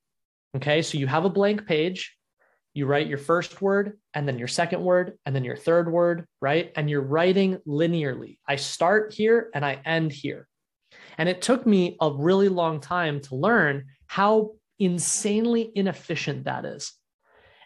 okay 0.57 0.83
so 0.83 0.99
you 0.99 1.07
have 1.07 1.25
a 1.25 1.31
blank 1.31 1.67
page 1.67 2.17
you 2.75 2.87
write 2.87 3.07
your 3.07 3.19
first 3.19 3.63
word 3.63 3.99
and 4.15 4.27
then 4.27 4.37
your 4.37 4.49
second 4.49 4.83
word 4.83 5.17
and 5.25 5.35
then 5.35 5.45
your 5.45 5.57
third 5.57 5.91
word, 5.91 6.27
right? 6.41 6.73
And 6.75 6.91
you're 6.91 7.01
writing 7.01 7.59
linearly. 7.67 8.39
I 8.49 8.57
start 8.57 9.15
here 9.15 9.49
and 9.55 9.65
I 9.65 9.81
end 9.85 10.13
here. 10.13 10.49
And 11.17 11.29
it 11.29 11.41
took 11.41 11.67
me 11.67 11.97
a 12.01 12.13
really 12.13 12.49
long 12.49 12.81
time 12.81 13.21
to 13.23 13.37
learn 13.37 13.85
how 14.09 14.53
insanely 14.81 15.71
inefficient 15.77 16.45
that 16.45 16.65
is. 16.65 16.93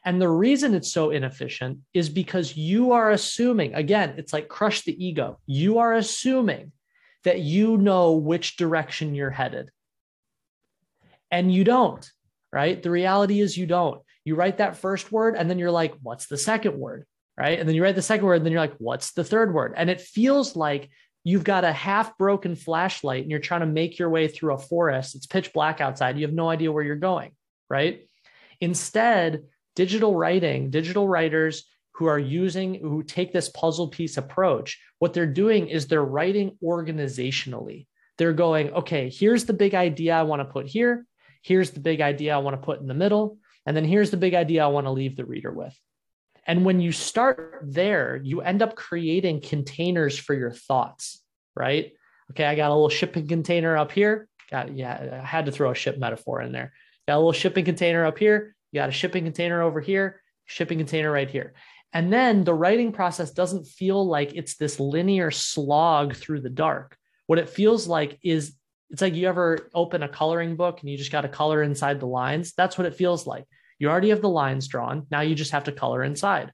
And 0.04 0.20
the 0.20 0.28
reason 0.28 0.74
it's 0.74 0.92
so 0.92 1.10
inefficient 1.10 1.78
is 1.94 2.10
because 2.10 2.56
you 2.56 2.92
are 2.92 3.10
assuming, 3.10 3.74
again, 3.74 4.14
it's 4.18 4.34
like 4.34 4.48
crush 4.48 4.82
the 4.82 5.04
ego. 5.04 5.38
You 5.46 5.78
are 5.78 5.94
assuming 5.94 6.72
that 7.24 7.40
you 7.40 7.78
know 7.78 8.12
which 8.12 8.56
direction 8.56 9.14
you're 9.14 9.30
headed. 9.30 9.70
And 11.30 11.52
you 11.52 11.64
don't, 11.64 12.08
right? 12.52 12.82
The 12.82 12.90
reality 12.90 13.40
is 13.40 13.56
you 13.56 13.66
don't 13.66 14.00
you 14.28 14.34
write 14.34 14.58
that 14.58 14.76
first 14.76 15.10
word 15.10 15.34
and 15.36 15.48
then 15.48 15.58
you're 15.58 15.70
like, 15.70 15.94
what's 16.02 16.26
the 16.26 16.36
second 16.36 16.78
word? 16.78 17.06
Right. 17.36 17.58
And 17.58 17.68
then 17.68 17.74
you 17.74 17.82
write 17.82 17.94
the 17.94 18.02
second 18.02 18.26
word 18.26 18.34
and 18.34 18.44
then 18.44 18.52
you're 18.52 18.60
like, 18.60 18.76
what's 18.78 19.12
the 19.12 19.24
third 19.24 19.54
word? 19.54 19.72
And 19.76 19.88
it 19.88 20.00
feels 20.00 20.54
like 20.54 20.90
you've 21.24 21.44
got 21.44 21.64
a 21.64 21.72
half 21.72 22.18
broken 22.18 22.54
flashlight 22.54 23.22
and 23.22 23.30
you're 23.30 23.40
trying 23.40 23.60
to 23.60 23.66
make 23.66 23.98
your 23.98 24.10
way 24.10 24.28
through 24.28 24.54
a 24.54 24.58
forest. 24.58 25.14
It's 25.14 25.26
pitch 25.26 25.52
black 25.52 25.80
outside. 25.80 26.18
You 26.18 26.26
have 26.26 26.34
no 26.34 26.50
idea 26.50 26.70
where 26.70 26.84
you're 26.84 26.96
going. 26.96 27.30
Right. 27.70 28.06
Instead, 28.60 29.44
digital 29.76 30.14
writing, 30.14 30.70
digital 30.70 31.08
writers 31.08 31.64
who 31.94 32.06
are 32.06 32.18
using, 32.18 32.74
who 32.74 33.02
take 33.02 33.32
this 33.32 33.48
puzzle 33.48 33.88
piece 33.88 34.16
approach, 34.16 34.80
what 34.98 35.14
they're 35.14 35.26
doing 35.26 35.68
is 35.68 35.86
they're 35.86 36.04
writing 36.04 36.58
organizationally. 36.62 37.86
They're 38.18 38.32
going, 38.32 38.72
okay, 38.72 39.10
here's 39.10 39.44
the 39.44 39.52
big 39.52 39.74
idea 39.74 40.16
I 40.16 40.22
want 40.24 40.40
to 40.40 40.52
put 40.52 40.66
here. 40.66 41.06
Here's 41.48 41.70
the 41.70 41.80
big 41.80 42.02
idea 42.02 42.34
I 42.34 42.38
want 42.38 42.60
to 42.60 42.64
put 42.64 42.78
in 42.78 42.86
the 42.86 42.92
middle. 42.92 43.38
And 43.64 43.74
then 43.74 43.86
here's 43.86 44.10
the 44.10 44.18
big 44.18 44.34
idea 44.34 44.64
I 44.64 44.66
want 44.66 44.86
to 44.86 44.90
leave 44.90 45.16
the 45.16 45.24
reader 45.24 45.50
with. 45.50 45.74
And 46.46 46.62
when 46.62 46.78
you 46.78 46.92
start 46.92 47.60
there, 47.62 48.20
you 48.22 48.42
end 48.42 48.60
up 48.60 48.76
creating 48.76 49.40
containers 49.40 50.18
for 50.18 50.34
your 50.34 50.50
thoughts, 50.50 51.22
right? 51.56 51.92
Okay, 52.32 52.44
I 52.44 52.54
got 52.54 52.70
a 52.70 52.74
little 52.74 52.90
shipping 52.90 53.26
container 53.26 53.78
up 53.78 53.92
here. 53.92 54.28
Got 54.50 54.76
yeah, 54.76 55.20
I 55.22 55.26
had 55.26 55.46
to 55.46 55.52
throw 55.52 55.70
a 55.70 55.74
ship 55.74 55.96
metaphor 55.96 56.42
in 56.42 56.52
there. 56.52 56.74
Got 57.06 57.16
a 57.16 57.20
little 57.20 57.32
shipping 57.32 57.64
container 57.64 58.04
up 58.04 58.18
here. 58.18 58.54
You 58.70 58.80
got 58.80 58.90
a 58.90 58.92
shipping 58.92 59.24
container 59.24 59.62
over 59.62 59.80
here, 59.80 60.20
shipping 60.44 60.76
container 60.76 61.10
right 61.10 61.30
here. 61.30 61.54
And 61.94 62.12
then 62.12 62.44
the 62.44 62.52
writing 62.52 62.92
process 62.92 63.30
doesn't 63.30 63.66
feel 63.66 64.06
like 64.06 64.34
it's 64.34 64.56
this 64.56 64.78
linear 64.78 65.30
slog 65.30 66.14
through 66.14 66.42
the 66.42 66.50
dark. 66.50 66.98
What 67.26 67.38
it 67.38 67.48
feels 67.48 67.86
like 67.86 68.18
is 68.22 68.54
It's 68.90 69.02
like 69.02 69.14
you 69.14 69.28
ever 69.28 69.68
open 69.74 70.02
a 70.02 70.08
coloring 70.08 70.56
book 70.56 70.80
and 70.80 70.90
you 70.90 70.96
just 70.96 71.12
got 71.12 71.22
to 71.22 71.28
color 71.28 71.62
inside 71.62 72.00
the 72.00 72.06
lines. 72.06 72.54
That's 72.54 72.78
what 72.78 72.86
it 72.86 72.94
feels 72.94 73.26
like. 73.26 73.44
You 73.78 73.88
already 73.88 74.08
have 74.10 74.22
the 74.22 74.28
lines 74.28 74.66
drawn. 74.66 75.06
Now 75.10 75.20
you 75.20 75.34
just 75.34 75.52
have 75.52 75.64
to 75.64 75.72
color 75.72 76.02
inside. 76.02 76.52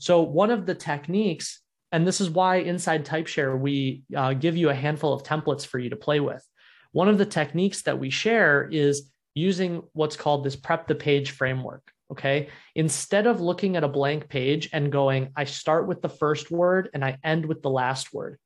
So, 0.00 0.22
one 0.22 0.50
of 0.50 0.66
the 0.66 0.74
techniques, 0.74 1.60
and 1.90 2.06
this 2.06 2.20
is 2.20 2.30
why 2.30 2.56
inside 2.56 3.04
TypeShare, 3.04 3.58
we 3.58 4.02
uh, 4.14 4.34
give 4.34 4.56
you 4.56 4.68
a 4.68 4.74
handful 4.74 5.12
of 5.12 5.22
templates 5.22 5.66
for 5.66 5.78
you 5.78 5.90
to 5.90 5.96
play 5.96 6.20
with. 6.20 6.44
One 6.92 7.08
of 7.08 7.18
the 7.18 7.26
techniques 7.26 7.82
that 7.82 7.98
we 7.98 8.10
share 8.10 8.68
is 8.70 9.10
using 9.34 9.82
what's 9.92 10.16
called 10.16 10.44
this 10.44 10.56
prep 10.56 10.86
the 10.86 10.94
page 10.94 11.30
framework. 11.32 11.82
Okay. 12.10 12.48
Instead 12.74 13.26
of 13.26 13.40
looking 13.40 13.76
at 13.76 13.84
a 13.84 13.88
blank 13.88 14.28
page 14.28 14.70
and 14.72 14.90
going, 14.90 15.30
I 15.36 15.44
start 15.44 15.86
with 15.86 16.00
the 16.00 16.08
first 16.08 16.50
word 16.50 16.88
and 16.94 17.04
I 17.04 17.18
end 17.22 17.44
with 17.44 17.60
the 17.60 17.70
last 17.70 18.14
word, 18.14 18.38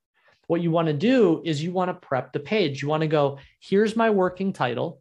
what 0.47 0.61
you 0.61 0.71
want 0.71 0.89
to 0.89 0.95
do 0.95 1.43
is 1.45 1.63
you 1.63 1.73
want 1.73 1.89
to 1.89 2.07
prep 2.07 2.33
the 2.33 2.41
page. 2.41 2.83
You 2.83 2.89
want 2.89 3.03
to 3.03 3.07
go, 3.07 3.39
here's 3.61 3.97
my 3.97 4.11
working 4.11 4.53
title. 4.53 5.01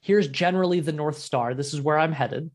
Here's 0.00 0.28
generally 0.28 0.80
the 0.80 0.92
North 0.92 1.18
Star. 1.18 1.54
This 1.54 1.74
is 1.74 1.80
where 1.80 1.98
I'm 1.98 2.12
headed. 2.12 2.50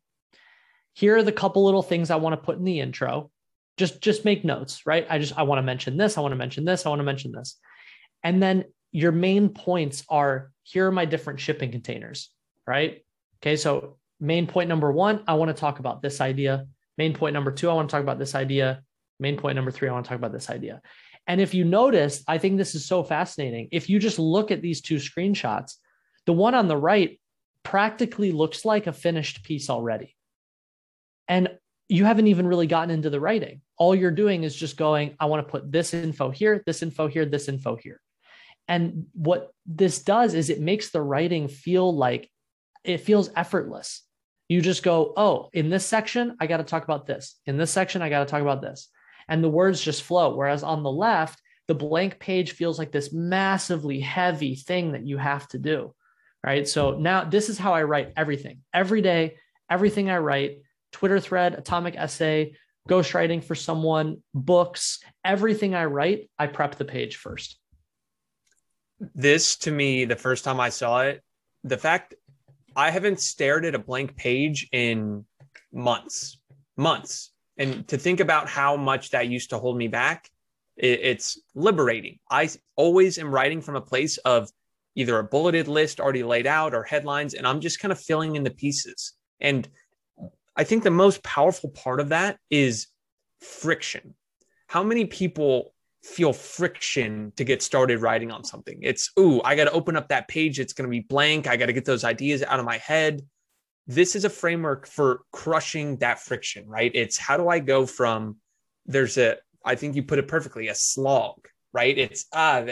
Here 0.94 1.18
are 1.18 1.24
the 1.24 1.32
couple 1.32 1.66
little 1.66 1.84
things 1.84 2.10
I 2.10 2.18
want 2.18 2.34
to 2.34 2.46
put 2.46 2.58
in 2.58 2.64
the 2.64 2.80
intro. 2.80 3.30
Just, 3.78 4.02
just 4.02 4.26
make 4.26 4.44
notes, 4.44 4.86
right? 4.86 5.08
I 5.10 5.20
just, 5.20 5.38
I 5.38 5.44
want 5.44 5.60
to 5.60 5.64
mention 5.64 5.98
this. 5.98 6.18
I 6.18 6.22
want 6.22 6.34
to 6.34 6.38
mention 6.38 6.66
this. 6.66 6.86
I 6.86 6.90
want 6.90 7.00
to 7.00 7.06
mention 7.06 7.32
this. 7.32 7.58
And 8.24 8.42
then 8.42 8.66
your 8.92 9.12
main 9.12 9.50
points 9.50 10.04
are 10.10 10.52
here 10.64 10.88
are 10.88 10.92
my 10.92 11.06
different 11.06 11.40
shipping 11.40 11.72
containers, 11.72 12.30
right? 12.68 13.04
Okay. 13.42 13.56
So 13.56 13.98
main 14.20 14.48
point 14.48 14.70
number 14.70 14.92
one, 14.92 15.24
I 15.28 15.34
want 15.36 15.50
to 15.50 15.60
talk 15.60 15.80
about 15.80 16.02
this 16.02 16.22
idea. 16.22 16.68
Main 16.98 17.14
point 17.14 17.34
number 17.34 17.52
two, 17.52 17.70
I 17.70 17.74
want 17.74 17.90
to 17.90 17.92
talk 17.92 18.04
about 18.04 18.20
this 18.20 18.36
idea. 18.36 18.84
Main 19.20 19.38
point 19.38 19.56
number 19.56 19.72
three, 19.72 19.90
I 19.90 19.94
want 19.94 20.06
to 20.06 20.10
talk 20.10 20.18
about 20.18 20.34
this 20.34 20.50
idea. 20.50 20.82
And 21.28 21.40
if 21.40 21.54
you 21.54 21.64
notice, 21.64 22.24
I 22.28 22.38
think 22.38 22.58
this 22.58 22.76
is 22.76 22.86
so 22.86 23.04
fascinating. 23.04 23.70
If 23.72 23.90
you 23.90 24.00
just 24.00 24.20
look 24.20 24.52
at 24.52 24.62
these 24.62 24.82
two 24.82 24.96
screenshots, 24.96 25.76
the 26.26 26.34
one 26.34 26.56
on 26.56 26.68
the 26.68 26.78
right 26.78 27.20
practically 27.64 28.32
looks 28.32 28.66
like 28.66 28.88
a 28.88 28.94
finished 28.94 29.44
piece 29.44 29.70
already. 29.70 30.16
And 31.28 31.50
you 31.88 32.06
haven't 32.06 32.28
even 32.28 32.48
really 32.48 32.68
gotten 32.68 32.90
into 32.90 33.10
the 33.10 33.20
writing. 33.20 33.62
All 33.78 33.94
you're 33.94 34.12
doing 34.12 34.44
is 34.44 34.56
just 34.56 34.78
going, 34.78 35.16
I 35.20 35.26
want 35.26 35.46
to 35.46 35.52
put 35.52 35.72
this 35.72 35.94
info 35.94 36.30
here, 36.30 36.64
this 36.66 36.82
info 36.82 37.08
here, 37.08 37.26
this 37.26 37.48
info 37.48 37.76
here. 37.76 38.00
And 38.68 39.08
what 39.14 39.52
this 39.66 40.00
does 40.00 40.34
is 40.34 40.50
it 40.50 40.62
makes 40.62 40.92
the 40.92 41.02
writing 41.02 41.48
feel 41.48 41.96
like 41.96 42.30
it 42.84 43.00
feels 43.00 43.30
effortless. 43.36 44.04
You 44.48 44.62
just 44.62 44.84
go, 44.84 45.14
oh, 45.18 45.50
in 45.54 45.70
this 45.70 45.86
section, 45.86 46.36
I 46.40 46.48
got 46.48 46.58
to 46.58 46.64
talk 46.64 46.84
about 46.84 47.06
this. 47.06 47.40
In 47.46 47.58
this 47.58 47.72
section, 47.72 48.02
I 48.02 48.10
got 48.10 48.20
to 48.20 48.32
talk 48.32 48.42
about 48.42 48.62
this. 48.62 48.90
And 49.32 49.44
the 49.44 49.50
words 49.50 49.82
just 49.82 50.04
flow. 50.04 50.36
Whereas 50.36 50.62
on 50.62 50.84
the 50.84 50.92
left, 50.92 51.42
the 51.68 51.74
blank 51.74 52.20
page 52.20 52.52
feels 52.52 52.78
like 52.78 52.92
this 52.92 53.14
massively 53.14 54.00
heavy 54.00 54.56
thing 54.56 54.92
that 54.92 55.08
you 55.08 55.18
have 55.18 55.48
to 55.48 55.58
do. 55.58 55.96
Right. 56.44 56.68
So 56.68 56.98
now 56.98 57.24
this 57.24 57.50
is 57.50 57.58
how 57.58 57.74
I 57.74 57.84
write 57.84 58.14
everything 58.18 58.60
every 58.74 59.02
day, 59.02 59.38
everything 59.70 60.10
I 60.10 60.18
write, 60.18 60.58
Twitter 60.92 61.20
thread, 61.20 61.54
atomic 61.54 61.96
essay, 61.96 62.56
ghostwriting 62.90 63.44
for 63.44 63.56
someone, 63.56 64.22
books, 64.34 65.00
everything 65.24 65.76
I 65.76 65.86
write, 65.86 66.30
I 66.38 66.48
prep 66.48 66.76
the 66.76 66.86
page 66.86 67.16
first. 67.16 67.58
This 69.16 69.56
to 69.58 69.72
me, 69.72 70.06
the 70.06 70.16
first 70.16 70.44
time 70.44 70.60
I 70.60 70.70
saw 70.70 71.04
it, 71.04 71.24
the 71.64 71.78
fact 71.78 72.16
I 72.76 72.92
haven't 72.92 73.20
stared 73.20 73.66
at 73.66 73.76
a 73.76 73.80
blank 73.80 74.16
page 74.16 74.68
in 74.72 75.26
months, 75.72 76.40
months. 76.76 77.32
And 77.62 77.88
to 77.90 77.98
think 77.98 78.20
about 78.20 78.50
how 78.50 78.76
much 78.76 79.12
that 79.12 79.28
used 79.28 79.52
to 79.52 79.60
hold 79.60 79.78
me 79.78 79.88
back, 79.88 80.30
it, 80.76 81.00
it's 81.04 81.40
liberating. 81.54 82.18
I 82.30 82.50
always 82.76 83.20
am 83.20 83.32
writing 83.32 83.62
from 83.62 83.76
a 83.76 83.82
place 83.82 84.18
of 84.20 84.50
either 84.96 85.20
a 85.20 85.24
bulleted 85.24 85.68
list 85.68 86.00
already 86.00 86.24
laid 86.24 86.48
out 86.48 86.74
or 86.74 86.84
headlines, 86.84 87.36
and 87.36 87.46
I'm 87.46 87.62
just 87.62 87.80
kind 87.80 87.92
of 87.92 88.00
filling 88.00 88.36
in 88.36 88.44
the 88.44 88.50
pieces. 88.50 89.14
And 89.40 89.70
I 90.56 90.64
think 90.64 90.84
the 90.84 90.90
most 90.90 91.22
powerful 91.24 91.70
part 91.70 92.00
of 92.00 92.10
that 92.10 92.40
is 92.50 92.88
friction. 93.40 94.16
How 94.68 94.82
many 94.82 95.06
people 95.06 95.74
feel 96.04 96.34
friction 96.34 97.32
to 97.36 97.44
get 97.44 97.62
started 97.62 98.02
writing 98.02 98.32
on 98.32 98.44
something. 98.44 98.80
It's, 98.82 99.12
ooh, 99.20 99.40
I 99.44 99.56
got 99.56 99.66
to 99.66 99.72
open 99.72 99.96
up 99.96 100.08
that 100.08 100.28
page. 100.28 100.60
It's 100.60 100.74
going 100.74 100.88
to 100.88 100.90
be 100.90 101.02
blank. 101.02 101.46
I 101.46 101.58
got 101.58 101.68
to 101.68 101.74
get 101.74 101.86
those 101.86 102.04
ideas 102.04 102.42
out 102.42 102.60
of 102.60 102.66
my 102.66 102.78
head. 102.78 103.22
This 103.94 104.16
is 104.16 104.24
a 104.24 104.30
framework 104.30 104.88
for 104.88 105.24
crushing 105.34 105.98
that 105.98 106.20
friction, 106.20 106.66
right? 106.66 106.92
It's 106.94 107.18
how 107.18 107.36
do 107.36 107.50
I 107.50 107.60
go 107.60 107.86
from 107.86 108.38
there's 108.86 109.18
a, 109.18 109.36
I 109.66 109.76
think 109.76 109.98
you 109.98 110.04
put 110.04 110.18
it 110.18 110.30
perfectly, 110.30 110.70
a 110.70 110.76
slog, 110.76 111.46
right? 111.74 111.98
It's, 111.98 112.26
ah, 112.32 112.64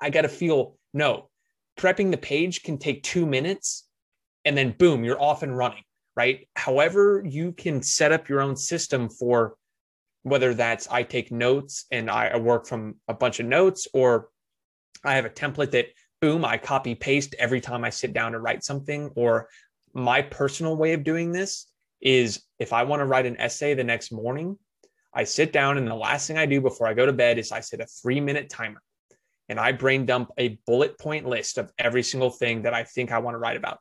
I 0.00 0.10
got 0.10 0.22
to 0.22 0.28
feel, 0.28 0.76
no, 0.92 1.30
prepping 1.78 2.10
the 2.10 2.16
page 2.16 2.64
can 2.64 2.76
take 2.76 3.04
two 3.04 3.24
minutes 3.24 3.86
and 4.44 4.58
then 4.58 4.74
boom, 4.76 5.04
you're 5.04 5.22
off 5.22 5.44
and 5.44 5.56
running, 5.56 5.84
right? 6.16 6.48
However, 6.56 7.22
you 7.24 7.52
can 7.52 7.80
set 7.80 8.10
up 8.10 8.28
your 8.28 8.40
own 8.40 8.56
system 8.56 9.08
for 9.08 9.54
whether 10.24 10.54
that's 10.54 10.88
I 10.88 11.04
take 11.04 11.30
notes 11.30 11.84
and 11.92 12.10
I 12.10 12.36
work 12.36 12.66
from 12.66 12.96
a 13.06 13.14
bunch 13.14 13.38
of 13.38 13.46
notes, 13.46 13.86
or 13.94 14.28
I 15.04 15.14
have 15.14 15.24
a 15.24 15.30
template 15.30 15.70
that 15.70 15.86
boom, 16.20 16.44
I 16.44 16.58
copy 16.58 16.96
paste 16.96 17.36
every 17.38 17.60
time 17.60 17.84
I 17.84 17.90
sit 17.90 18.12
down 18.12 18.32
to 18.32 18.40
write 18.40 18.64
something. 18.64 19.12
Or 19.14 19.48
my 19.98 20.22
personal 20.22 20.76
way 20.76 20.92
of 20.92 21.04
doing 21.04 21.32
this 21.32 21.66
is 22.00 22.42
if 22.58 22.72
I 22.72 22.84
want 22.84 23.00
to 23.00 23.06
write 23.06 23.26
an 23.26 23.40
essay 23.40 23.74
the 23.74 23.84
next 23.84 24.12
morning, 24.12 24.56
I 25.12 25.24
sit 25.24 25.52
down 25.52 25.78
and 25.78 25.86
the 25.86 25.94
last 25.94 26.26
thing 26.26 26.38
I 26.38 26.46
do 26.46 26.60
before 26.60 26.86
I 26.86 26.94
go 26.94 27.06
to 27.06 27.12
bed 27.12 27.38
is 27.38 27.50
I 27.50 27.60
set 27.60 27.80
a 27.80 27.86
three 27.86 28.20
minute 28.20 28.48
timer 28.48 28.82
and 29.48 29.58
I 29.58 29.72
brain 29.72 30.06
dump 30.06 30.30
a 30.38 30.58
bullet 30.66 30.98
point 30.98 31.26
list 31.26 31.58
of 31.58 31.72
every 31.78 32.02
single 32.02 32.30
thing 32.30 32.62
that 32.62 32.74
I 32.74 32.84
think 32.84 33.10
I 33.10 33.18
want 33.18 33.34
to 33.34 33.38
write 33.38 33.56
about. 33.56 33.78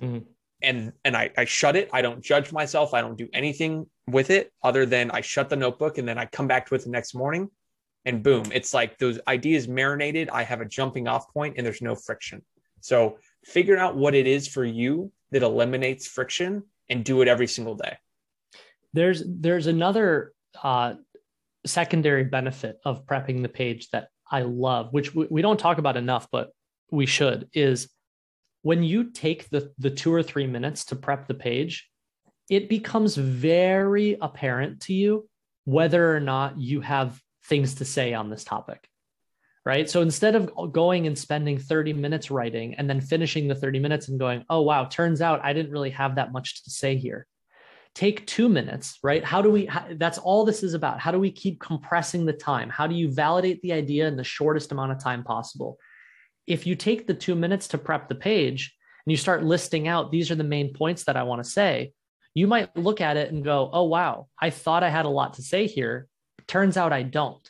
Mm-hmm 0.00 0.30
and 0.62 0.92
and 1.04 1.16
I, 1.16 1.30
I 1.36 1.44
shut 1.44 1.76
it. 1.76 1.90
I 1.92 2.02
don't 2.02 2.22
judge 2.22 2.52
myself. 2.52 2.94
I 2.94 3.00
don't 3.00 3.18
do 3.18 3.28
anything 3.32 3.86
with 4.08 4.30
it 4.30 4.52
other 4.62 4.86
than 4.86 5.10
I 5.10 5.20
shut 5.20 5.48
the 5.48 5.56
notebook 5.56 5.98
and 5.98 6.08
then 6.08 6.18
I 6.18 6.26
come 6.26 6.48
back 6.48 6.66
to 6.68 6.74
it 6.74 6.84
the 6.84 6.90
next 6.90 7.14
morning 7.14 7.50
and 8.04 8.22
boom, 8.22 8.44
it's 8.52 8.74
like 8.74 8.98
those 8.98 9.18
ideas 9.28 9.66
marinated. 9.66 10.28
I 10.30 10.42
have 10.42 10.60
a 10.60 10.66
jumping 10.66 11.08
off 11.08 11.32
point 11.32 11.54
and 11.56 11.66
there's 11.66 11.82
no 11.82 11.94
friction. 11.94 12.42
So 12.80 13.18
figure 13.44 13.78
out 13.78 13.96
what 13.96 14.14
it 14.14 14.26
is 14.26 14.46
for 14.46 14.64
you 14.64 15.10
that 15.34 15.42
eliminates 15.42 16.06
friction 16.06 16.62
and 16.88 17.04
do 17.04 17.20
it 17.20 17.26
every 17.26 17.48
single 17.48 17.74
day. 17.74 17.98
There's 18.92 19.20
there's 19.26 19.66
another 19.66 20.32
uh, 20.62 20.94
secondary 21.66 22.22
benefit 22.22 22.78
of 22.84 23.04
prepping 23.04 23.42
the 23.42 23.48
page 23.48 23.90
that 23.90 24.08
I 24.30 24.42
love, 24.42 24.92
which 24.92 25.12
we, 25.12 25.26
we 25.28 25.42
don't 25.42 25.58
talk 25.58 25.78
about 25.78 25.96
enough, 25.96 26.28
but 26.30 26.50
we 26.92 27.06
should, 27.06 27.48
is 27.52 27.90
when 28.62 28.84
you 28.84 29.10
take 29.10 29.50
the, 29.50 29.72
the 29.78 29.90
two 29.90 30.14
or 30.14 30.22
three 30.22 30.46
minutes 30.46 30.84
to 30.86 30.96
prep 30.96 31.26
the 31.26 31.34
page, 31.34 31.90
it 32.48 32.68
becomes 32.68 33.16
very 33.16 34.16
apparent 34.20 34.82
to 34.82 34.94
you 34.94 35.28
whether 35.64 36.14
or 36.14 36.20
not 36.20 36.60
you 36.60 36.80
have 36.80 37.20
things 37.46 37.74
to 37.76 37.84
say 37.84 38.14
on 38.14 38.30
this 38.30 38.44
topic. 38.44 38.86
Right. 39.66 39.88
So 39.88 40.02
instead 40.02 40.34
of 40.34 40.72
going 40.72 41.06
and 41.06 41.18
spending 41.18 41.58
30 41.58 41.94
minutes 41.94 42.30
writing 42.30 42.74
and 42.74 42.88
then 42.88 43.00
finishing 43.00 43.48
the 43.48 43.54
30 43.54 43.78
minutes 43.78 44.08
and 44.08 44.18
going, 44.18 44.44
oh, 44.50 44.60
wow, 44.60 44.84
turns 44.84 45.22
out 45.22 45.40
I 45.42 45.54
didn't 45.54 45.72
really 45.72 45.90
have 45.90 46.16
that 46.16 46.32
much 46.32 46.64
to 46.64 46.70
say 46.70 46.96
here. 46.96 47.26
Take 47.94 48.26
two 48.26 48.50
minutes, 48.50 48.98
right? 49.02 49.24
How 49.24 49.40
do 49.40 49.50
we, 49.50 49.64
how, 49.64 49.86
that's 49.92 50.18
all 50.18 50.44
this 50.44 50.62
is 50.62 50.74
about. 50.74 51.00
How 51.00 51.12
do 51.12 51.18
we 51.18 51.30
keep 51.30 51.60
compressing 51.60 52.26
the 52.26 52.34
time? 52.34 52.68
How 52.68 52.86
do 52.86 52.94
you 52.94 53.10
validate 53.10 53.62
the 53.62 53.72
idea 53.72 54.06
in 54.06 54.16
the 54.16 54.24
shortest 54.24 54.70
amount 54.70 54.92
of 54.92 55.02
time 55.02 55.24
possible? 55.24 55.78
if 56.46 56.66
you 56.66 56.74
take 56.74 57.06
the 57.06 57.14
two 57.14 57.34
minutes 57.34 57.68
to 57.68 57.78
prep 57.78 58.08
the 58.08 58.14
page 58.14 58.74
and 59.04 59.10
you 59.10 59.16
start 59.16 59.44
listing 59.44 59.88
out 59.88 60.10
these 60.10 60.30
are 60.30 60.36
the 60.36 60.44
main 60.44 60.72
points 60.72 61.04
that 61.04 61.16
I 61.16 61.22
want 61.22 61.42
to 61.42 61.50
say, 61.50 61.92
you 62.34 62.46
might 62.46 62.76
look 62.76 63.00
at 63.00 63.16
it 63.16 63.32
and 63.32 63.44
go, 63.44 63.70
oh, 63.72 63.84
wow, 63.84 64.28
I 64.40 64.50
thought 64.50 64.82
I 64.82 64.90
had 64.90 65.06
a 65.06 65.10
lot 65.10 65.34
to 65.34 65.42
say 65.42 65.66
here. 65.66 66.08
Turns 66.46 66.76
out 66.76 66.92
I 66.92 67.02
don't. 67.02 67.48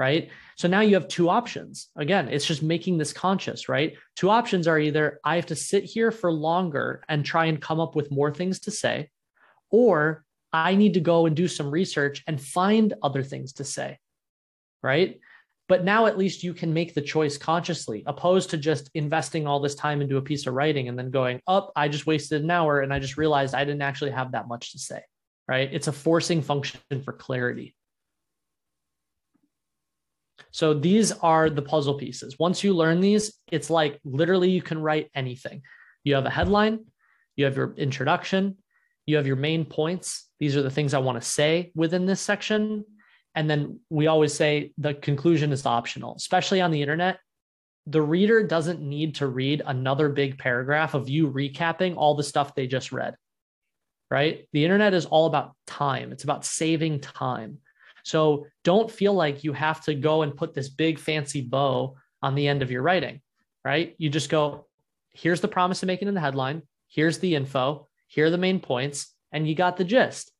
Right. 0.00 0.30
So 0.56 0.66
now 0.66 0.80
you 0.80 0.94
have 0.94 1.08
two 1.08 1.28
options. 1.28 1.90
Again, 1.94 2.28
it's 2.28 2.46
just 2.46 2.62
making 2.62 2.96
this 2.96 3.12
conscious, 3.12 3.68
right? 3.68 3.98
Two 4.16 4.30
options 4.30 4.66
are 4.66 4.78
either 4.78 5.20
I 5.22 5.36
have 5.36 5.44
to 5.46 5.54
sit 5.54 5.84
here 5.84 6.10
for 6.10 6.32
longer 6.32 7.02
and 7.06 7.22
try 7.22 7.44
and 7.44 7.60
come 7.60 7.80
up 7.80 7.94
with 7.94 8.10
more 8.10 8.32
things 8.32 8.60
to 8.60 8.70
say, 8.70 9.10
or 9.70 10.24
I 10.54 10.74
need 10.74 10.94
to 10.94 11.00
go 11.00 11.26
and 11.26 11.36
do 11.36 11.46
some 11.46 11.70
research 11.70 12.24
and 12.26 12.40
find 12.40 12.94
other 13.02 13.22
things 13.22 13.52
to 13.54 13.64
say. 13.64 13.98
Right. 14.82 15.20
But 15.68 15.84
now 15.84 16.06
at 16.06 16.16
least 16.16 16.44
you 16.44 16.54
can 16.54 16.72
make 16.72 16.94
the 16.94 17.02
choice 17.02 17.36
consciously, 17.36 18.02
opposed 18.06 18.48
to 18.50 18.56
just 18.56 18.90
investing 18.94 19.46
all 19.46 19.60
this 19.60 19.74
time 19.74 20.00
into 20.00 20.16
a 20.16 20.22
piece 20.22 20.46
of 20.46 20.54
writing 20.54 20.88
and 20.88 20.98
then 20.98 21.10
going, 21.10 21.42
up, 21.46 21.66
oh, 21.68 21.72
I 21.76 21.88
just 21.88 22.06
wasted 22.06 22.42
an 22.42 22.50
hour 22.50 22.80
and 22.80 22.90
I 22.90 23.00
just 23.00 23.18
realized 23.18 23.54
I 23.54 23.66
didn't 23.66 23.82
actually 23.82 24.12
have 24.12 24.32
that 24.32 24.48
much 24.48 24.72
to 24.72 24.78
say. 24.78 25.02
Right. 25.46 25.68
It's 25.70 25.88
a 25.88 25.92
forcing 25.92 26.40
function 26.40 26.80
for 27.04 27.12
clarity. 27.12 27.76
So 30.50 30.74
these 30.74 31.12
are 31.12 31.50
the 31.50 31.62
puzzle 31.62 31.94
pieces. 31.94 32.36
Once 32.38 32.62
you 32.64 32.74
learn 32.74 33.00
these, 33.00 33.38
it's 33.50 33.70
like 33.70 34.00
literally 34.04 34.50
you 34.50 34.62
can 34.62 34.80
write 34.80 35.10
anything. 35.14 35.62
You 36.04 36.14
have 36.14 36.26
a 36.26 36.30
headline, 36.30 36.86
you 37.36 37.44
have 37.44 37.56
your 37.56 37.74
introduction, 37.76 38.56
you 39.06 39.16
have 39.16 39.26
your 39.26 39.36
main 39.36 39.64
points. 39.64 40.28
These 40.38 40.56
are 40.56 40.62
the 40.62 40.70
things 40.70 40.94
I 40.94 40.98
want 40.98 41.20
to 41.20 41.28
say 41.28 41.72
within 41.74 42.06
this 42.06 42.20
section. 42.20 42.84
And 43.34 43.48
then 43.48 43.80
we 43.90 44.06
always 44.06 44.34
say 44.34 44.72
the 44.78 44.94
conclusion 44.94 45.52
is 45.52 45.66
optional, 45.66 46.14
especially 46.16 46.60
on 46.60 46.70
the 46.70 46.82
internet. 46.82 47.18
the 47.86 48.02
reader 48.02 48.46
doesn't 48.46 48.80
need 48.80 49.16
to 49.16 49.26
read 49.26 49.62
another 49.66 50.08
big 50.08 50.38
paragraph 50.38 50.94
of 50.94 51.08
you 51.08 51.30
recapping 51.30 51.96
all 51.96 52.14
the 52.14 52.22
stuff 52.22 52.54
they 52.54 52.66
just 52.66 52.92
read. 52.92 53.14
Right? 54.10 54.48
The 54.52 54.64
internet 54.64 54.92
is 54.94 55.06
all 55.06 55.26
about 55.26 55.54
time. 55.66 56.12
It's 56.12 56.24
about 56.24 56.44
saving 56.44 57.00
time. 57.00 57.58
So 58.04 58.46
don't 58.64 58.90
feel 58.90 59.14
like 59.14 59.44
you 59.44 59.52
have 59.52 59.82
to 59.84 59.94
go 59.94 60.22
and 60.22 60.36
put 60.36 60.54
this 60.54 60.68
big 60.68 60.98
fancy 60.98 61.40
bow 61.40 61.96
on 62.22 62.34
the 62.34 62.48
end 62.48 62.62
of 62.62 62.70
your 62.70 62.82
writing, 62.82 63.20
right? 63.64 63.94
You 63.98 64.10
just 64.10 64.30
go, 64.30 64.66
here's 65.12 65.40
the 65.40 65.48
promise 65.48 65.82
of 65.82 65.86
making 65.86 66.08
in 66.08 66.14
the 66.14 66.20
headline, 66.20 66.62
here's 66.88 67.18
the 67.18 67.34
info, 67.34 67.88
here 68.06 68.26
are 68.26 68.30
the 68.30 68.38
main 68.38 68.60
points, 68.60 69.14
and 69.32 69.48
you 69.48 69.54
got 69.54 69.76
the 69.76 69.84
gist. 69.84 70.32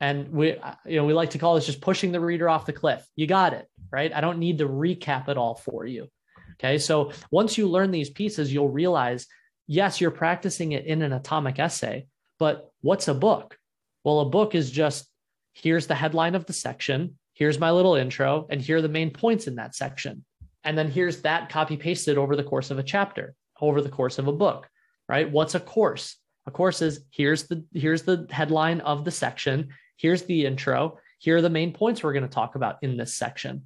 And 0.00 0.32
we, 0.32 0.56
uh, 0.56 0.74
you 0.84 0.96
know, 0.96 1.04
we 1.04 1.12
like 1.12 1.30
to 1.30 1.38
call 1.38 1.54
this 1.54 1.66
just 1.66 1.80
pushing 1.80 2.10
the 2.10 2.20
reader 2.20 2.48
off 2.48 2.66
the 2.66 2.72
cliff. 2.72 3.06
You 3.14 3.26
got 3.26 3.52
it, 3.52 3.68
right? 3.90 4.12
I 4.12 4.20
don't 4.20 4.38
need 4.38 4.58
to 4.58 4.68
recap 4.68 5.28
it 5.28 5.36
all 5.36 5.54
for 5.54 5.86
you. 5.86 6.08
Okay. 6.54 6.78
So 6.78 7.12
once 7.30 7.56
you 7.56 7.68
learn 7.68 7.90
these 7.90 8.10
pieces, 8.10 8.52
you'll 8.52 8.68
realize, 8.68 9.26
yes, 9.66 10.00
you're 10.00 10.10
practicing 10.10 10.72
it 10.72 10.86
in 10.86 11.02
an 11.02 11.12
atomic 11.12 11.58
essay, 11.58 12.06
but 12.38 12.72
what's 12.80 13.08
a 13.08 13.14
book? 13.14 13.56
Well, 14.04 14.20
a 14.20 14.28
book 14.28 14.54
is 14.54 14.70
just 14.70 15.08
here's 15.52 15.86
the 15.86 15.94
headline 15.94 16.34
of 16.34 16.46
the 16.46 16.52
section, 16.52 17.18
here's 17.34 17.58
my 17.58 17.70
little 17.70 17.94
intro, 17.94 18.46
and 18.50 18.60
here 18.60 18.78
are 18.78 18.82
the 18.82 18.88
main 18.88 19.10
points 19.10 19.46
in 19.46 19.56
that 19.56 19.74
section. 19.74 20.24
And 20.64 20.76
then 20.76 20.90
here's 20.90 21.22
that 21.22 21.48
copy 21.48 21.76
pasted 21.76 22.18
over 22.18 22.36
the 22.36 22.44
course 22.44 22.70
of 22.70 22.78
a 22.78 22.82
chapter, 22.82 23.34
over 23.60 23.80
the 23.80 23.88
course 23.88 24.18
of 24.18 24.28
a 24.28 24.32
book, 24.32 24.68
right? 25.08 25.30
What's 25.30 25.54
a 25.54 25.60
course? 25.60 26.16
A 26.46 26.50
course 26.50 26.82
is 26.82 27.04
here's 27.10 27.46
the 27.46 27.64
here's 27.72 28.02
the 28.02 28.26
headline 28.30 28.80
of 28.80 29.04
the 29.04 29.10
section, 29.10 29.68
here's 29.96 30.22
the 30.22 30.46
intro, 30.46 30.98
here 31.18 31.36
are 31.36 31.42
the 31.42 31.50
main 31.50 31.72
points 31.72 32.02
we're 32.02 32.12
going 32.12 32.24
to 32.24 32.28
talk 32.28 32.54
about 32.54 32.76
in 32.82 32.96
this 32.96 33.14
section. 33.14 33.64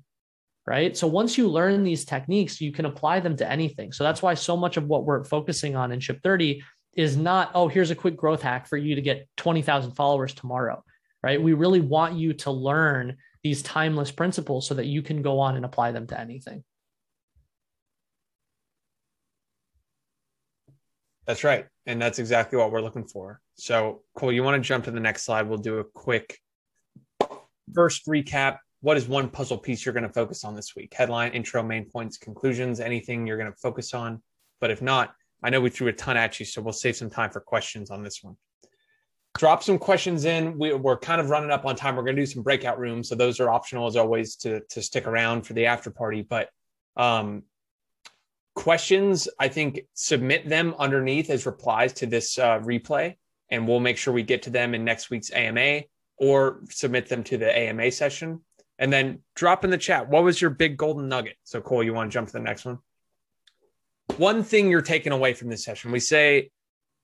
Right. 0.66 0.96
So 0.96 1.06
once 1.06 1.38
you 1.38 1.48
learn 1.48 1.84
these 1.84 2.04
techniques, 2.04 2.60
you 2.60 2.72
can 2.72 2.86
apply 2.86 3.20
them 3.20 3.36
to 3.36 3.48
anything. 3.48 3.92
So 3.92 4.02
that's 4.02 4.20
why 4.20 4.34
so 4.34 4.56
much 4.56 4.76
of 4.76 4.86
what 4.88 5.04
we're 5.04 5.22
focusing 5.22 5.76
on 5.76 5.92
in 5.92 6.00
Ship 6.00 6.20
30 6.20 6.60
is 6.94 7.16
not, 7.16 7.52
oh, 7.54 7.68
here's 7.68 7.92
a 7.92 7.94
quick 7.94 8.16
growth 8.16 8.42
hack 8.42 8.66
for 8.66 8.76
you 8.76 8.96
to 8.96 9.00
get 9.00 9.28
20,000 9.36 9.92
followers 9.92 10.34
tomorrow 10.34 10.82
right? 11.26 11.42
We 11.42 11.54
really 11.54 11.80
want 11.80 12.14
you 12.14 12.34
to 12.34 12.52
learn 12.52 13.16
these 13.42 13.60
timeless 13.60 14.12
principles 14.12 14.64
so 14.64 14.74
that 14.74 14.86
you 14.86 15.02
can 15.02 15.22
go 15.22 15.40
on 15.40 15.56
and 15.56 15.64
apply 15.64 15.90
them 15.90 16.06
to 16.06 16.20
anything. 16.20 16.62
That's 21.26 21.42
right. 21.42 21.66
And 21.84 22.00
that's 22.00 22.20
exactly 22.20 22.56
what 22.56 22.70
we're 22.70 22.80
looking 22.80 23.08
for. 23.08 23.40
So, 23.56 24.02
cool. 24.14 24.30
You 24.30 24.44
want 24.44 24.62
to 24.62 24.64
jump 24.64 24.84
to 24.84 24.92
the 24.92 25.00
next 25.00 25.24
slide? 25.24 25.48
We'll 25.48 25.58
do 25.58 25.80
a 25.80 25.84
quick 25.84 26.38
first 27.74 28.06
recap. 28.06 28.58
What 28.82 28.96
is 28.96 29.08
one 29.08 29.28
puzzle 29.28 29.58
piece 29.58 29.84
you're 29.84 29.94
going 29.94 30.06
to 30.06 30.12
focus 30.12 30.44
on 30.44 30.54
this 30.54 30.76
week? 30.76 30.94
Headline, 30.94 31.32
intro, 31.32 31.60
main 31.60 31.86
points, 31.86 32.18
conclusions, 32.18 32.78
anything 32.78 33.26
you're 33.26 33.36
going 33.36 33.50
to 33.50 33.58
focus 33.58 33.94
on. 33.94 34.22
But 34.60 34.70
if 34.70 34.80
not, 34.80 35.12
I 35.42 35.50
know 35.50 35.60
we 35.60 35.70
threw 35.70 35.88
a 35.88 35.92
ton 35.92 36.16
at 36.16 36.38
you, 36.38 36.46
so 36.46 36.62
we'll 36.62 36.72
save 36.72 36.94
some 36.94 37.10
time 37.10 37.30
for 37.30 37.40
questions 37.40 37.90
on 37.90 38.04
this 38.04 38.22
one 38.22 38.36
drop 39.36 39.62
some 39.62 39.78
questions 39.78 40.24
in. 40.24 40.58
We, 40.58 40.72
are 40.72 40.96
kind 40.96 41.20
of 41.20 41.30
running 41.30 41.50
up 41.50 41.64
on 41.64 41.76
time. 41.76 41.96
We're 41.96 42.02
going 42.02 42.16
to 42.16 42.22
do 42.22 42.26
some 42.26 42.42
breakout 42.42 42.78
rooms, 42.78 43.08
so 43.08 43.14
those 43.14 43.40
are 43.40 43.50
optional 43.50 43.86
as 43.86 43.96
always 43.96 44.36
to 44.36 44.60
to 44.70 44.82
stick 44.82 45.06
around 45.06 45.42
for 45.42 45.52
the 45.52 45.66
after 45.66 45.90
party. 45.90 46.22
But 46.22 46.48
um, 46.96 47.42
questions, 48.54 49.28
I 49.38 49.48
think, 49.48 49.82
submit 49.94 50.48
them 50.48 50.74
underneath 50.78 51.30
as 51.30 51.46
replies 51.46 51.92
to 51.94 52.06
this 52.06 52.38
uh, 52.38 52.60
replay, 52.60 53.16
and 53.50 53.68
we'll 53.68 53.80
make 53.80 53.98
sure 53.98 54.12
we 54.12 54.22
get 54.22 54.42
to 54.42 54.50
them 54.50 54.74
in 54.74 54.84
next 54.84 55.10
week's 55.10 55.30
AMA 55.30 55.82
or 56.18 56.62
submit 56.70 57.08
them 57.08 57.22
to 57.24 57.36
the 57.36 57.56
AMA 57.56 57.90
session. 57.90 58.40
And 58.78 58.92
then 58.92 59.20
drop 59.34 59.64
in 59.64 59.70
the 59.70 59.78
chat. 59.78 60.08
What 60.08 60.24
was 60.24 60.40
your 60.40 60.50
big 60.50 60.76
golden 60.76 61.08
nugget? 61.08 61.36
So, 61.44 61.60
Cole, 61.62 61.82
you 61.82 61.94
want 61.94 62.10
to 62.10 62.14
jump 62.14 62.26
to 62.28 62.32
the 62.34 62.40
next 62.40 62.64
one? 62.64 62.78
One 64.18 64.42
thing 64.42 64.70
you're 64.70 64.82
taking 64.82 65.12
away 65.12 65.32
from 65.32 65.48
this 65.48 65.64
session, 65.64 65.92
we 65.92 66.00
say 66.00 66.50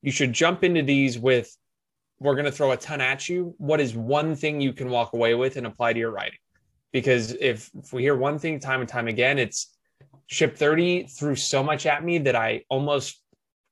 you 0.02 0.10
should 0.10 0.32
jump 0.32 0.64
into 0.64 0.82
these 0.82 1.18
with 1.18 1.54
we're 2.22 2.34
going 2.34 2.44
to 2.44 2.52
throw 2.52 2.70
a 2.70 2.76
ton 2.76 3.00
at 3.00 3.28
you. 3.28 3.54
What 3.58 3.80
is 3.80 3.94
one 3.96 4.36
thing 4.36 4.60
you 4.60 4.72
can 4.72 4.88
walk 4.90 5.12
away 5.12 5.34
with 5.34 5.56
and 5.56 5.66
apply 5.66 5.92
to 5.92 5.98
your 5.98 6.12
writing? 6.12 6.38
Because 6.92 7.32
if, 7.32 7.70
if 7.74 7.92
we 7.92 8.02
hear 8.02 8.16
one 8.16 8.38
thing 8.38 8.60
time 8.60 8.80
and 8.80 8.88
time 8.88 9.08
again, 9.08 9.38
it's 9.38 9.74
ship 10.26 10.56
30 10.56 11.04
threw 11.04 11.34
so 11.34 11.62
much 11.62 11.84
at 11.84 12.04
me 12.04 12.18
that 12.18 12.36
I 12.36 12.62
almost 12.68 13.20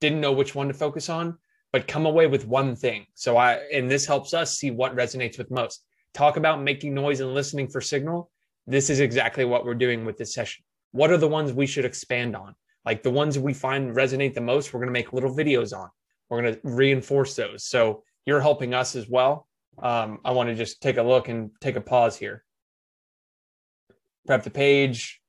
didn't 0.01 0.21
know 0.21 0.33
which 0.33 0.55
one 0.55 0.69
to 0.69 0.75
focus 0.75 1.09
on, 1.09 1.39
but 1.73 1.87
come 1.87 2.07
away 2.07 2.27
with 2.27 2.47
one 2.47 2.75
thing. 2.75 3.07
So 3.15 3.37
I, 3.37 3.55
and 3.73 3.89
this 3.89 4.05
helps 4.05 4.35
us 4.35 4.57
see 4.57 4.71
what 4.71 4.97
resonates 4.97 5.39
with 5.39 5.51
most. 5.51 5.85
Talk 6.13 6.37
about 6.37 6.61
making 6.61 6.93
noise 6.93 7.21
and 7.21 7.35
listening 7.35 7.69
for 7.69 7.81
signal. 7.81 8.31
This 8.67 8.91
is 8.91 8.99
exactly 8.99 9.45
what 9.45 9.65
we're 9.65 9.75
doing 9.75 10.05
with 10.05 10.19
this 10.19 10.35
session. 10.35 10.65
What 10.91 11.11
are 11.11 11.19
the 11.19 11.29
ones 11.29 11.53
we 11.53 11.67
should 11.67 11.85
expand 11.85 12.35
on? 12.35 12.57
Like 12.85 13.03
the 13.03 13.11
ones 13.11 13.39
we 13.39 13.55
find 13.55 13.95
resonate 13.95 14.35
the 14.35 14.41
most, 14.41 14.73
we're 14.73 14.81
going 14.81 14.89
to 14.89 14.93
make 14.93 15.13
little 15.13 15.35
videos 15.35 15.77
on. 15.77 15.89
We're 16.29 16.43
going 16.43 16.55
to 16.55 16.61
reinforce 16.65 17.37
those. 17.37 17.65
So 17.65 18.03
you're 18.27 18.41
helping 18.41 18.75
us 18.75 18.97
as 18.97 19.09
well. 19.09 19.47
Um, 19.83 20.19
I 20.25 20.33
want 20.33 20.49
to 20.49 20.55
just 20.55 20.81
take 20.81 20.99
a 20.99 21.03
look 21.03 21.29
and 21.29 21.51
take 21.61 21.77
a 21.77 21.81
pause 21.81 22.17
here. 22.17 22.45
Prep 24.27 24.43
the 24.43 24.51
page, 24.51 25.21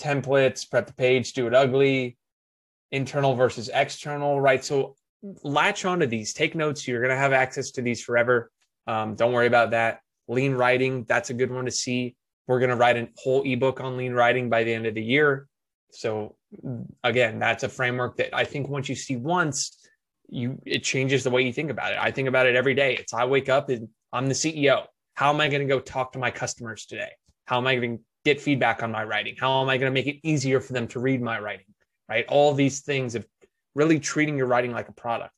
templates, 0.00 0.68
prep 0.68 0.86
the 0.86 0.94
page, 0.94 1.32
do 1.32 1.46
it 1.46 1.54
ugly, 1.54 2.16
internal 2.90 3.34
versus 3.34 3.70
external, 3.72 4.40
right? 4.40 4.64
So 4.64 4.96
latch 5.42 5.84
onto 5.84 6.06
these, 6.06 6.32
take 6.32 6.54
notes. 6.54 6.86
You're 6.86 7.00
going 7.00 7.10
to 7.10 7.16
have 7.16 7.32
access 7.32 7.70
to 7.72 7.82
these 7.82 8.02
forever. 8.02 8.50
Um, 8.86 9.14
don't 9.14 9.32
worry 9.32 9.46
about 9.46 9.70
that. 9.70 10.00
Lean 10.28 10.54
writing, 10.54 11.04
that's 11.04 11.30
a 11.30 11.34
good 11.34 11.50
one 11.50 11.66
to 11.66 11.70
see. 11.70 12.16
We're 12.46 12.58
going 12.58 12.70
to 12.70 12.76
write 12.76 12.96
a 12.96 13.08
whole 13.16 13.42
ebook 13.42 13.80
on 13.80 13.96
lean 13.96 14.12
writing 14.14 14.48
by 14.48 14.64
the 14.64 14.72
end 14.72 14.86
of 14.86 14.94
the 14.94 15.02
year. 15.02 15.46
So, 15.90 16.36
again, 17.04 17.38
that's 17.38 17.64
a 17.64 17.68
framework 17.68 18.16
that 18.16 18.34
I 18.34 18.44
think 18.44 18.68
once 18.68 18.88
you 18.88 18.94
see 18.94 19.16
once, 19.16 19.76
you 20.28 20.60
it 20.64 20.82
changes 20.82 21.24
the 21.24 21.30
way 21.30 21.42
you 21.42 21.52
think 21.52 21.70
about 21.70 21.92
it. 21.92 21.98
I 22.00 22.10
think 22.10 22.28
about 22.28 22.46
it 22.46 22.56
every 22.56 22.74
day. 22.74 22.96
It's 22.96 23.12
I 23.12 23.24
wake 23.24 23.48
up 23.48 23.68
and 23.68 23.88
I'm 24.12 24.26
the 24.26 24.34
CEO. 24.34 24.86
How 25.14 25.30
am 25.32 25.40
I 25.40 25.48
going 25.48 25.60
to 25.60 25.68
go 25.68 25.80
talk 25.80 26.12
to 26.12 26.18
my 26.18 26.30
customers 26.30 26.86
today? 26.86 27.10
How 27.46 27.58
am 27.58 27.66
I 27.66 27.76
going 27.76 27.98
to 27.98 28.04
get 28.24 28.40
feedback 28.40 28.82
on 28.82 28.90
my 28.90 29.04
writing? 29.04 29.36
How 29.38 29.60
am 29.60 29.68
I 29.68 29.76
going 29.76 29.90
to 29.90 29.94
make 29.94 30.06
it 30.06 30.20
easier 30.22 30.60
for 30.60 30.72
them 30.72 30.88
to 30.88 31.00
read 31.00 31.20
my 31.20 31.38
writing? 31.38 31.66
Right? 32.08 32.24
All 32.28 32.54
these 32.54 32.80
things 32.80 33.14
of 33.14 33.26
really 33.74 33.98
treating 33.98 34.36
your 34.36 34.46
writing 34.46 34.72
like 34.72 34.88
a 34.88 34.92
product. 34.92 35.34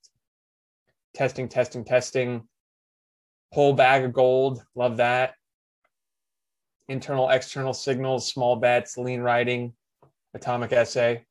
Testing, 1.15 1.49
testing, 1.49 1.85
testing. 1.85 2.47
Whole 3.53 3.73
bag 3.73 4.05
of 4.05 4.13
gold. 4.13 4.63
Love 4.75 4.97
that. 4.99 5.35
Internal, 6.89 7.31
external 7.31 7.73
signals, 7.73 8.31
small 8.31 8.57
bets, 8.57 8.99
lean 8.99 9.21
writing, 9.21 9.73
atomic 10.35 10.73
essay. 10.73 11.25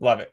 Love 0.00 0.20
it. 0.20 0.32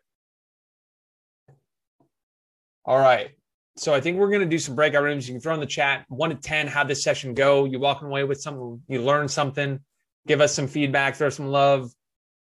All 2.86 3.00
right. 3.00 3.32
So 3.78 3.94
I 3.94 4.00
think 4.00 4.18
we're 4.18 4.30
going 4.30 4.42
to 4.42 4.48
do 4.48 4.60
some 4.60 4.76
breakout 4.76 5.04
rooms. 5.04 5.28
You 5.28 5.34
can 5.34 5.42
throw 5.42 5.54
in 5.54 5.60
the 5.60 5.66
chat 5.66 6.06
one 6.08 6.30
to 6.30 6.36
10, 6.36 6.68
how 6.68 6.84
this 6.84 7.04
session 7.04 7.34
go. 7.34 7.66
You 7.66 7.80
walking 7.80 8.08
away 8.08 8.24
with 8.24 8.40
something, 8.40 8.82
you 8.88 9.02
learn 9.02 9.28
something, 9.28 9.80
give 10.28 10.40
us 10.40 10.54
some 10.54 10.68
feedback, 10.68 11.16
throw 11.16 11.30
some 11.30 11.48
love, 11.48 11.92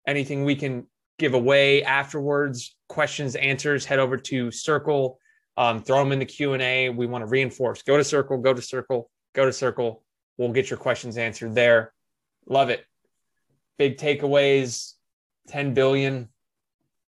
anything 0.06 0.44
we 0.44 0.54
can 0.54 0.86
give 1.18 1.34
away 1.34 1.82
afterwards, 1.82 2.76
questions, 2.88 3.36
answers, 3.36 3.84
head 3.84 3.98
over 3.98 4.16
to 4.16 4.50
Circle, 4.50 5.18
um, 5.56 5.82
throw 5.82 5.98
them 5.98 6.12
in 6.12 6.18
the 6.18 6.24
Q&A. 6.24 6.90
We 6.90 7.06
want 7.06 7.22
to 7.22 7.26
reinforce, 7.26 7.82
go 7.82 7.96
to 7.96 8.04
Circle, 8.04 8.38
go 8.38 8.52
to 8.52 8.62
Circle, 8.62 9.10
go 9.34 9.44
to 9.44 9.52
Circle. 9.52 10.02
We'll 10.36 10.52
get 10.52 10.70
your 10.70 10.78
questions 10.78 11.16
answered 11.16 11.54
there. 11.54 11.92
Love 12.46 12.70
it. 12.70 12.84
Big 13.78 13.96
takeaways, 13.96 14.92
10 15.48 15.74
billion. 15.74 16.28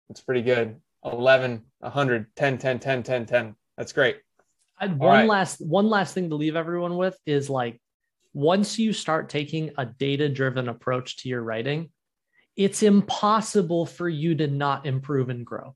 It's 0.10 0.22
pretty 0.22 0.42
good. 0.42 0.80
11, 1.12 1.64
100, 1.80 2.36
10, 2.36 2.58
10, 2.58 2.80
10, 2.80 3.04
10, 3.04 3.26
10. 3.26 3.56
That's 3.78 3.94
great. 3.94 4.18
one 4.80 5.00
right. 5.00 5.28
last 5.28 5.60
one 5.60 5.90
last 5.90 6.14
thing 6.14 6.30
to 6.30 6.36
leave 6.36 6.56
everyone 6.56 6.98
with 6.98 7.18
is 7.26 7.50
like 7.50 7.80
once 8.34 8.78
you 8.78 8.94
start 8.94 9.30
taking 9.30 9.72
a 9.78 9.86
data 9.86 10.30
driven 10.30 10.70
approach 10.70 11.18
to 11.18 11.30
your 11.30 11.42
writing, 11.42 11.90
it's 12.56 12.84
impossible 12.84 13.86
for 13.86 14.08
you 14.08 14.36
to 14.36 14.48
not 14.48 14.86
improve 14.86 15.30
and 15.30 15.46
grow. 15.46 15.76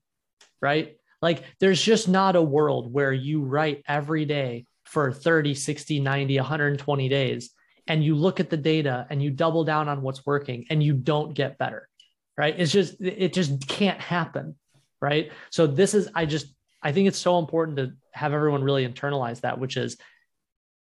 Right? 0.60 0.96
Like 1.20 1.44
there's 1.60 1.82
just 1.82 2.08
not 2.08 2.36
a 2.36 2.42
world 2.42 2.92
where 2.92 3.12
you 3.12 3.42
write 3.42 3.82
every 3.86 4.24
day 4.24 4.66
for 4.84 5.12
30, 5.12 5.54
60, 5.54 6.00
90, 6.00 6.36
120 6.36 7.08
days 7.08 7.50
and 7.86 8.04
you 8.04 8.14
look 8.14 8.40
at 8.40 8.50
the 8.50 8.56
data 8.56 9.06
and 9.10 9.22
you 9.22 9.30
double 9.30 9.64
down 9.64 9.88
on 9.88 10.02
what's 10.02 10.24
working 10.26 10.66
and 10.70 10.82
you 10.82 10.94
don't 10.94 11.34
get 11.34 11.58
better. 11.58 11.88
Right? 12.36 12.54
It's 12.58 12.72
just 12.72 13.00
it 13.00 13.32
just 13.32 13.66
can't 13.68 14.00
happen 14.00 14.56
right? 15.02 15.32
So 15.50 15.66
this 15.66 15.94
is 15.94 16.08
i 16.14 16.24
just 16.24 16.46
i 16.82 16.92
think 16.92 17.08
it's 17.08 17.18
so 17.18 17.38
important 17.38 17.76
to 17.76 17.92
have 18.12 18.32
everyone 18.32 18.62
really 18.62 18.86
internalize 18.86 19.40
that 19.40 19.58
which 19.58 19.76
is 19.76 19.96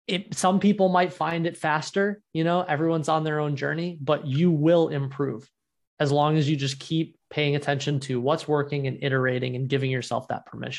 it 0.07 0.35
some 0.35 0.61
people 0.61 0.89
might 0.89 1.13
find 1.13 1.47
it 1.47 1.57
faster 1.57 2.21
you 2.33 2.45
know 2.45 2.63
everyone's 2.63 3.09
on 3.09 3.25
their 3.25 3.41
own 3.41 3.57
journey 3.57 3.99
but 4.01 4.27
you 4.27 4.51
will 4.51 4.89
improve 4.89 5.49
as 5.99 6.11
long 6.11 6.37
as 6.37 6.49
you 6.49 6.57
just 6.57 6.81
keep 6.81 7.19
paying 7.29 7.57
attention 7.57 8.01
to 8.01 8.21
what's 8.21 8.49
working 8.49 8.87
and 8.87 9.03
iterating 9.03 9.55
and 9.57 9.69
giving 9.69 9.91
yourself 9.91 10.29
that 10.29 10.47
permission 10.47 10.79